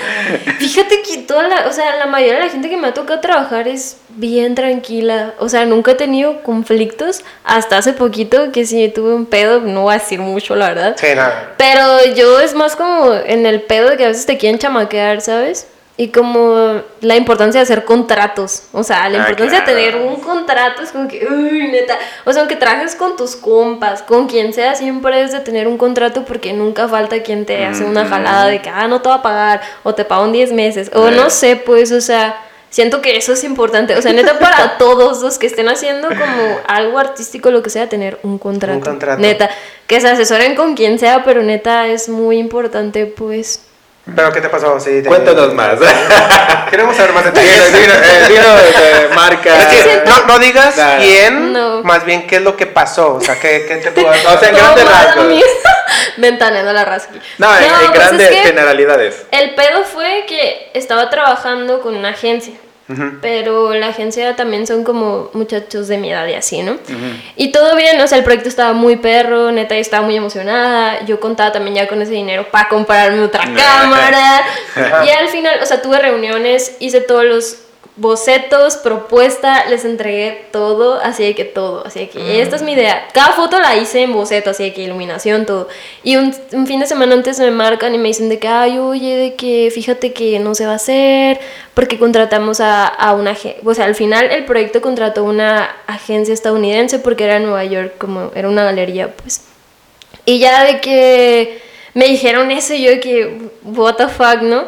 Fíjate 0.59 1.01
que 1.01 1.19
toda 1.19 1.47
la, 1.47 1.67
o 1.67 1.71
sea, 1.71 1.95
la 1.95 2.07
mayoría 2.07 2.35
de 2.35 2.45
la 2.45 2.49
gente 2.49 2.69
que 2.69 2.77
me 2.77 2.87
ha 2.87 2.93
tocado 2.93 3.19
trabajar 3.21 3.67
es 3.67 3.97
bien 4.09 4.55
tranquila. 4.55 5.33
O 5.39 5.49
sea, 5.49 5.65
nunca 5.65 5.91
he 5.91 5.95
tenido 5.95 6.43
conflictos. 6.43 7.23
Hasta 7.43 7.77
hace 7.77 7.93
poquito 7.93 8.51
que 8.51 8.65
sí 8.65 8.91
tuve 8.93 9.13
un 9.13 9.25
pedo, 9.25 9.61
no 9.61 9.83
voy 9.83 9.95
a 9.95 9.99
decir 9.99 10.19
mucho, 10.19 10.55
la 10.55 10.69
verdad. 10.69 10.95
Sí, 10.97 11.07
nada. 11.15 11.53
Pero 11.57 12.13
yo 12.15 12.39
es 12.39 12.53
más 12.53 12.75
como 12.75 13.13
en 13.13 13.45
el 13.45 13.61
pedo 13.61 13.89
de 13.89 13.97
que 13.97 14.05
a 14.05 14.09
veces 14.09 14.25
te 14.25 14.37
quieren 14.37 14.59
chamaquear, 14.59 15.21
¿sabes? 15.21 15.67
Y 15.99 16.09
como 16.09 16.83
la 17.01 17.15
importancia 17.15 17.59
de 17.59 17.63
hacer 17.63 17.83
contratos. 17.83 18.63
O 18.71 18.83
sea, 18.83 19.09
la 19.09 19.17
ah, 19.17 19.21
importancia 19.21 19.61
de 19.61 19.65
tener 19.65 19.95
un 19.95 20.17
contrato 20.17 20.83
es 20.83 20.91
como 20.91 21.07
que, 21.07 21.25
uy, 21.27 21.69
neta. 21.71 21.97
O 22.23 22.31
sea, 22.31 22.41
aunque 22.41 22.55
trabajes 22.55 22.93
con 22.93 23.17
tus 23.17 23.35
compas, 23.35 24.03
con 24.03 24.27
quien 24.27 24.53
sea, 24.53 24.75
siempre 24.75 25.23
es 25.23 25.31
de 25.31 25.39
tener 25.39 25.67
un 25.67 25.79
contrato 25.79 26.23
porque 26.23 26.53
nunca 26.53 26.87
falta 26.87 27.23
quien 27.23 27.47
te 27.47 27.65
hace 27.65 27.83
una 27.83 28.05
jalada 28.05 28.45
de 28.45 28.61
que, 28.61 28.69
ah, 28.69 28.87
no 28.87 29.01
te 29.01 29.09
va 29.09 29.15
a 29.15 29.21
pagar, 29.23 29.61
o 29.81 29.95
te 29.95 30.05
pago 30.05 30.25
en 30.25 30.33
10 30.33 30.53
meses, 30.53 30.91
o 30.93 31.09
no 31.09 31.31
sé, 31.31 31.55
pues, 31.55 31.91
o 31.91 31.99
sea, 31.99 32.43
siento 32.69 33.01
que 33.01 33.17
eso 33.17 33.33
es 33.33 33.43
importante. 33.43 33.95
O 33.95 34.01
sea, 34.01 34.13
neta, 34.13 34.37
para 34.39 34.77
todos 34.77 35.21
los 35.21 35.39
que 35.39 35.47
estén 35.47 35.67
haciendo 35.67 36.09
como 36.09 36.59
algo 36.67 36.99
artístico, 36.99 37.49
lo 37.51 37.63
que 37.63 37.69
sea, 37.69 37.89
tener 37.89 38.19
un 38.23 38.37
contrato. 38.37 38.77
Un 38.77 38.83
contrato. 38.83 39.21
Neta, 39.21 39.49
que 39.87 39.99
se 39.99 40.07
asesoren 40.07 40.55
con 40.55 40.75
quien 40.75 40.99
sea, 40.99 41.23
pero 41.23 41.41
neta 41.41 41.87
es 41.87 42.09
muy 42.09 42.37
importante, 42.37 43.05
pues 43.05 43.61
¿Pero 44.15 44.31
qué 44.31 44.41
te 44.41 44.49
pasó? 44.49 44.79
Sí, 44.79 45.01
te- 45.01 45.09
Cuéntanos 45.09 45.53
más. 45.53 45.73
Queremos 46.69 46.95
saber 46.95 47.13
más 47.13 47.25
detalles. 47.25 47.73
dino, 48.29 48.43
eh, 48.57 49.09
marca. 49.15 49.57
Es 49.59 49.65
que 49.83 50.03
no, 50.05 50.25
no 50.25 50.39
digas 50.39 50.77
Nada. 50.77 50.97
quién, 50.99 51.53
No. 51.53 51.83
más 51.83 52.03
bien 52.05 52.25
qué 52.27 52.37
es 52.37 52.41
lo 52.41 52.55
que 52.55 52.65
pasó. 52.67 53.15
O 53.15 53.21
sea, 53.21 53.39
qué, 53.39 53.65
qué 53.67 53.75
te 53.77 53.91
pudo 53.91 54.07
O 54.09 54.13
sea, 54.39 54.49
en 54.49 54.55
grandes 54.55 54.89
rasgos. 54.89 55.25
Ventaneando 56.17 56.73
la 56.73 56.85
rasca. 56.85 57.13
No, 57.37 57.55
en, 57.57 57.63
en 57.63 57.69
pues 57.69 57.91
grandes 57.91 58.29
es 58.29 58.35
que 58.35 58.43
generalidades. 58.43 59.25
El 59.31 59.55
pedo 59.55 59.83
fue 59.83 60.25
que 60.27 60.71
estaba 60.73 61.09
trabajando 61.09 61.81
con 61.81 61.95
una 61.95 62.09
agencia. 62.09 62.53
Pero 63.21 63.73
la 63.73 63.89
agencia 63.89 64.35
también 64.35 64.65
son 64.65 64.83
como 64.83 65.29
muchachos 65.33 65.87
de 65.87 65.97
mi 65.97 66.09
edad 66.09 66.25
y 66.27 66.33
así, 66.33 66.61
¿no? 66.63 66.77
Y 67.35 67.51
todo 67.51 67.75
bien, 67.75 67.99
o 67.99 68.07
sea, 68.07 68.17
el 68.17 68.23
proyecto 68.23 68.49
estaba 68.49 68.73
muy 68.73 68.95
perro, 68.95 69.51
neta, 69.51 69.75
yo 69.75 69.81
estaba 69.81 70.05
muy 70.05 70.15
emocionada. 70.15 71.05
Yo 71.05 71.19
contaba 71.19 71.51
también 71.51 71.75
ya 71.75 71.87
con 71.87 72.01
ese 72.01 72.13
dinero 72.13 72.47
para 72.49 72.69
comprarme 72.69 73.21
otra 73.21 73.43
cámara. 73.43 74.45
y 75.05 75.09
al 75.09 75.27
final, 75.27 75.59
o 75.61 75.65
sea, 75.65 75.81
tuve 75.81 75.99
reuniones, 75.99 76.77
hice 76.79 77.01
todos 77.01 77.25
los 77.25 77.57
bocetos, 77.97 78.77
propuesta, 78.77 79.65
les 79.65 79.83
entregué 79.83 80.45
todo, 80.51 80.99
así 81.01 81.23
de 81.23 81.35
que 81.35 81.45
todo, 81.45 81.85
así 81.85 82.01
de 82.01 82.09
que 82.09 82.41
esta 82.41 82.55
es 82.55 82.61
mi 82.61 82.73
idea. 82.73 83.07
Cada 83.11 83.33
foto 83.33 83.59
la 83.59 83.75
hice 83.75 84.03
en 84.03 84.13
boceto, 84.13 84.51
así 84.51 84.63
de 84.63 84.73
que 84.73 84.83
iluminación, 84.83 85.45
todo. 85.47 85.67
Y 86.03 86.15
un, 86.15 86.33
un 86.53 86.67
fin 86.67 86.79
de 86.79 86.85
semana 86.85 87.15
antes 87.15 87.39
me 87.39 87.49
marcan 87.49 87.95
y 87.95 87.97
me 87.97 88.09
dicen 88.09 88.29
de 88.29 88.37
que, 88.37 88.47
ay, 88.47 88.77
oye, 88.77 89.15
de 89.17 89.35
que 89.35 89.71
fíjate 89.73 90.13
que 90.13 90.39
no 90.39 90.53
se 90.53 90.67
va 90.67 90.73
a 90.73 90.75
hacer, 90.75 91.39
porque 91.73 91.97
contratamos 91.97 92.59
a, 92.59 92.85
a 92.85 93.13
una 93.13 93.31
agencia, 93.31 93.61
o 93.65 93.73
sea, 93.73 93.85
al 93.85 93.95
final 93.95 94.29
el 94.31 94.45
proyecto 94.45 94.79
contrató 94.79 95.23
una 95.23 95.67
agencia 95.87 96.33
estadounidense 96.33 96.99
porque 96.99 97.23
era 97.23 97.37
en 97.37 97.43
Nueva 97.43 97.65
York, 97.65 97.95
como 97.97 98.31
era 98.35 98.47
una 98.47 98.63
galería, 98.63 99.11
pues. 99.11 99.43
Y 100.23 100.39
ya 100.39 100.63
de 100.65 100.81
que 100.81 101.61
me 101.95 102.05
dijeron 102.05 102.51
eso, 102.51 102.75
yo 102.75 102.91
de 102.91 102.99
que, 102.99 103.39
what 103.63 103.95
the 103.95 104.07
fuck, 104.07 104.41
¿no? 104.41 104.65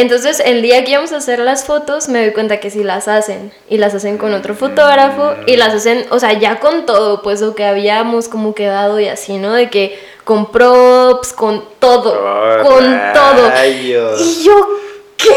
Entonces, 0.00 0.40
el 0.44 0.62
día 0.62 0.84
que 0.84 0.92
íbamos 0.92 1.10
a 1.12 1.16
hacer 1.16 1.40
las 1.40 1.64
fotos, 1.64 2.08
me 2.08 2.22
doy 2.22 2.32
cuenta 2.32 2.60
que 2.60 2.70
sí 2.70 2.84
las 2.84 3.08
hacen. 3.08 3.50
Y 3.68 3.78
las 3.78 3.96
hacen 3.96 4.16
con 4.16 4.32
otro 4.32 4.54
fotógrafo. 4.54 5.34
Y 5.46 5.56
las 5.56 5.74
hacen, 5.74 6.06
o 6.10 6.20
sea, 6.20 6.34
ya 6.34 6.60
con 6.60 6.86
todo, 6.86 7.20
pues 7.20 7.40
lo 7.40 7.56
que 7.56 7.64
habíamos 7.64 8.28
como 8.28 8.54
quedado 8.54 9.00
y 9.00 9.08
así, 9.08 9.38
¿no? 9.38 9.52
De 9.52 9.70
que 9.70 9.98
con 10.22 10.52
props, 10.52 11.32
con 11.32 11.64
todo. 11.80 12.12
Oh, 12.12 12.62
con 12.62 12.84
todo. 13.12 13.50
rayos. 13.50 14.20
Y 14.20 14.44
yo, 14.44 14.68
¿qué? 15.16 15.34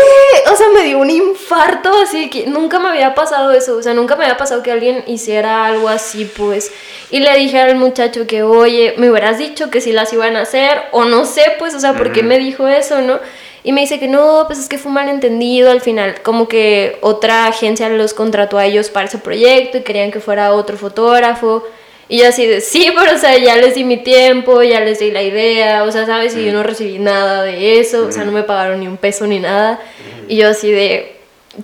O 0.52 0.56
sea, 0.56 0.68
me 0.76 0.84
dio 0.84 1.00
un 1.00 1.10
infarto 1.10 1.90
así 2.04 2.30
que 2.30 2.46
nunca 2.46 2.78
me 2.78 2.90
había 2.90 3.16
pasado 3.16 3.52
eso. 3.54 3.78
O 3.78 3.82
sea, 3.82 3.96
nunca 3.96 4.16
me 4.16 4.26
había 4.26 4.38
pasado 4.38 4.62
que 4.62 4.72
alguien 4.72 5.04
hiciera 5.08 5.66
algo 5.66 5.90
así, 5.90 6.26
pues. 6.26 6.72
Y 7.10 7.22
le 7.22 7.36
dije 7.36 7.60
al 7.60 7.78
muchacho 7.78 8.28
que, 8.28 8.44
oye, 8.44 8.94
me 8.98 9.10
hubieras 9.10 9.40
dicho 9.40 9.72
que 9.72 9.82
si 9.82 9.92
las 9.92 10.14
iban 10.14 10.36
a 10.36 10.42
hacer, 10.42 10.84
o 10.92 11.06
no 11.06 11.26
sé, 11.26 11.54
pues, 11.58 11.74
o 11.74 11.80
sea, 11.80 11.94
¿por 11.94 12.12
qué 12.12 12.22
me 12.22 12.38
dijo 12.38 12.68
eso, 12.68 13.02
no? 13.02 13.20
Y 13.64 13.72
me 13.74 13.82
dice 13.82 14.00
que 14.00 14.08
no, 14.08 14.46
pues 14.48 14.60
es 14.60 14.68
que 14.68 14.78
fue 14.78 14.90
un 14.90 14.96
malentendido 14.96 15.70
al 15.70 15.82
final. 15.82 16.22
Como 16.24 16.48
que 16.48 16.98
otra 17.02 17.48
agencia 17.48 17.90
los 17.90 18.14
contrató 18.14 18.58
a 18.58 18.66
ellos 18.66 18.90
para 18.90 19.06
ese 19.06 19.20
proyecto 19.20 19.78
y 19.78 19.82
querían 19.82 20.12
que 20.12 20.20
fuera 20.20 20.54
otro 20.54 20.78
fotógrafo. 20.78 21.64
Y 22.10 22.18
yo 22.18 22.28
así 22.28 22.46
de, 22.46 22.60
sí, 22.60 22.92
pero 22.94 23.16
o 23.16 23.18
sea, 23.18 23.38
ya 23.38 23.56
les 23.56 23.76
di 23.76 23.86
mi 23.86 23.98
tiempo, 23.98 24.62
ya 24.64 24.82
les 24.82 25.00
di 25.00 25.12
la 25.12 25.24
idea, 25.24 25.84
o 25.84 25.92
sea, 25.92 26.06
¿sabes? 26.06 26.36
Y 26.36 26.44
yo 26.44 26.52
no 26.52 26.62
recibí 26.62 27.00
nada 27.00 27.44
de 27.44 27.80
eso, 27.80 28.08
o 28.08 28.12
sea, 28.12 28.26
no 28.26 28.34
me 28.34 28.44
pagaron 28.44 28.82
ni 28.82 28.88
un 28.88 28.98
peso 28.98 29.26
ni 29.28 29.40
nada. 29.40 29.80
Y 30.28 30.36
yo 30.36 30.50
así 30.50 30.72
de, 30.72 31.16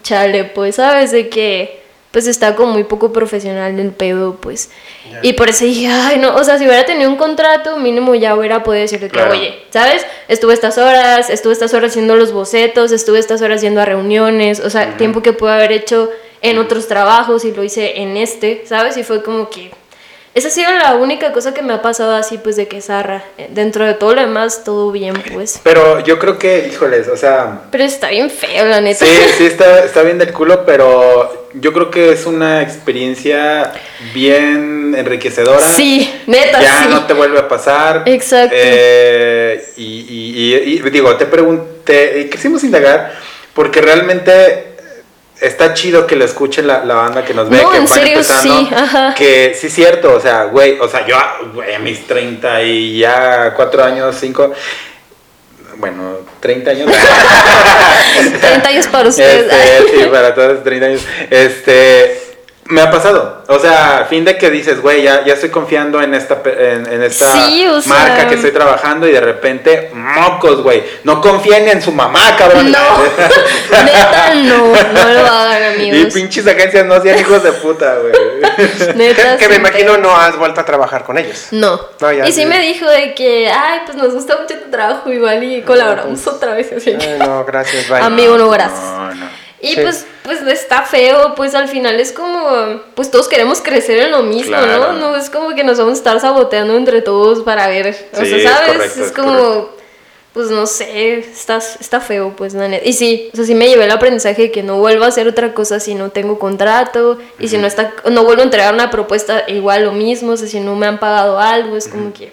chale, 0.03 0.45
pues, 0.45 0.75
¿sabes? 0.75 1.11
De 1.11 1.27
que, 1.27 1.81
pues 2.11 2.25
está 2.27 2.55
como 2.55 2.73
muy 2.73 2.83
poco 2.83 3.11
profesional 3.13 3.79
el 3.79 3.91
pedo, 3.91 4.35
pues. 4.35 4.69
Y 5.21 5.33
por 5.33 5.49
eso 5.49 5.65
dije, 5.65 5.87
ay, 5.87 6.17
no, 6.19 6.35
o 6.35 6.43
sea, 6.43 6.57
si 6.57 6.65
hubiera 6.65 6.85
tenido 6.85 7.09
un 7.09 7.17
contrato, 7.17 7.77
mínimo 7.77 8.15
ya 8.15 8.35
hubiera 8.35 8.63
podido 8.63 8.81
decirle 8.81 9.07
que, 9.07 9.13
Claro. 9.13 9.31
oye, 9.31 9.63
¿sabes? 9.69 10.05
Estuve 10.27 10.53
estas 10.53 10.77
horas, 10.77 11.29
estuve 11.29 11.53
estas 11.53 11.73
horas 11.73 11.91
haciendo 11.91 12.15
los 12.15 12.31
bocetos, 12.31 12.91
estuve 12.91 13.19
estas 13.19 13.41
horas 13.41 13.61
yendo 13.61 13.81
a 13.81 13.85
reuniones, 13.85 14.59
o 14.59 14.69
sea, 14.69 14.97
tiempo 14.97 15.21
que 15.21 15.33
pude 15.33 15.51
haber 15.51 15.71
hecho 15.71 16.09
en 16.41 16.57
otros 16.59 16.87
trabajos 16.87 17.45
y 17.45 17.51
lo 17.51 17.63
hice 17.63 18.01
en 18.01 18.15
este, 18.17 18.63
¿sabes? 18.65 18.97
Y 18.97 19.03
fue 19.03 19.21
como 19.23 19.49
que... 19.49 19.71
Esa 20.33 20.49
ha 20.49 20.51
sido 20.51 20.71
la 20.71 20.93
única 20.97 21.31
cosa 21.33 21.51
que 21.55 21.63
me 21.63 21.73
ha 21.73 21.81
pasado 21.81 22.15
así, 22.15 22.37
pues, 22.37 22.55
de 22.57 22.67
que 22.67 22.79
zarra. 22.79 23.23
Dentro 23.49 23.87
de 23.87 23.95
todo 23.95 24.13
lo 24.13 24.21
demás, 24.21 24.63
todo 24.63 24.91
bien, 24.91 25.15
pues. 25.33 25.59
Pero 25.63 26.01
yo 26.01 26.19
creo 26.19 26.37
que, 26.37 26.67
híjoles, 26.71 27.07
o 27.07 27.17
sea, 27.17 27.63
Pero 27.71 27.83
está 27.83 28.09
bien 28.09 28.29
feo, 28.29 28.65
la 28.65 28.79
neta. 28.79 29.03
Sí, 29.03 29.11
sí, 29.35 29.45
está, 29.47 29.83
está 29.83 30.03
bien 30.03 30.19
del 30.19 30.31
culo, 30.33 30.63
pero 30.63 31.46
yo 31.59 31.73
creo 31.73 31.89
que 31.91 32.11
es 32.11 32.25
una 32.25 32.61
experiencia 32.61 33.71
bien 34.13 34.93
enriquecedora. 34.97 35.59
Sí, 35.73 36.11
neta, 36.27 36.61
Ya 36.61 36.83
sí. 36.83 36.89
no 36.89 37.05
te 37.05 37.13
vuelve 37.13 37.39
a 37.39 37.47
pasar. 37.47 38.03
Exacto. 38.05 38.55
Eh, 38.57 39.63
y, 39.77 39.83
y- 39.83 40.55
y- 40.55 40.73
y 40.85 40.89
digo, 40.89 41.15
te 41.15 41.25
pregunté, 41.25 42.19
y 42.21 42.29
quisimos 42.29 42.63
indagar, 42.63 43.13
porque 43.53 43.81
realmente 43.81 44.75
está 45.39 45.73
chido 45.73 46.07
que 46.07 46.15
lo 46.15 46.25
escuche 46.25 46.63
la, 46.63 46.83
la 46.83 46.95
banda 46.95 47.23
que 47.23 47.33
nos 47.33 47.47
ve, 47.49 47.61
No, 47.61 47.69
que 47.69 47.77
en 47.77 47.87
serio, 47.87 48.13
empezando. 48.13 48.59
sí, 48.59 48.69
ajá. 48.73 49.13
Que 49.15 49.55
sí 49.59 49.67
es 49.67 49.73
cierto, 49.73 50.13
o 50.15 50.19
sea, 50.19 50.45
güey, 50.45 50.79
o 50.79 50.87
sea, 50.87 51.05
yo, 51.05 51.15
güey, 51.53 51.75
a 51.75 51.79
mis 51.79 52.05
30 52.07 52.63
y 52.63 52.97
ya 52.99 53.53
4 53.55 53.83
años, 53.83 54.15
5, 54.19 54.51
bueno, 55.77 56.17
30 56.39 56.71
años. 56.71 56.91
30 58.41 58.67
años 58.69 58.87
para 58.87 59.09
ustedes. 59.09 59.51
Este, 59.51 60.03
sí, 60.03 60.09
para 60.11 60.33
todos 60.33 60.63
30 60.63 60.85
años. 60.85 61.01
Este, 61.29 62.26
me 62.69 62.81
ha 62.81 62.91
pasado. 62.91 63.43
O 63.47 63.59
sea, 63.59 63.99
a 63.99 64.05
fin 64.05 64.25
de 64.25 64.37
que 64.37 64.49
dices, 64.49 64.81
güey, 64.81 65.03
ya, 65.03 65.23
ya 65.25 65.33
estoy 65.33 65.49
confiando 65.49 66.01
en 66.01 66.13
esta, 66.13 66.43
pe- 66.43 66.73
en, 66.73 66.85
en 66.91 67.01
esta 67.03 67.31
Sí, 67.47 67.65
o 67.67 67.81
sea- 67.81 67.93
marca 67.93 68.27
que 68.27 68.35
estoy 68.35 68.51
trabajando 68.51 69.07
y 69.07 69.11
de 69.13 69.21
repente, 69.21 69.89
mocos, 69.93 70.61
güey. 70.63 70.83
No 71.03 71.21
confíen 71.21 71.67
en 71.69 71.81
su 71.81 71.91
mamá, 71.93 72.35
cabrón. 72.37 72.71
No, 72.71 72.79
neta, 73.83 74.33
no, 74.35 74.67
no 74.67 75.13
lo 75.13 75.27
hagan, 75.27 75.79
Y 75.81 75.89
amigos. 75.89 76.13
pinches 76.13 76.45
agencias 76.47 76.85
no 76.85 77.01
sean 77.01 77.17
hijos 77.19 77.41
de 77.43 77.51
puta, 77.53 77.95
güey. 77.95 78.13
Neta, 78.95 79.37
Que, 79.37 79.37
que 79.39 79.47
me 79.47 79.55
sí. 79.55 79.59
imagino 79.61 79.97
no 79.97 80.15
has 80.15 80.35
vuelto 80.37 80.59
a 80.61 80.65
trabajar 80.65 81.03
con 81.03 81.17
ellos. 81.17 81.47
No. 81.51 81.79
No, 81.99 82.11
ya 82.11 82.27
y 82.27 82.31
sí 82.31 82.45
me 82.45 82.59
dijo 82.59 82.85
de 82.89 83.13
que, 83.13 83.49
ay, 83.49 83.81
pues 83.85 83.97
nos 83.97 84.13
gusta 84.13 84.37
mucho 84.41 84.55
tu 84.59 84.69
trabajo 84.69 85.11
igual 85.11 85.43
y 85.43 85.61
colaboramos 85.61 86.25
otra 86.27 86.53
vez. 86.53 86.71
Así 86.75 86.97
que, 86.97 87.05
Ay, 87.13 87.19
no, 87.19 87.45
gracias, 87.45 87.87
bye. 87.87 87.99
amigo, 88.01 88.37
no, 88.37 88.49
gracias. 88.49 88.81
No, 88.83 89.15
no. 89.15 89.46
Y 89.59 89.69
Sí. 89.73 89.81
pues, 89.81 90.05
pues 90.23 90.41
está 90.43 90.83
feo, 90.83 91.33
pues 91.35 91.55
al 91.55 91.67
final 91.67 91.99
es 91.99 92.11
como, 92.11 92.81
pues 92.93 93.09
todos 93.09 93.27
queremos 93.27 93.59
crecer 93.61 93.97
en 93.99 94.11
lo 94.11 94.21
mismo, 94.21 94.55
Claro. 94.55 94.93
¿no? 94.93 94.99
No 95.11 95.15
es 95.15 95.29
como 95.31 95.55
que 95.55 95.63
nos 95.63 95.77
vamos 95.79 95.93
a 95.93 95.97
estar 95.97 96.19
saboteando 96.19 96.75
entre 96.77 97.01
todos 97.01 97.43
para 97.43 97.67
ver, 97.67 97.87
o 97.87 98.17
Sí, 98.19 98.25
sea, 98.27 98.37
es 98.37 98.43
¿sabes? 98.43 98.67
correcto, 98.73 99.03
es 99.05 99.11
como, 99.13 99.31
correcto. 99.33 99.77
pues 100.33 100.51
no 100.51 100.67
sé, 100.67 101.17
está, 101.17 101.57
está 101.57 101.99
feo, 101.99 102.33
pues 102.37 102.53
la 102.53 102.67
neta. 102.67 102.85
Y 102.87 102.93
sí, 102.93 103.31
o 103.33 103.35
sea, 103.35 103.45
sí 103.45 103.55
me 103.55 103.67
llevé 103.67 103.85
el 103.85 103.91
aprendizaje 103.91 104.43
de 104.43 104.51
que 104.51 104.61
no 104.61 104.77
vuelvo 104.77 105.05
a 105.05 105.07
hacer 105.07 105.27
otra 105.27 105.55
cosa 105.55 105.79
si 105.79 105.95
no 105.95 106.11
tengo 106.11 106.37
contrato 106.37 107.17
y 107.39 107.47
si 107.47 107.57
no 107.57 107.65
está, 107.65 107.93
no 108.11 108.23
vuelvo 108.25 108.41
a 108.41 108.45
entregar 108.45 108.71
una 108.75 108.91
propuesta 108.91 109.45
igual 109.47 109.85
lo 109.85 109.91
mismo, 109.91 110.33
o 110.33 110.37
sea, 110.37 110.47
si 110.47 110.59
no 110.59 110.75
me 110.75 110.85
han 110.85 110.99
pagado 110.99 111.39
algo, 111.39 111.75
es 111.77 111.87
como 111.87 112.13
que, 112.13 112.31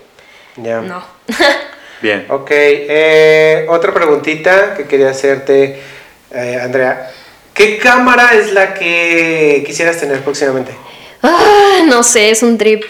Ya. 0.57 0.83
no. 0.83 1.03
Bien. 2.03 2.27
Ok, 2.29 2.49
eh, 2.51 3.67
otra 3.71 3.95
preguntita 3.95 4.75
que 4.75 4.87
quería 4.87 5.09
hacerte, 5.09 5.81
eh, 6.35 6.59
Andrea. 6.63 7.11
¿Qué 7.53 7.79
cámara 7.79 8.35
es 8.35 8.53
la 8.53 8.75
que 8.75 9.63
quisieras 9.67 9.99
tener 9.99 10.21
próximamente? 10.23 10.75
Ah, 11.23 11.83
no 11.87 12.03
sé, 12.03 12.31
es 12.31 12.43
un 12.43 12.59
trip. 12.59 12.85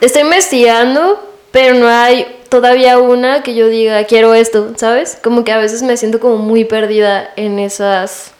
Estoy 0.00 0.22
investigando, 0.22 1.28
pero 1.50 1.74
no 1.74 1.88
hay 1.88 2.38
todavía 2.48 2.98
una 2.98 3.42
que 3.42 3.54
yo 3.54 3.68
diga, 3.68 4.04
quiero 4.04 4.34
esto, 4.34 4.72
¿sabes? 4.76 5.18
Como 5.22 5.44
que 5.44 5.52
a 5.52 5.58
veces 5.58 5.82
me 5.82 5.96
siento 5.96 6.20
como 6.20 6.36
muy 6.36 6.64
perdida 6.64 7.30
en 7.36 7.58
esas 7.58 8.32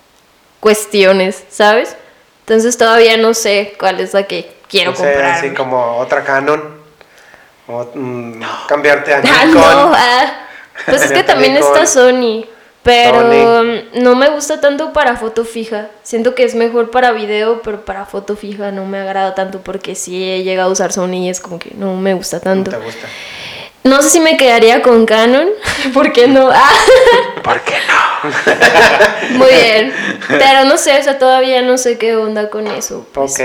cuestiones, 0.61 1.43
¿sabes? 1.51 1.97
Entonces 2.41 2.77
todavía 2.77 3.17
no 3.17 3.35
sé 3.35 3.75
cuál 3.79 4.01
es 4.01 4.15
la 4.15 4.25
que 4.25 4.51
quiero 4.69 4.93
No 4.93 4.97
sé, 4.97 5.03
comprar. 5.05 5.25
así 5.33 5.51
como 5.51 5.97
otra 5.99 6.25
Canon. 6.25 6.81
O, 7.67 7.89
mm, 7.95 8.43
cambiarte 8.69 9.15
a 9.15 9.19
Ah, 9.25 9.45
Nikon. 9.47 9.53
no, 9.55 9.93
ah. 9.95 10.47
Pues 10.87 11.03
es 11.03 11.13
que 11.13 11.23
también 11.23 11.57
está 11.57 11.87
Sony. 11.87 12.47
Pero 12.83 13.63
no 13.95 14.17
me 14.17 14.31
gusta 14.31 14.61
tanto 14.61 14.93
para 14.95 15.17
foto 15.17 15.45
fija. 15.45 15.89
Siento 16.03 16.35
que 16.35 16.45
es 16.45 16.55
mejor 16.55 16.91
para 16.91 17.13
video, 17.13 17.61
pero 17.63 17.85
para 17.85 18.07
foto 18.07 18.37
fija 18.37 18.71
no 18.73 18.87
me 18.87 18.99
agrada 18.99 19.35
tanto 19.35 19.61
porque 19.61 19.95
sí 19.95 20.25
he 20.31 20.43
llegado 20.45 20.71
a 20.71 20.73
usar 20.73 20.93
Sony 20.93 21.25
y 21.27 21.29
es 21.29 21.41
como 21.41 21.59
que 21.59 21.73
no 21.75 21.95
me 21.97 22.15
gusta 22.15 22.39
No 22.39 22.43
tanto. 22.43 22.71
te 22.71 22.79
gusta. 22.79 23.07
No 23.83 24.03
sé 24.03 24.11
si 24.11 24.21
me 24.21 24.37
quedaría 24.37 24.83
con 24.83 25.05
Canon. 25.07 25.49
¿Por 25.95 26.13
qué 26.13 26.27
no? 26.27 26.51
Ah, 26.51 26.71
¿Por 27.43 27.61
qué 27.63 27.75
no? 27.89 29.39
muy 29.39 29.49
bien. 29.51 29.93
Pero 30.29 30.65
no 30.65 30.77
sé, 30.79 30.99
o 30.99 31.03
sea, 31.03 31.19
todavía 31.19 31.63
no 31.63 31.77
sé 31.79 31.97
qué 31.99 32.15
onda 32.17 32.49
con 32.51 32.67
eso. 32.67 33.07
pues. 33.13 33.33
Ok. 33.33 33.41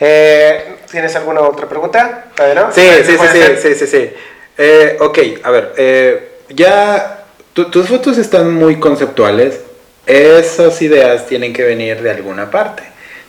Eh, 0.00 0.76
¿Tienes 0.90 1.14
alguna 1.16 1.40
otra 1.42 1.68
pregunta? 1.68 2.26
Sí, 2.74 2.80
sí, 2.80 3.04
sí, 3.04 3.16
¿Puede 3.16 3.56
sí, 3.56 3.74
sí, 3.74 3.74
sí, 3.74 3.86
sí. 3.86 4.10
Eh, 4.58 4.96
ok, 5.00 5.18
a 5.44 5.50
ver, 5.50 5.74
eh, 5.76 6.38
ya 6.48 7.25
tu- 7.56 7.70
tus 7.70 7.88
fotos 7.88 8.18
están 8.18 8.52
muy 8.54 8.78
conceptuales. 8.78 9.60
Esas 10.06 10.80
ideas 10.82 11.26
tienen 11.26 11.52
que 11.54 11.64
venir 11.64 12.02
de 12.02 12.10
alguna 12.10 12.50
parte. 12.50 12.82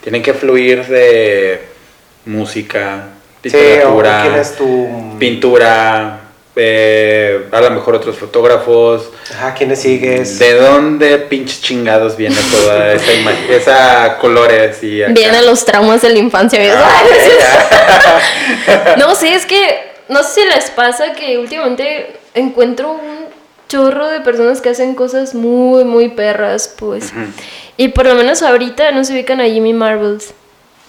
Tienen 0.04 0.22
que 0.22 0.34
fluir 0.34 0.86
de 0.86 1.62
música, 2.26 3.06
Sí, 3.42 3.56
o 3.56 4.02
literatura, 4.02 4.44
tu... 4.58 5.18
pintura, 5.18 6.20
eh, 6.58 7.46
a 7.52 7.62
lo 7.62 7.72
mejor 7.72 7.96
otros 7.96 8.18
fotógrafos. 8.18 9.10
Ajá, 9.34 9.54
¿quiénes 9.54 9.80
sigues? 9.82 10.38
¿De 10.40 10.56
dónde 10.56 11.20
pinches 11.20 11.62
chingados 11.62 12.18
viene 12.18 12.36
toda 12.52 12.94
esa 12.94 13.14
imagen, 13.14 13.46
esa 13.50 14.18
colores 14.20 14.84
y 14.84 15.04
acá? 15.04 15.14
Vienen 15.14 15.46
los 15.46 15.64
traumas 15.64 16.02
de 16.02 16.10
la 16.10 16.20
infancia. 16.20 16.60
¿ves? 16.60 16.74
Ah, 16.76 17.04
no, 18.98 19.16
sí, 19.16 19.30
es 19.30 19.46
que 19.46 19.88
no 20.10 20.22
sé 20.24 20.42
si 20.42 20.48
les 20.50 20.70
pasa 20.72 21.14
que 21.14 21.38
últimamente 21.38 22.18
encuentro 22.34 22.92
un 22.92 23.28
chorro 23.68 24.08
de 24.08 24.22
personas 24.22 24.62
que 24.62 24.70
hacen 24.70 24.96
cosas 24.96 25.36
muy, 25.36 25.84
muy 25.86 26.10
perras, 26.10 26.74
pues. 26.78 27.12
Y 27.78 27.90
por 27.90 28.06
lo 28.06 28.16
menos 28.16 28.42
ahorita 28.44 28.92
no 28.92 29.04
se 29.04 29.14
ubican 29.14 29.40
a 29.42 29.46
Jimmy 29.46 29.74
Marbles 29.74 30.34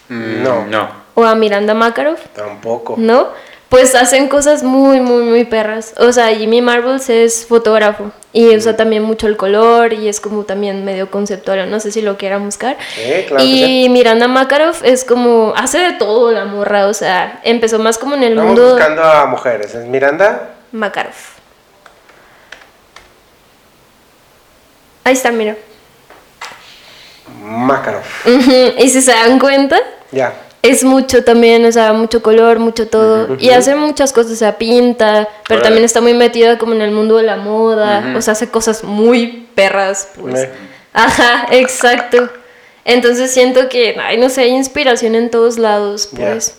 Mm, 0.09 0.43
No. 0.43 0.64
No. 0.66 0.89
o 1.14 1.24
a 1.24 1.35
Miranda 1.35 1.74
Makarov, 1.74 2.18
Tampoco. 2.35 2.95
¿no? 2.97 3.29
Pues 3.68 3.95
hacen 3.95 4.29
cosas 4.29 4.62
muy, 4.62 4.99
muy, 5.01 5.24
muy 5.24 5.45
perras. 5.45 5.93
O 5.99 6.11
sea, 6.12 6.29
Jimmy 6.35 6.62
Marbles 6.62 7.11
es 7.11 7.45
fotógrafo 7.45 8.11
y 8.33 8.57
usa 8.57 8.74
también 8.76 9.03
mucho 9.03 9.26
el 9.26 9.37
color 9.37 9.93
y 9.93 10.09
es 10.09 10.20
como 10.20 10.45
también 10.45 10.87
medio 10.87 11.11
conceptual. 11.11 11.70
No 11.70 11.79
sé 11.79 11.93
si 11.93 12.01
lo 12.01 12.16
quieran 12.16 12.47
buscar. 12.47 12.79
Sí, 12.95 13.03
claro 13.26 13.37
que 13.37 13.45
y 13.45 13.83
sí. 13.83 13.89
Miranda 13.91 14.26
Makarov 14.26 14.76
es 14.85 15.05
como, 15.05 15.53
hace 15.55 15.76
de 15.81 15.93
todo 15.93 16.33
la 16.33 16.47
morra. 16.47 16.87
O 16.87 16.95
sea, 16.95 17.41
empezó 17.45 17.79
más 17.79 17.99
como 17.99 18.14
en 18.14 18.22
el 18.22 18.33
Estamos 18.33 18.55
mundo. 18.55 18.70
buscando 18.70 19.03
a 19.03 19.26
mujeres. 19.26 19.74
¿Es 19.74 19.85
Miranda? 19.85 20.55
Makarov. 20.72 21.12
Ahí 25.09 25.15
está, 25.15 25.33
mira. 25.33 25.57
Makarov. 27.43 28.03
Ujú, 28.27 28.53
Y 28.79 28.91
si 28.91 29.01
se 29.01 29.11
dan 29.11 29.39
cuenta, 29.39 29.79
Ya. 30.13 30.35
es 30.61 30.85
mucho 30.85 31.25
también, 31.25 31.65
o 31.65 31.73
sea, 31.73 31.95
mucho 31.95 32.23
color, 32.23 32.59
mucho 32.59 32.89
todo. 32.89 33.37
Y 33.39 33.49
hace 33.49 33.75
muchas 33.75 34.13
cosas, 34.13 34.33
o 34.33 34.37
sea, 34.37 34.59
pinta, 34.59 35.27
pero 35.49 35.63
también 35.63 35.83
está 35.83 36.03
muy 36.03 36.13
metida 36.13 36.59
como 36.59 36.75
en 36.75 36.83
el 36.83 36.91
mundo 36.91 37.17
de 37.17 37.23
la 37.23 37.37
moda. 37.39 38.13
O 38.19 38.21
sea, 38.21 38.33
hace 38.33 38.51
cosas 38.51 38.85
muy 38.85 39.49
perras, 39.55 40.09
pues. 40.21 40.47
Ajá, 40.93 41.47
exacto. 41.53 42.29
Entonces 42.85 43.31
siento 43.33 43.71
que, 43.71 43.97
ay, 43.99 44.19
no 44.19 44.29
sé, 44.29 44.43
hay 44.43 44.51
inspiración 44.51 45.15
en 45.15 45.31
todos 45.31 45.57
lados, 45.59 46.11
pues. 46.15 46.58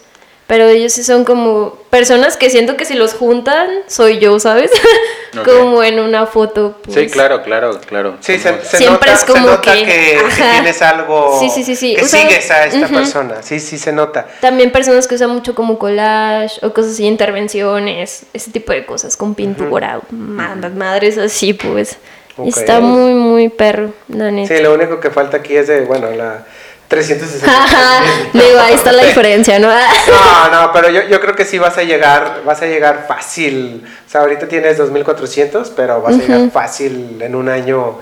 Pero 0.50 0.68
ellos 0.68 0.94
sí 0.94 1.04
son 1.04 1.26
como 1.26 1.78
personas 1.92 2.36
que 2.36 2.50
siento 2.50 2.76
que 2.76 2.84
si 2.84 2.96
los 2.96 3.14
juntan, 3.14 3.70
soy 3.86 4.18
yo, 4.18 4.40
¿sabes? 4.40 4.72
Como 5.46 5.84
en 5.84 6.00
una 6.00 6.26
foto, 6.26 6.76
pues. 6.84 6.98
Sí, 6.98 7.08
claro, 7.08 7.44
claro, 7.44 7.80
claro. 7.82 8.18
Sí, 8.20 8.40
se, 8.40 8.60
se 8.64 8.78
Siempre 8.78 9.12
nota, 9.12 9.14
es 9.22 9.26
como 9.26 9.46
se 9.46 9.52
nota 9.52 9.74
que- 9.74 9.86
que, 9.86 10.20
si 10.32 10.42
tienes 10.42 10.82
algo 10.82 11.38
Sí, 11.40 11.52
sí, 11.52 11.64
sí, 11.64 11.76
sí. 11.76 11.96
que 11.96 12.04
O 12.04 12.08
sea, 12.08 12.22
sigues 12.28 12.50
a 12.50 12.66
esta 12.66 12.88
persona. 12.88 13.44
Sí, 13.44 13.60
sí 13.60 13.78
se 13.78 13.92
nota. 13.92 14.26
También 14.42 14.72
personas 14.72 15.08
que 15.08 15.14
usan 15.14 15.30
mucho 15.30 15.54
como 15.54 15.78
collage 15.78 16.58
o 16.66 16.74
cosas 16.74 16.94
así, 16.94 17.06
intervenciones, 17.06 18.24
ese 18.34 18.50
tipo 18.52 18.72
de 18.74 18.88
cosas 18.88 19.16
con 19.16 19.36
pintura, 19.36 20.02
ma- 20.10 20.56
madres 20.56 21.20
así, 21.20 21.54
pues. 21.54 21.98
Está 22.44 22.80
muy, 22.80 23.14
muy 23.14 23.50
perro, 23.50 23.92
la 24.08 24.32
neta. 24.32 24.56
Sí, 24.56 24.64
lo 24.64 24.74
único 24.74 25.00
que 25.00 25.12
falta 25.12 25.38
aquí 25.38 25.56
es 25.56 25.68
de, 25.68 25.82
bueno, 25.82 26.10
la 26.10 26.44
360. 26.90 27.48
Ajá, 27.48 28.02
Digo, 28.34 28.60
ahí 28.60 28.74
está 28.74 28.92
la 28.92 29.04
diferencia, 29.06 29.60
¿no? 29.60 29.70
No, 29.70 30.50
no, 30.52 30.74
pero 30.74 30.90
yo, 30.90 31.04
yo 31.04 31.22
creo 31.22 31.36
que 31.36 31.46
sí 31.46 31.60
vas 31.60 31.78
a 31.78 31.84
llegar, 31.84 32.42
vas 32.46 32.62
a 32.64 32.66
llegar 32.66 33.06
fácil. 33.08 33.86
O 34.08 34.12
sea, 34.12 34.22
ahorita 34.22 34.48
tienes 34.48 34.78
2400, 34.78 35.70
pero 35.70 36.02
vas 36.02 36.16
a 36.16 36.18
llegar 36.18 36.50
fácil 36.52 37.22
en 37.22 37.36
un 37.36 37.48
año, 37.48 38.00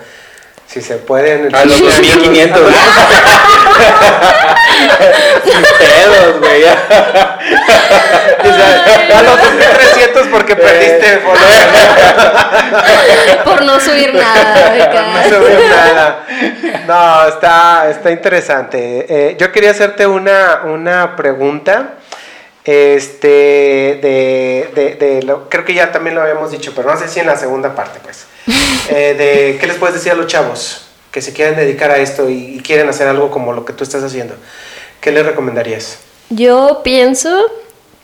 si 0.67 0.81
se 0.81 0.95
pueden. 0.95 1.53
A 1.53 1.65
los 1.65 1.79
2500. 1.79 2.61
¿No? 4.86 4.93
Sin 5.51 5.61
pedos, 5.80 6.39
güey. 6.39 6.63
A 9.13 9.21
los 9.23 9.41
2300 9.41 10.28
porque 10.28 10.55
perdiste 10.55 11.17
followers. 11.19 11.65
Por 13.43 13.61
no 13.63 13.80
subir 13.80 14.13
nada. 14.13 15.25
No 15.30 15.39
ve 15.41 15.59
nada. 15.69 16.25
No, 16.88 17.28
está, 17.28 17.89
está 17.89 18.11
interesante. 18.11 19.05
Eh, 19.09 19.36
yo 19.39 19.51
quería 19.51 19.71
hacerte 19.71 20.05
una, 20.07 20.61
una 20.65 21.15
pregunta. 21.15 21.93
Este, 22.63 23.28
de, 24.01 24.69
de, 24.75 24.95
de 24.95 25.23
lo- 25.23 25.47
creo 25.47 25.63
que 25.63 25.73
ya 25.73 25.89
también 25.93 26.15
lo 26.15 26.21
habíamos 26.21 26.51
dicho, 26.51 26.73
pero 26.75 26.91
no 26.91 26.99
sé 26.99 27.07
si 27.07 27.21
en 27.21 27.25
la 27.28 27.38
segunda 27.38 27.73
parte, 27.73 27.99
pues. 28.03 28.25
Eh, 28.89 29.15
de, 29.17 29.57
¿Qué 29.57 29.67
les 29.67 29.78
puedes 29.78 29.95
decir 29.95 30.11
a 30.11 30.15
los 30.15 30.28
chavos 30.28 30.86
que 31.18 31.22
se 31.24 31.34
quieren 31.34 31.55
dedicar 31.55 31.89
a 31.89 31.97
esto 31.97 32.30
y, 32.30 32.57
y 32.57 32.59
quieren 32.59 32.88
hacer 32.89 33.07
algo 33.07 33.32
como 33.32 33.51
lo 33.51 33.65
que 33.65 33.74
tú 33.74 33.84
estás 33.84 34.03
haciendo? 34.03 34.36
¿Qué 35.01 35.11
les 35.11 35.26
recomendarías? 35.26 35.97
Yo 36.30 36.82
pienso 36.84 37.43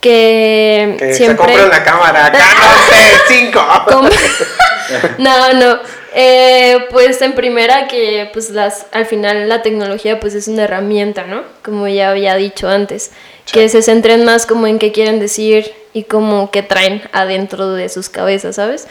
que, 0.01 0.95
Que 0.97 1.09
se 1.09 1.14
siempre... 1.14 1.38
compren 1.45 1.70
la 1.70 1.84
cámara 1.84 2.32
Canon 2.32 3.51
C5. 3.53 3.86
Com- 3.86 4.09
no, 5.20 5.53
no. 5.53 5.80
Eh, 6.16 6.86
pues 6.89 7.22
en 7.22 7.34
primera 7.34 7.88
que 7.88 8.32
pues 8.34 8.49
las 8.49 8.88
al 8.91 9.05
final 9.05 9.47
la 9.47 9.61
tecnología 9.61 10.20
pues 10.20 10.34
es 10.34 10.47
una 10.47 10.64
herramienta, 10.64 11.26
¿no? 11.28 11.43
Como 11.64 11.88
ya 11.88 12.09
había 12.09 12.34
dicho 12.36 12.68
antes, 12.68 13.11
que 13.51 13.70
se 13.70 13.84
centren 13.84 14.26
más 14.26 14.47
como 14.47 14.66
en 14.66 14.80
qué 14.80 14.91
quieren 14.91 15.20
decir 15.20 15.72
y 15.93 16.05
como 16.05 16.49
qué 16.49 16.64
traen 16.64 17.03
adentro 17.11 17.74
de 17.74 17.89
sus 17.89 18.09
cabezas, 18.09 18.55
¿sabes? 18.55 18.88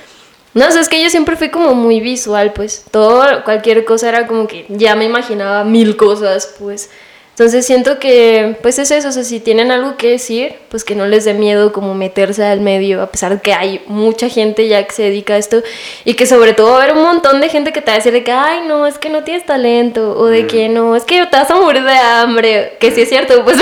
No, 0.55 0.69
o 0.69 0.71
sea, 0.71 0.83
es 0.83 0.89
que 0.89 1.03
yo 1.03 1.09
siempre 1.09 1.37
fui 1.37 1.51
como 1.51 1.75
muy 1.75 2.01
visual, 2.01 2.53
pues. 2.53 2.85
Todo, 2.91 3.43
cualquier 3.45 3.85
cosa 3.85 4.09
era 4.09 4.27
como 4.27 4.47
que 4.47 4.67
ya 4.69 4.95
me 4.97 5.05
imaginaba 5.05 5.65
mil 5.65 5.97
cosas, 5.97 6.55
pues. 6.59 6.91
Entonces 7.31 7.65
siento 7.65 7.99
que, 7.99 8.59
pues 8.61 8.79
es 8.79 8.91
eso, 8.91 9.09
o 9.09 9.13
sea, 9.13 9.25
si 9.25 9.41
tienen 9.41 9.71
algo 9.71 9.97
que 9.97 10.11
decir, 10.11 10.55
pues 10.69 10.85
que 10.85 10.95
no 10.95 11.07
les 11.07 11.25
dé 11.25 11.33
miedo 11.33 11.73
como 11.73 11.95
meterse 11.95 12.45
al 12.45 12.61
medio, 12.61 13.01
a 13.01 13.11
pesar 13.11 13.37
de 13.37 13.41
que 13.41 13.55
hay 13.55 13.83
mucha 13.87 14.29
gente 14.29 14.69
ya 14.69 14.87
que 14.87 14.93
se 14.93 15.05
dedica 15.05 15.33
a 15.33 15.39
esto 15.39 15.63
y 16.05 16.13
que 16.13 16.27
sobre 16.27 16.53
todo 16.53 16.73
va 16.73 16.81
a 16.81 16.83
haber 16.83 16.95
un 16.95 17.03
montón 17.03 17.41
de 17.41 17.49
gente 17.49 17.73
que 17.73 17.81
te 17.81 17.87
va 17.87 17.95
a 17.95 17.97
decir 17.97 18.13
de 18.13 18.23
que, 18.23 18.33
ay, 18.33 18.67
no, 18.69 18.87
es 18.87 18.99
que 18.99 19.09
no 19.09 19.25
tienes 19.25 19.47
talento, 19.47 20.15
o 20.19 20.27
de 20.27 20.47
que 20.47 20.69
no, 20.69 20.95
es 20.95 21.05
que 21.05 21.25
te 21.25 21.37
vas 21.37 21.51
a 21.51 21.57
morir 21.57 21.83
de 21.83 21.97
hambre, 21.97 22.77
que 22.79 22.91
sí 22.91 23.01
es 23.01 23.09
cierto, 23.09 23.43
pues, 23.45 23.57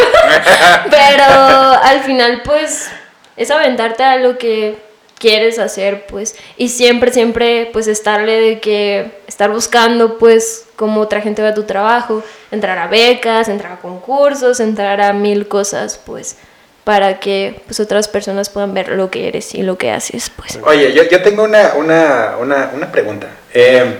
pero 0.91 1.25
al 1.25 2.01
final, 2.01 2.43
pues, 2.45 2.91
es 3.37 3.53
aventarte 3.53 4.03
a 4.03 4.17
lo 4.17 4.37
que 4.37 4.90
quieres 5.21 5.59
hacer, 5.61 6.07
pues, 6.07 6.35
y 6.57 6.71
siempre, 6.71 7.13
siempre, 7.13 7.69
pues, 7.73 7.87
estarle 7.87 8.41
de 8.41 8.59
que, 8.61 9.11
estar 9.29 9.51
buscando, 9.51 10.19
pues, 10.19 10.65
cómo 10.77 11.01
otra 11.03 11.21
gente 11.21 11.43
ve 11.43 11.53
tu 11.53 11.65
trabajo, 11.65 12.25
entrar 12.51 12.79
a 12.79 12.87
becas, 12.89 13.49
entrar 13.49 13.73
a 13.73 13.77
concursos, 13.77 14.59
entrar 14.61 15.01
a 15.03 15.13
mil 15.13 15.47
cosas, 15.47 16.01
pues, 16.05 16.37
para 16.85 17.21
que, 17.21 17.61
pues, 17.67 17.79
otras 17.79 18.09
personas 18.09 18.49
puedan 18.49 18.73
ver 18.73 18.89
lo 18.89 19.11
que 19.11 19.29
eres 19.29 19.55
y 19.55 19.63
lo 19.63 19.77
que 19.77 19.91
haces, 19.91 20.31
pues. 20.35 20.59
Oye, 20.65 20.93
yo, 20.95 21.03
yo 21.05 21.23
tengo 21.23 21.45
una, 21.45 21.75
una, 21.77 22.37
una, 22.41 22.71
una 22.75 22.91
pregunta. 22.91 23.29
Eh, 23.53 23.97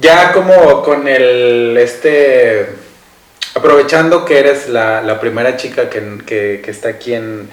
ya 0.00 0.32
como 0.32 0.82
con 0.82 1.06
el, 1.06 1.76
este, 1.78 2.66
aprovechando 3.54 4.24
que 4.24 4.40
eres 4.40 4.68
la, 4.68 5.18
primera 5.20 5.56
chica 5.56 5.88
que, 5.88 6.18
que- 6.26 6.70
está 6.70 6.88
aquí 6.88 7.14
en- 7.14 7.48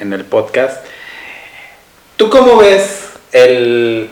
en 0.00 0.12
el 0.12 0.24
podcast, 0.24 0.84
¿tú 2.16 2.30
cómo 2.30 2.56
ves 2.58 3.10
el, 3.32 4.10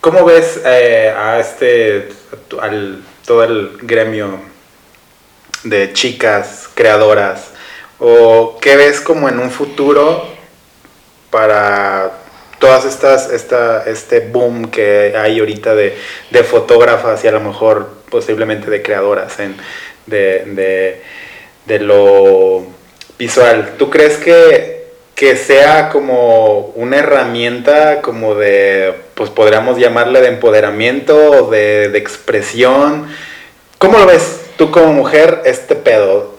cómo 0.00 0.24
ves 0.24 0.60
eh, 0.64 1.14
a 1.16 1.40
este, 1.40 2.08
al, 2.60 3.02
todo 3.26 3.44
el 3.44 3.78
gremio 3.82 4.40
de 5.64 5.92
chicas 5.92 6.68
creadoras? 6.74 7.50
¿O 7.98 8.58
qué 8.60 8.76
ves 8.76 9.00
como 9.00 9.28
en 9.28 9.38
un 9.38 9.50
futuro 9.50 10.26
para 11.30 12.12
todas 12.58 12.84
estas, 12.84 13.30
esta, 13.30 13.84
este 13.90 14.20
boom 14.20 14.70
que 14.70 15.14
hay 15.16 15.40
ahorita 15.40 15.74
de, 15.74 15.96
de 16.30 16.44
fotógrafas 16.44 17.24
y 17.24 17.28
a 17.28 17.32
lo 17.32 17.40
mejor 17.40 17.90
posiblemente 18.10 18.70
de 18.70 18.82
creadoras 18.82 19.38
en, 19.40 19.56
de, 20.06 20.44
de, 20.46 21.02
de 21.66 21.78
lo 21.80 22.64
visual? 23.18 23.74
¿Tú 23.78 23.90
crees 23.90 24.16
que, 24.16 24.81
que 25.14 25.36
sea 25.36 25.88
como 25.90 26.72
una 26.74 26.98
herramienta 26.98 28.00
como 28.02 28.34
de, 28.34 28.94
pues 29.14 29.30
podríamos 29.30 29.78
llamarle 29.78 30.20
de 30.20 30.28
empoderamiento 30.28 31.16
o 31.16 31.50
de, 31.50 31.88
de 31.90 31.98
expresión? 31.98 33.06
¿Cómo 33.78 33.98
lo 33.98 34.06
ves 34.06 34.40
tú 34.56 34.70
como 34.70 34.92
mujer 34.92 35.42
este 35.44 35.74
pedo? 35.74 36.32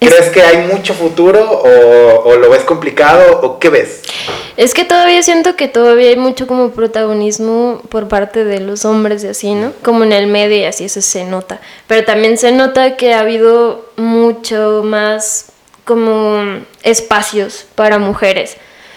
¿Crees 0.00 0.30
que 0.30 0.42
hay 0.42 0.66
mucho 0.66 0.94
futuro 0.94 1.40
o, 1.50 2.22
o 2.24 2.36
lo 2.36 2.50
ves 2.50 2.62
complicado 2.62 3.40
o 3.42 3.58
qué 3.58 3.68
ves? 3.68 4.02
Es 4.56 4.74
que 4.74 4.84
todavía 4.84 5.22
siento 5.22 5.56
que 5.56 5.68
todavía 5.68 6.10
hay 6.10 6.16
mucho 6.16 6.46
como 6.46 6.70
protagonismo 6.70 7.80
por 7.88 8.08
parte 8.08 8.44
de 8.44 8.60
los 8.60 8.84
hombres 8.84 9.22
y 9.24 9.28
así, 9.28 9.54
¿no? 9.54 9.72
Como 9.82 10.04
en 10.04 10.12
el 10.12 10.26
medio 10.26 10.56
y 10.56 10.64
así, 10.64 10.84
eso 10.84 11.00
se 11.00 11.24
nota. 11.24 11.60
Pero 11.86 12.04
también 12.04 12.36
se 12.36 12.52
nota 12.52 12.96
que 12.96 13.14
ha 13.14 13.20
habido 13.20 13.86
mucho 13.96 14.82
más 14.84 15.49
como 15.90 16.60
espacios 16.84 17.66
para 17.74 17.98
mujeres. 17.98 18.56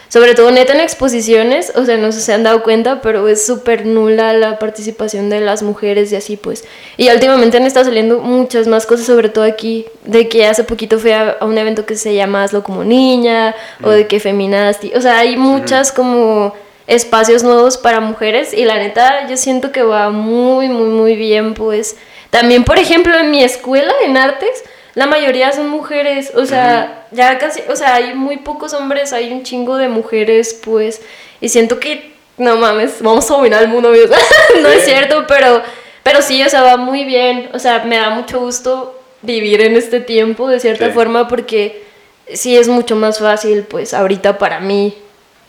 Sobre 0.09 0.35
todo 0.35 0.51
neta 0.51 0.73
en 0.73 0.79
exposiciones, 0.79 1.73
o 1.75 1.85
sea, 1.85 1.97
no 1.97 2.11
sé 2.11 2.19
si 2.19 2.25
se 2.27 2.33
han 2.33 2.43
dado 2.43 2.61
cuenta, 2.61 3.01
pero 3.01 3.27
es 3.27 3.43
súper 3.43 3.87
nula 3.87 4.31
la 4.33 4.59
participación 4.59 5.31
de 5.31 5.41
las 5.41 5.63
mujeres 5.63 6.11
y 6.11 6.15
así 6.15 6.37
pues. 6.37 6.65
Y 6.97 7.09
últimamente 7.09 7.57
han 7.57 7.63
estado 7.63 7.87
saliendo 7.87 8.19
muchas 8.19 8.67
más 8.67 8.85
cosas, 8.85 9.07
sobre 9.07 9.29
todo 9.29 9.43
aquí, 9.43 9.87
de 10.05 10.29
que 10.29 10.45
hace 10.45 10.63
poquito 10.63 10.99
fui 10.99 11.13
a, 11.13 11.37
un 11.41 11.57
evento 11.57 11.87
que 11.87 11.95
se 11.95 12.13
llama 12.13 12.43
Hazlo 12.43 12.61
como 12.61 12.83
niña, 12.83 13.55
o 13.81 13.89
de 13.89 14.03
mm. 14.03 14.07
que 14.07 14.19
feminasti, 14.19 14.91
o 14.95 15.01
sea, 15.01 15.17
hay 15.17 15.35
muchas 15.35 15.91
como 15.91 16.53
espacios 16.85 17.41
nuevos 17.41 17.77
para 17.77 17.99
mujeres 17.99 18.53
y 18.53 18.65
la 18.65 18.77
neta 18.77 19.27
yo 19.27 19.35
siento 19.35 19.71
que 19.71 19.81
va 19.81 20.11
muy, 20.11 20.69
muy, 20.69 20.89
muy 20.89 21.15
bien 21.15 21.55
pues. 21.55 21.97
También, 22.29 22.65
por 22.65 22.77
ejemplo, 22.77 23.17
en 23.17 23.31
mi 23.31 23.43
escuela 23.43 23.93
en 24.05 24.17
artes, 24.17 24.63
la 24.95 25.07
mayoría 25.07 25.51
son 25.51 25.69
mujeres, 25.69 26.31
o 26.35 26.45
sea, 26.45 27.07
ya 27.11 27.37
casi, 27.39 27.61
o 27.69 27.75
sea, 27.75 27.95
hay 27.95 28.13
muy 28.13 28.37
pocos 28.37 28.73
hombres, 28.73 29.11
hay 29.11 29.31
un 29.31 29.43
chingo 29.43 29.77
de 29.77 29.87
mujeres, 29.87 30.59
pues, 30.63 31.01
y 31.41 31.49
siento 31.49 31.79
que, 31.79 32.13
no 32.37 32.57
mames, 32.57 33.01
vamos 33.01 33.29
a 33.29 33.35
dominar 33.35 33.63
el 33.63 33.69
mundo, 33.69 33.91
no 34.61 34.69
es 34.69 34.85
cierto, 34.85 35.25
pero, 35.27 35.61
pero 36.03 36.21
sí, 36.21 36.43
o 36.43 36.49
sea, 36.49 36.61
va 36.61 36.77
muy 36.77 37.05
bien, 37.05 37.49
o 37.53 37.59
sea, 37.59 37.83
me 37.85 37.97
da 37.97 38.11
mucho 38.11 38.39
gusto 38.39 38.99
vivir 39.23 39.61
en 39.61 39.75
este 39.75 39.99
tiempo, 39.99 40.47
de 40.47 40.59
cierta 40.59 40.91
forma, 40.91 41.27
porque 41.27 41.83
sí 42.31 42.55
es 42.55 42.67
mucho 42.67 42.95
más 42.95 43.19
fácil, 43.19 43.63
pues, 43.63 43.95
ahorita 43.95 44.37
para 44.37 44.59
mí, 44.59 44.95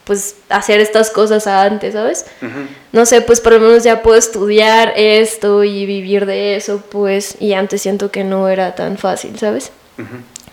pues 0.04 0.36
hacer 0.50 0.80
estas 0.80 1.10
cosas 1.10 1.46
antes, 1.46 1.94
¿sabes? 1.94 2.26
No 2.92 3.06
sé, 3.06 3.22
pues 3.22 3.40
por 3.40 3.54
lo 3.54 3.60
menos 3.60 3.84
ya 3.84 4.02
puedo 4.02 4.16
estudiar 4.16 4.92
esto 4.96 5.64
y 5.64 5.86
vivir 5.86 6.26
de 6.26 6.56
eso, 6.56 6.82
pues, 6.90 7.36
y 7.40 7.54
antes 7.54 7.82
siento 7.82 8.10
que 8.10 8.22
no 8.22 8.48
era 8.48 8.74
tan 8.74 8.98
fácil, 8.98 9.38
¿sabes? 9.38 9.72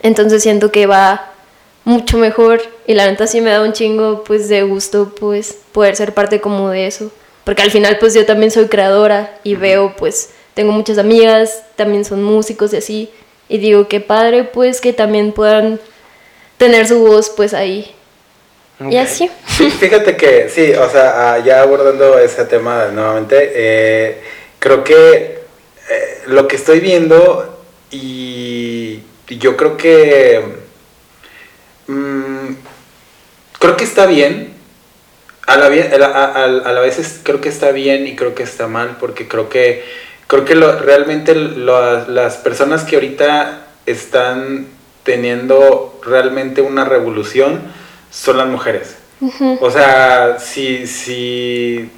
Entonces 0.02 0.42
siento 0.42 0.72
que 0.72 0.86
va 0.86 1.32
mucho 1.84 2.18
mejor 2.18 2.62
y 2.88 2.94
la 2.94 3.08
neta 3.08 3.28
sí 3.28 3.42
me 3.42 3.50
da 3.50 3.62
un 3.62 3.74
chingo, 3.74 4.24
pues, 4.24 4.48
de 4.48 4.64
gusto, 4.64 5.14
pues, 5.20 5.58
poder 5.72 5.96
ser 5.96 6.14
parte 6.14 6.40
como 6.40 6.70
de 6.70 6.88
eso. 6.88 7.12
Porque 7.44 7.64
al 7.64 7.72
final, 7.72 7.98
pues, 8.00 8.14
yo 8.14 8.26
también 8.26 8.52
soy 8.52 8.68
creadora 8.68 9.38
y 9.44 9.56
veo, 9.56 9.96
pues, 9.98 10.30
tengo 10.54 10.72
muchas 10.72 10.98
amigas, 10.98 11.64
también 11.76 12.06
son 12.06 12.24
músicos 12.24 12.74
y 12.74 12.78
así, 12.78 13.10
y 13.50 13.58
digo, 13.58 13.88
qué 13.88 14.00
padre, 14.00 14.44
pues, 14.44 14.80
que 14.80 14.94
también 14.94 15.34
puedan 15.34 15.80
tener 16.58 16.88
su 16.88 17.00
voz, 17.00 17.30
pues, 17.30 17.54
ahí 17.54 17.94
y 18.90 18.98
así. 18.98 19.30
fíjate 19.80 20.16
que 20.16 20.50
sí, 20.50 20.72
o 20.74 20.90
sea, 20.90 21.34
ah, 21.34 21.40
ya 21.40 21.62
abordando 21.62 22.18
ese 22.20 22.46
tema 22.46 22.88
nuevamente, 22.88 23.52
eh, 23.54 24.22
creo 24.60 24.84
que 24.84 25.42
eh, 25.90 26.22
lo 26.28 26.48
que 26.48 26.56
estoy 26.56 26.80
viendo 26.80 27.64
y, 27.92 29.04
yo 29.28 29.56
creo 29.56 29.78
que 29.78 30.44
mm, 31.88 32.54
creo 33.60 33.78
que 33.78 33.84
está 33.84 34.06
bien. 34.06 34.52
A 35.48 35.58
la, 35.58 35.66
a, 35.68 36.46
a, 36.46 36.48
la 36.48 36.82
vez 36.82 37.20
creo 37.24 37.42
que 37.42 37.50
está 37.50 37.72
bien 37.72 38.08
y 38.08 38.16
creo 38.16 38.36
que 38.36 38.44
está 38.44 38.68
mal 38.68 38.98
porque 39.00 39.28
creo 39.28 39.50
que 39.50 39.84
creo 40.28 40.46
que 40.46 40.56
lo, 40.56 40.80
realmente 40.80 41.36
las 41.36 42.38
personas 42.38 42.84
que 42.84 42.96
ahorita 42.96 43.68
están 43.86 44.68
teniendo 45.04 46.00
realmente 46.06 46.62
una 46.62 46.86
revolución 46.86 47.62
son 48.12 48.38
las 48.38 48.48
mujeres. 48.48 48.98
O 49.60 49.70
sea, 49.70 50.38
si, 50.40 50.88
si, 50.88 51.90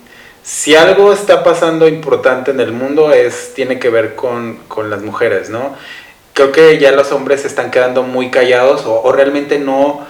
si 0.44 0.76
algo 0.76 1.14
está 1.14 1.44
pasando 1.44 1.88
importante 1.88 2.52
en 2.52 2.60
el 2.60 2.74
mundo 2.74 3.14
es, 3.14 3.54
tiene 3.54 3.80
que 3.80 3.90
ver 3.90 4.16
con, 4.16 4.60
las 4.90 5.02
mujeres, 5.02 5.50
¿no? 5.50 5.76
Creo 6.34 6.52
que 6.52 6.80
ya 6.80 6.92
los 6.92 7.12
hombres 7.12 7.42
se 7.42 7.48
están 7.48 7.72
quedando 7.72 8.04
muy 8.04 8.30
callados 8.30 8.84
o, 8.86 9.12
realmente 9.12 9.60
no... 9.60 10.06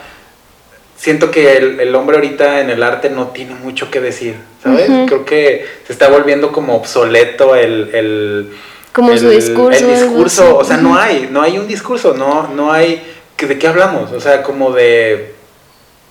Siento 0.98 1.32
que 1.32 1.58
el, 1.58 1.96
hombre 1.96 2.16
ahorita 2.16 2.62
en 2.62 2.70
el 2.70 2.82
arte 2.82 3.10
no 3.10 3.28
tiene 3.28 3.56
mucho 3.56 3.92
que 3.92 4.00
decir, 4.00 4.36
¿sabes? 4.64 4.90
Creo 5.08 5.26
que 5.26 5.66
se 5.86 5.92
está 5.92 6.08
volviendo 6.08 6.52
como 6.52 6.76
obsoleto 6.76 7.56
el... 7.56 8.54
como 8.92 9.16
su 9.18 9.30
discurso. 9.30 9.86
El 9.86 9.96
discurso, 9.96 10.58
o 10.58 10.64
sea, 10.64 10.78
no 10.78 10.98
hay, 10.98 11.28
no 11.30 11.42
hay 11.42 11.60
un 11.60 11.68
discurso, 11.68 12.14
no, 12.14 12.48
no 12.48 12.72
hay... 12.72 13.04
¿De 13.38 13.60
qué 13.60 13.68
hablamos? 13.68 14.14
O 14.14 14.22
sea, 14.22 14.42
como 14.42 14.72
de 14.72 15.33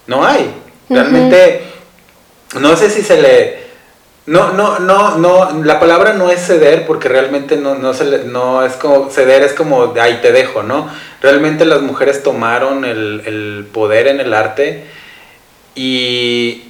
no 0.07 0.25
hay. 0.25 0.53
Realmente, 0.89 1.63
no 2.61 2.77
sé 2.77 2.91
si 2.91 3.03
se 3.03 3.21
le... 3.21 3.63
No, 4.25 4.53
no, 4.53 4.79
no, 4.79 5.19
no, 5.19 5.65
la 5.65 5.81
palabra 5.81 6.13
no 6.13 6.31
es 6.31 6.47
ceder 6.47 6.87
porque 6.87 7.09
realmente 7.09 7.57
no, 7.57 7.75
no, 7.75 7.93
se 7.93 8.05
le, 8.05 8.19
no 8.25 8.65
es 8.65 8.75
como, 8.75 9.11
ceder 9.11 9.43
es 9.43 9.53
como, 9.53 9.95
ahí 10.01 10.21
te 10.23 10.31
dejo, 10.31 10.63
¿no? 10.63 10.89
Realmente 11.21 11.65
las 11.65 11.83
mujeres 11.83 12.23
tomaron 12.23 12.85
el, 12.85 13.67
poder 13.73 14.07
en 14.07 14.21
el 14.21 14.33
arte 14.33 14.85
y 15.75 16.63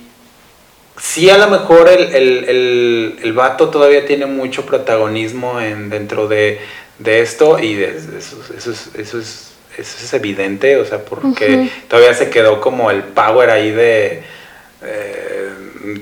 sí 0.99 1.28
a 1.28 1.37
lo 1.37 1.49
mejor 1.49 1.91
el, 1.91 2.14
el, 2.14 3.18
el, 3.22 3.33
vato 3.35 3.68
todavía 3.68 4.07
tiene 4.07 4.24
mucho 4.24 4.64
protagonismo 4.64 5.61
en, 5.61 5.91
dentro 5.91 6.28
de, 6.28 6.59
esto 7.05 7.59
y 7.59 7.83
eso, 7.83 8.39
eso, 8.57 8.70
es, 8.70 8.95
eso 8.95 9.18
es 9.18 9.51
eso 9.78 9.96
es 10.02 10.14
evidente, 10.14 10.76
o 10.76 10.84
sea, 10.84 10.98
porque 11.04 11.70
todavía 11.88 12.14
se 12.14 12.30
quedó 12.30 12.60
como 12.60 12.90
el 12.90 13.02
power 13.02 13.50
ahí 13.50 13.70
de, 13.70 14.22
eh, 14.82 15.48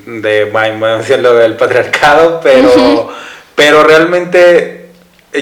de 0.06 0.44
bueno, 0.44 0.98
decirlo 0.98 1.34
del 1.34 1.56
patriarcado, 1.56 2.40
pero, 2.42 3.12
pero 3.54 3.84
realmente 3.84 4.80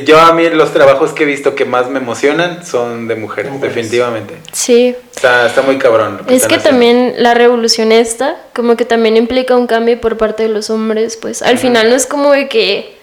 yo 0.04 0.20
a 0.20 0.34
mí 0.34 0.48
los 0.50 0.72
trabajos 0.74 1.12
que 1.12 1.22
he 1.22 1.26
visto 1.26 1.54
que 1.54 1.64
más 1.64 1.88
me 1.88 1.98
emocionan 1.98 2.64
son 2.64 3.08
de 3.08 3.16
mujeres, 3.16 3.58
definitivamente. 3.60 4.34
Sí. 4.52 4.94
Está, 5.14 5.46
está 5.46 5.62
muy 5.62 5.78
cabrón. 5.78 6.20
es 6.28 6.46
que 6.46 6.58
también 6.58 7.14
la 7.16 7.34
revolución 7.34 7.90
esta, 7.90 8.36
como 8.54 8.76
que 8.76 8.84
también 8.84 9.16
implica 9.16 9.56
un 9.56 9.66
cambio 9.66 9.98
por 10.00 10.18
parte 10.18 10.42
de 10.42 10.50
los 10.50 10.68
hombres, 10.68 11.16
pues 11.16 11.42
al 11.42 11.58
final 11.58 11.88
no 11.88 11.96
es 11.96 12.04
como 12.04 12.32
de 12.32 12.48
que 12.48 12.97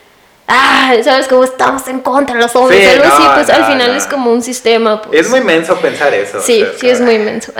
ah, 0.47 0.93
¿sabes? 1.03 1.27
cómo 1.27 1.43
estamos 1.43 1.87
en 1.87 1.99
contra 1.99 2.35
de 2.35 2.41
los 2.41 2.55
hombres, 2.55 2.87
algo 2.93 3.05
así, 3.05 3.23
pues 3.33 3.49
al 3.49 3.65
final 3.65 3.95
es 3.95 4.05
como 4.05 4.31
un 4.31 4.41
sistema. 4.41 5.01
Pues. 5.01 5.21
Es 5.21 5.29
muy 5.29 5.39
inmenso 5.39 5.75
pensar 5.77 6.13
eso. 6.13 6.41
Sí, 6.41 6.65
sí, 6.77 6.89
es 6.89 7.01
muy 7.01 7.15
inmenso. 7.15 7.53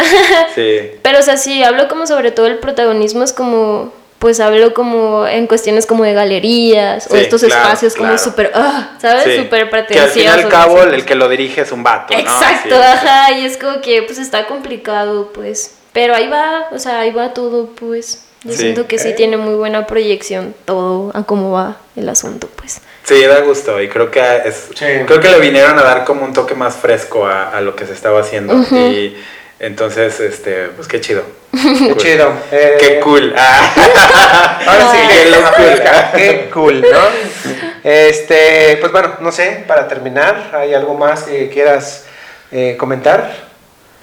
sí. 0.53 0.91
Pero, 1.01 1.19
o 1.19 1.21
sea, 1.21 1.37
sí, 1.37 1.63
hablo 1.63 1.87
como 1.87 2.07
sobre 2.07 2.31
todo 2.31 2.47
el 2.47 2.57
protagonismo, 2.59 3.23
es 3.23 3.33
como, 3.33 3.93
pues 4.19 4.39
hablo 4.39 4.73
como 4.73 5.27
en 5.27 5.47
cuestiones 5.47 5.85
como 5.85 6.03
de 6.03 6.13
galerías 6.13 7.09
o 7.11 7.15
estos 7.15 7.43
espacios 7.43 7.95
como 7.95 8.17
súper, 8.17 8.51
ah, 8.55 8.95
¿sabes? 8.99 9.37
Súper 9.37 9.69
pretenciosos. 9.69 10.13
Que 10.13 10.27
al 10.27 10.33
fin 10.33 10.41
y 10.41 10.45
al 10.45 10.49
cabo 10.49 10.81
el 10.83 11.05
que 11.05 11.15
lo 11.15 11.29
dirige 11.29 11.61
es 11.61 11.71
un 11.71 11.83
vato, 11.83 12.13
Exacto, 12.13 12.75
ajá, 12.75 13.31
y 13.33 13.45
es 13.45 13.57
como 13.57 13.81
que 13.81 14.03
pues 14.03 14.17
está 14.17 14.45
complicado, 14.47 15.31
pues. 15.33 15.75
Pero 15.93 16.13
ahí 16.13 16.27
va, 16.27 16.67
o 16.71 16.79
sea, 16.79 16.99
ahí 16.99 17.11
va 17.11 17.33
todo, 17.33 17.67
pues. 17.67 18.25
Yo 18.45 18.53
siento 18.53 18.87
que 18.87 18.99
sí 18.99 19.13
tiene 19.15 19.37
muy 19.37 19.55
buena 19.55 19.87
proyección 19.87 20.55
todo 20.65 21.11
a 21.15 21.23
cómo 21.23 21.51
va 21.51 21.77
el 21.95 22.07
asunto, 22.07 22.47
pues. 22.55 22.79
Sí, 23.03 23.23
da 23.23 23.41
gusto 23.41 23.81
y 23.81 23.89
creo 23.89 24.09
que 24.09 24.21
es, 24.45 24.69
creo 24.75 25.19
que 25.19 25.29
le 25.29 25.39
vinieron 25.39 25.77
a 25.77 25.83
dar 25.83 26.05
como 26.05 26.23
un 26.23 26.33
toque 26.33 26.55
más 26.55 26.75
fresco 26.75 27.25
a, 27.25 27.59
lo 27.61 27.75
que 27.75 27.85
se 27.85 27.93
estaba 27.93 28.21
haciendo 28.21 28.55
y 28.71 29.15
entonces, 29.59 30.19
este, 30.19 30.67
pues 30.75 30.87
qué 30.87 31.01
chido. 31.01 31.23
Qué 31.51 31.95
chido. 31.97 32.33
Eh, 32.51 32.75
qué 32.79 32.99
cool. 32.99 33.33
Ah. 33.37 34.59
Ahora 34.67 34.91
sí, 34.91 34.97
qué, 35.09 35.31
cool. 35.41 36.11
qué 36.15 36.49
cool, 36.53 36.81
¿no? 36.81 37.51
Este, 37.83 38.77
pues 38.79 38.91
bueno, 38.91 39.15
no 39.21 39.31
sé, 39.31 39.63
para 39.65 39.87
terminar, 39.87 40.51
¿hay 40.53 40.73
algo 40.73 40.95
más 40.95 41.23
que 41.23 41.49
quieras 41.49 42.05
eh, 42.51 42.75
comentar? 42.77 43.33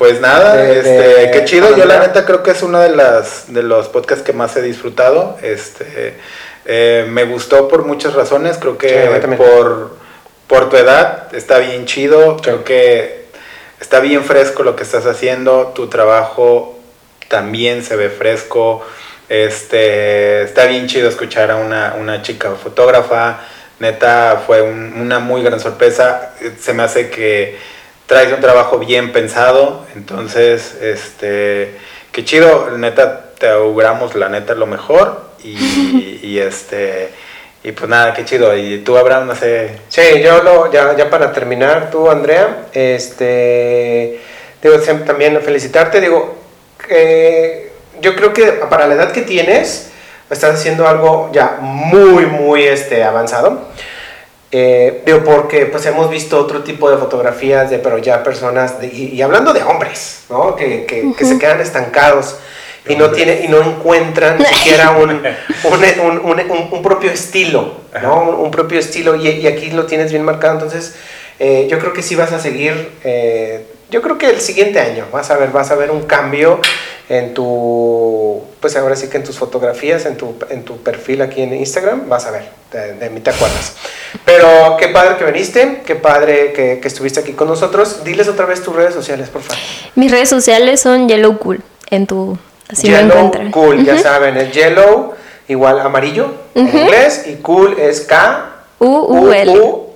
Pues 0.02 0.20
nada, 0.20 0.68
este, 0.68 1.30
qué 1.30 1.44
chido. 1.44 1.76
Yo 1.76 1.84
la 1.84 2.00
neta 2.00 2.24
creo 2.24 2.42
que 2.42 2.50
es 2.50 2.60
uno 2.64 2.80
de 2.80 2.88
las 2.88 3.54
de 3.54 3.62
los 3.62 3.86
podcasts 3.86 4.24
que 4.24 4.32
más 4.32 4.56
he 4.56 4.60
disfrutado. 4.60 5.38
Este, 5.42 6.14
eh, 6.64 7.06
me 7.08 7.22
gustó 7.22 7.68
por 7.68 7.84
muchas 7.84 8.12
razones. 8.14 8.58
Creo 8.58 8.76
que 8.76 9.08
por, 9.36 9.96
por 10.48 10.70
tu 10.70 10.76
edad 10.76 11.32
está 11.32 11.58
bien 11.58 11.86
chido. 11.86 12.38
Creo 12.38 12.64
que 12.64 13.26
está 13.80 14.00
bien 14.00 14.24
fresco 14.24 14.64
lo 14.64 14.74
que 14.74 14.82
estás 14.82 15.06
haciendo. 15.06 15.68
Tu 15.72 15.86
trabajo 15.86 16.76
también 17.28 17.84
se 17.84 17.94
ve 17.94 18.10
fresco. 18.10 18.84
Este, 19.28 20.42
está 20.42 20.66
bien 20.66 20.88
chido 20.88 21.08
escuchar 21.08 21.52
a 21.52 21.56
una, 21.58 21.94
una 21.96 22.22
chica 22.22 22.50
fotógrafa. 22.60 23.38
Neta, 23.78 24.42
fue 24.44 24.62
una 24.62 25.20
muy 25.20 25.44
gran 25.44 25.60
sorpresa. 25.60 26.32
Se 26.60 26.72
me 26.72 26.82
hace 26.82 27.08
que 27.08 27.56
traes 28.12 28.30
un 28.30 28.42
trabajo 28.42 28.78
bien 28.78 29.10
pensado, 29.10 29.86
entonces, 29.96 30.76
este, 30.82 31.78
qué 32.12 32.26
chido, 32.26 32.76
neta, 32.76 33.30
te 33.38 33.48
auguramos 33.48 34.14
la 34.14 34.28
neta 34.28 34.54
lo 34.54 34.66
mejor 34.66 35.30
y, 35.42 36.38
este, 36.38 37.08
y 37.64 37.72
pues 37.72 37.88
nada, 37.88 38.12
qué 38.12 38.26
chido, 38.26 38.54
y 38.54 38.80
tú 38.80 38.98
Abraham, 38.98 39.28
no 39.28 39.34
sé. 39.34 39.78
Sí, 39.88 40.02
yo 40.22 40.42
lo, 40.42 40.70
ya, 40.70 40.94
ya 40.94 41.08
para 41.08 41.32
terminar, 41.32 41.90
tú 41.90 42.10
Andrea, 42.10 42.66
este, 42.74 44.20
digo, 44.62 44.76
también 45.06 45.40
felicitarte, 45.40 46.02
digo, 46.02 46.36
yo 48.02 48.14
creo 48.14 48.34
que 48.34 48.44
para 48.68 48.86
la 48.88 48.94
edad 48.94 49.12
que 49.12 49.22
tienes, 49.22 49.90
estás 50.28 50.56
haciendo 50.56 50.86
algo 50.86 51.30
ya 51.32 51.56
muy, 51.62 52.26
muy 52.26 52.64
este, 52.64 53.04
avanzado. 53.04 53.68
Eh, 54.54 55.02
porque 55.24 55.64
pues 55.64 55.86
hemos 55.86 56.10
visto 56.10 56.38
otro 56.38 56.62
tipo 56.62 56.90
de 56.90 56.98
fotografías 56.98 57.70
de, 57.70 57.78
pero 57.78 57.96
ya 57.96 58.22
personas, 58.22 58.74
y, 58.82 59.20
hablando 59.22 59.54
de 59.54 59.62
hombres, 59.62 60.24
¿no? 60.28 60.54
Que, 60.54 60.84
que, 60.84 61.24
se 61.24 61.38
quedan 61.38 61.62
estancados. 61.62 62.36
y 62.86 62.96
no 62.96 63.10
tiene 63.12 63.44
y 63.44 63.48
no 63.48 63.62
encuentran 63.62 64.36
ni 64.38 64.44
siquiera 64.44 64.90
un, 64.90 65.10
un, 65.64 66.18
un, 66.18 66.68
un 66.70 66.82
propio 66.82 67.10
estilo, 67.10 67.76
¿no? 68.02 68.30
Un, 68.40 68.50
propio 68.50 68.78
estilo 68.78 69.16
y, 69.16 69.26
y, 69.26 69.46
aquí 69.46 69.70
lo 69.70 69.86
tienes 69.86 70.10
bien 70.10 70.24
marcado, 70.24 70.54
entonces 70.54 70.96
eh, 71.38 71.66
yo 71.70 71.78
creo 71.78 71.94
que 71.94 72.02
sí 72.02 72.14
vas 72.14 72.32
a 72.32 72.38
seguir, 72.38 72.90
eh, 73.04 73.64
yo 73.90 74.02
creo 74.02 74.18
que 74.18 74.28
el 74.28 74.40
siguiente 74.40 74.80
año 74.80 75.06
vas 75.10 75.30
a 75.30 75.38
ver, 75.38 75.50
vas 75.50 75.70
a 75.70 75.76
ver 75.76 75.90
un 75.90 76.02
cambio 76.02 76.60
en 77.12 77.34
tu, 77.34 78.42
pues 78.58 78.74
ahora 78.76 78.96
sí 78.96 79.08
que 79.08 79.18
en 79.18 79.24
tus 79.24 79.36
fotografías, 79.36 80.06
en 80.06 80.16
tu, 80.16 80.34
en 80.48 80.64
tu 80.64 80.78
perfil 80.78 81.20
aquí 81.20 81.42
en 81.42 81.54
Instagram, 81.54 82.08
vas 82.08 82.24
a 82.24 82.30
ver, 82.30 82.48
de, 82.72 82.94
de 82.94 83.10
mí 83.10 83.20
te 83.20 83.28
acuerdas. 83.28 83.74
Pero 84.24 84.78
qué 84.78 84.88
padre 84.88 85.18
que 85.18 85.24
viniste, 85.26 85.82
qué 85.84 85.94
padre 85.94 86.54
que, 86.54 86.80
que, 86.80 86.88
estuviste 86.88 87.20
aquí 87.20 87.32
con 87.32 87.48
nosotros. 87.48 88.02
Diles 88.02 88.28
otra 88.28 88.46
vez 88.46 88.62
tus 88.62 88.74
redes 88.74 88.94
sociales, 88.94 89.28
por 89.28 89.42
favor. 89.42 89.62
Mis 89.94 90.10
redes 90.10 90.30
sociales 90.30 90.80
son 90.80 91.06
Yellow 91.06 91.38
Cool, 91.38 91.60
en 91.90 92.06
tu, 92.06 92.38
así 92.70 92.86
Yellow 92.86 93.06
me 93.08 93.12
encuentran. 93.12 93.50
Cool, 93.50 93.76
uh 93.76 93.80
-huh. 93.80 93.84
ya 93.84 93.98
saben, 93.98 94.36
es 94.38 94.52
Yellow 94.52 95.12
igual 95.48 95.80
amarillo 95.80 96.26
uh 96.54 96.62
-huh. 96.62 96.70
en 96.70 96.78
inglés 96.78 97.24
y 97.26 97.34
Cool 97.42 97.78
es 97.78 98.00
K 98.00 98.46
U 98.78 98.86
U 98.86 99.32
L. 99.32 99.50
U, 99.50 99.94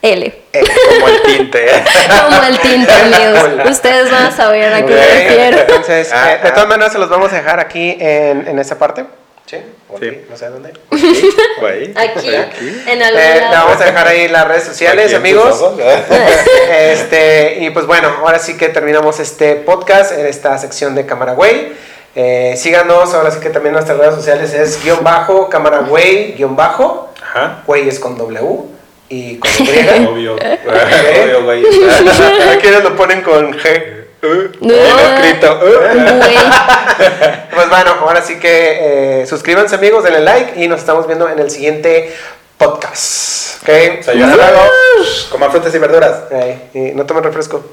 L. 0.00 0.12
L. 0.12 0.43
Como 0.60 1.08
el 1.08 1.22
tinte. 1.22 1.66
Como 2.24 2.42
el 2.44 2.58
tinte, 2.60 2.92
amigos. 2.92 3.70
Ustedes 3.70 4.10
van 4.10 4.26
a 4.26 4.30
saber 4.30 4.72
a 4.72 4.84
qué 4.84 4.92
me 4.94 5.06
refiero. 5.06 5.58
Entonces, 5.60 6.10
eh, 6.12 6.38
de 6.42 6.50
todas 6.50 6.68
maneras, 6.68 6.92
se 6.92 6.98
los 6.98 7.08
vamos 7.08 7.32
a 7.32 7.36
dejar 7.36 7.60
aquí 7.60 7.96
en, 8.00 8.46
en 8.48 8.58
esta 8.58 8.76
parte. 8.78 9.04
¿Sí? 9.46 9.56
¿O 9.90 9.98
Sí. 9.98 10.22
No 10.30 10.36
sé 10.36 10.48
dónde. 10.48 10.72
Ahí. 10.90 11.92
Aquí, 11.96 12.34
Aquí. 12.34 12.82
en 12.86 13.02
algún 13.02 13.20
Eh, 13.20 13.34
le 13.34 13.40
lado. 13.42 13.66
vamos 13.66 13.80
a 13.82 13.84
dejar 13.84 14.06
ahí 14.08 14.26
las 14.28 14.48
redes 14.48 14.64
sociales, 14.64 15.06
Aquí 15.06 15.14
amigos. 15.16 15.62
Este, 16.70 17.58
y 17.60 17.70
pues 17.70 17.86
bueno, 17.86 18.08
ahora 18.20 18.38
sí 18.38 18.56
que 18.56 18.68
terminamos 18.68 19.20
este 19.20 19.56
podcast 19.56 20.12
en 20.12 20.26
esta 20.26 20.56
sección 20.58 20.94
de 20.94 21.04
Cámara 21.06 21.32
Güey. 21.34 21.72
Eh, 22.16 22.54
síganos, 22.56 23.12
ahora 23.12 23.30
sí 23.32 23.40
que 23.40 23.50
también 23.50 23.72
nuestras 23.74 23.98
redes 23.98 24.14
sociales 24.14 24.52
es 24.54 24.82
guion 24.82 25.02
bajo, 25.02 25.48
cámara 25.48 25.78
güey, 25.80 26.32
guion 26.34 26.54
bajo, 26.56 27.12
Ajá. 27.22 27.62
güey 27.66 27.88
es 27.88 27.98
con 27.98 28.16
W 28.16 28.73
y 29.08 29.36
con 29.38 29.50
Y. 29.58 30.06
Obvio. 30.06 30.34
Obvio, 30.36 31.44
güey. 31.44 31.64
Aquí 32.52 32.68
lo 32.82 32.96
ponen 32.96 33.22
con 33.22 33.52
G. 33.52 34.04
No. 34.22 34.68
Bien 34.68 34.98
escrito. 34.98 35.60
Güey. 35.60 36.36
Pues 37.54 37.68
bueno, 37.68 37.96
ahora 38.00 38.22
sí 38.22 38.38
que 38.38 39.20
eh, 39.20 39.26
suscríbanse 39.26 39.74
amigos, 39.74 40.02
denle 40.04 40.20
like 40.20 40.62
y 40.62 40.68
nos 40.68 40.80
estamos 40.80 41.06
viendo 41.06 41.28
en 41.28 41.38
el 41.38 41.50
siguiente 41.50 42.14
podcast. 42.56 43.62
¿Ok? 43.62 43.68
Hasta 44.00 44.14
luego. 44.14 44.62
Coman 45.30 45.50
frutas 45.50 45.74
y 45.74 45.78
verduras. 45.78 46.24
Y 46.72 46.78
no 46.92 47.04
tomen 47.04 47.24
refresco. 47.24 47.64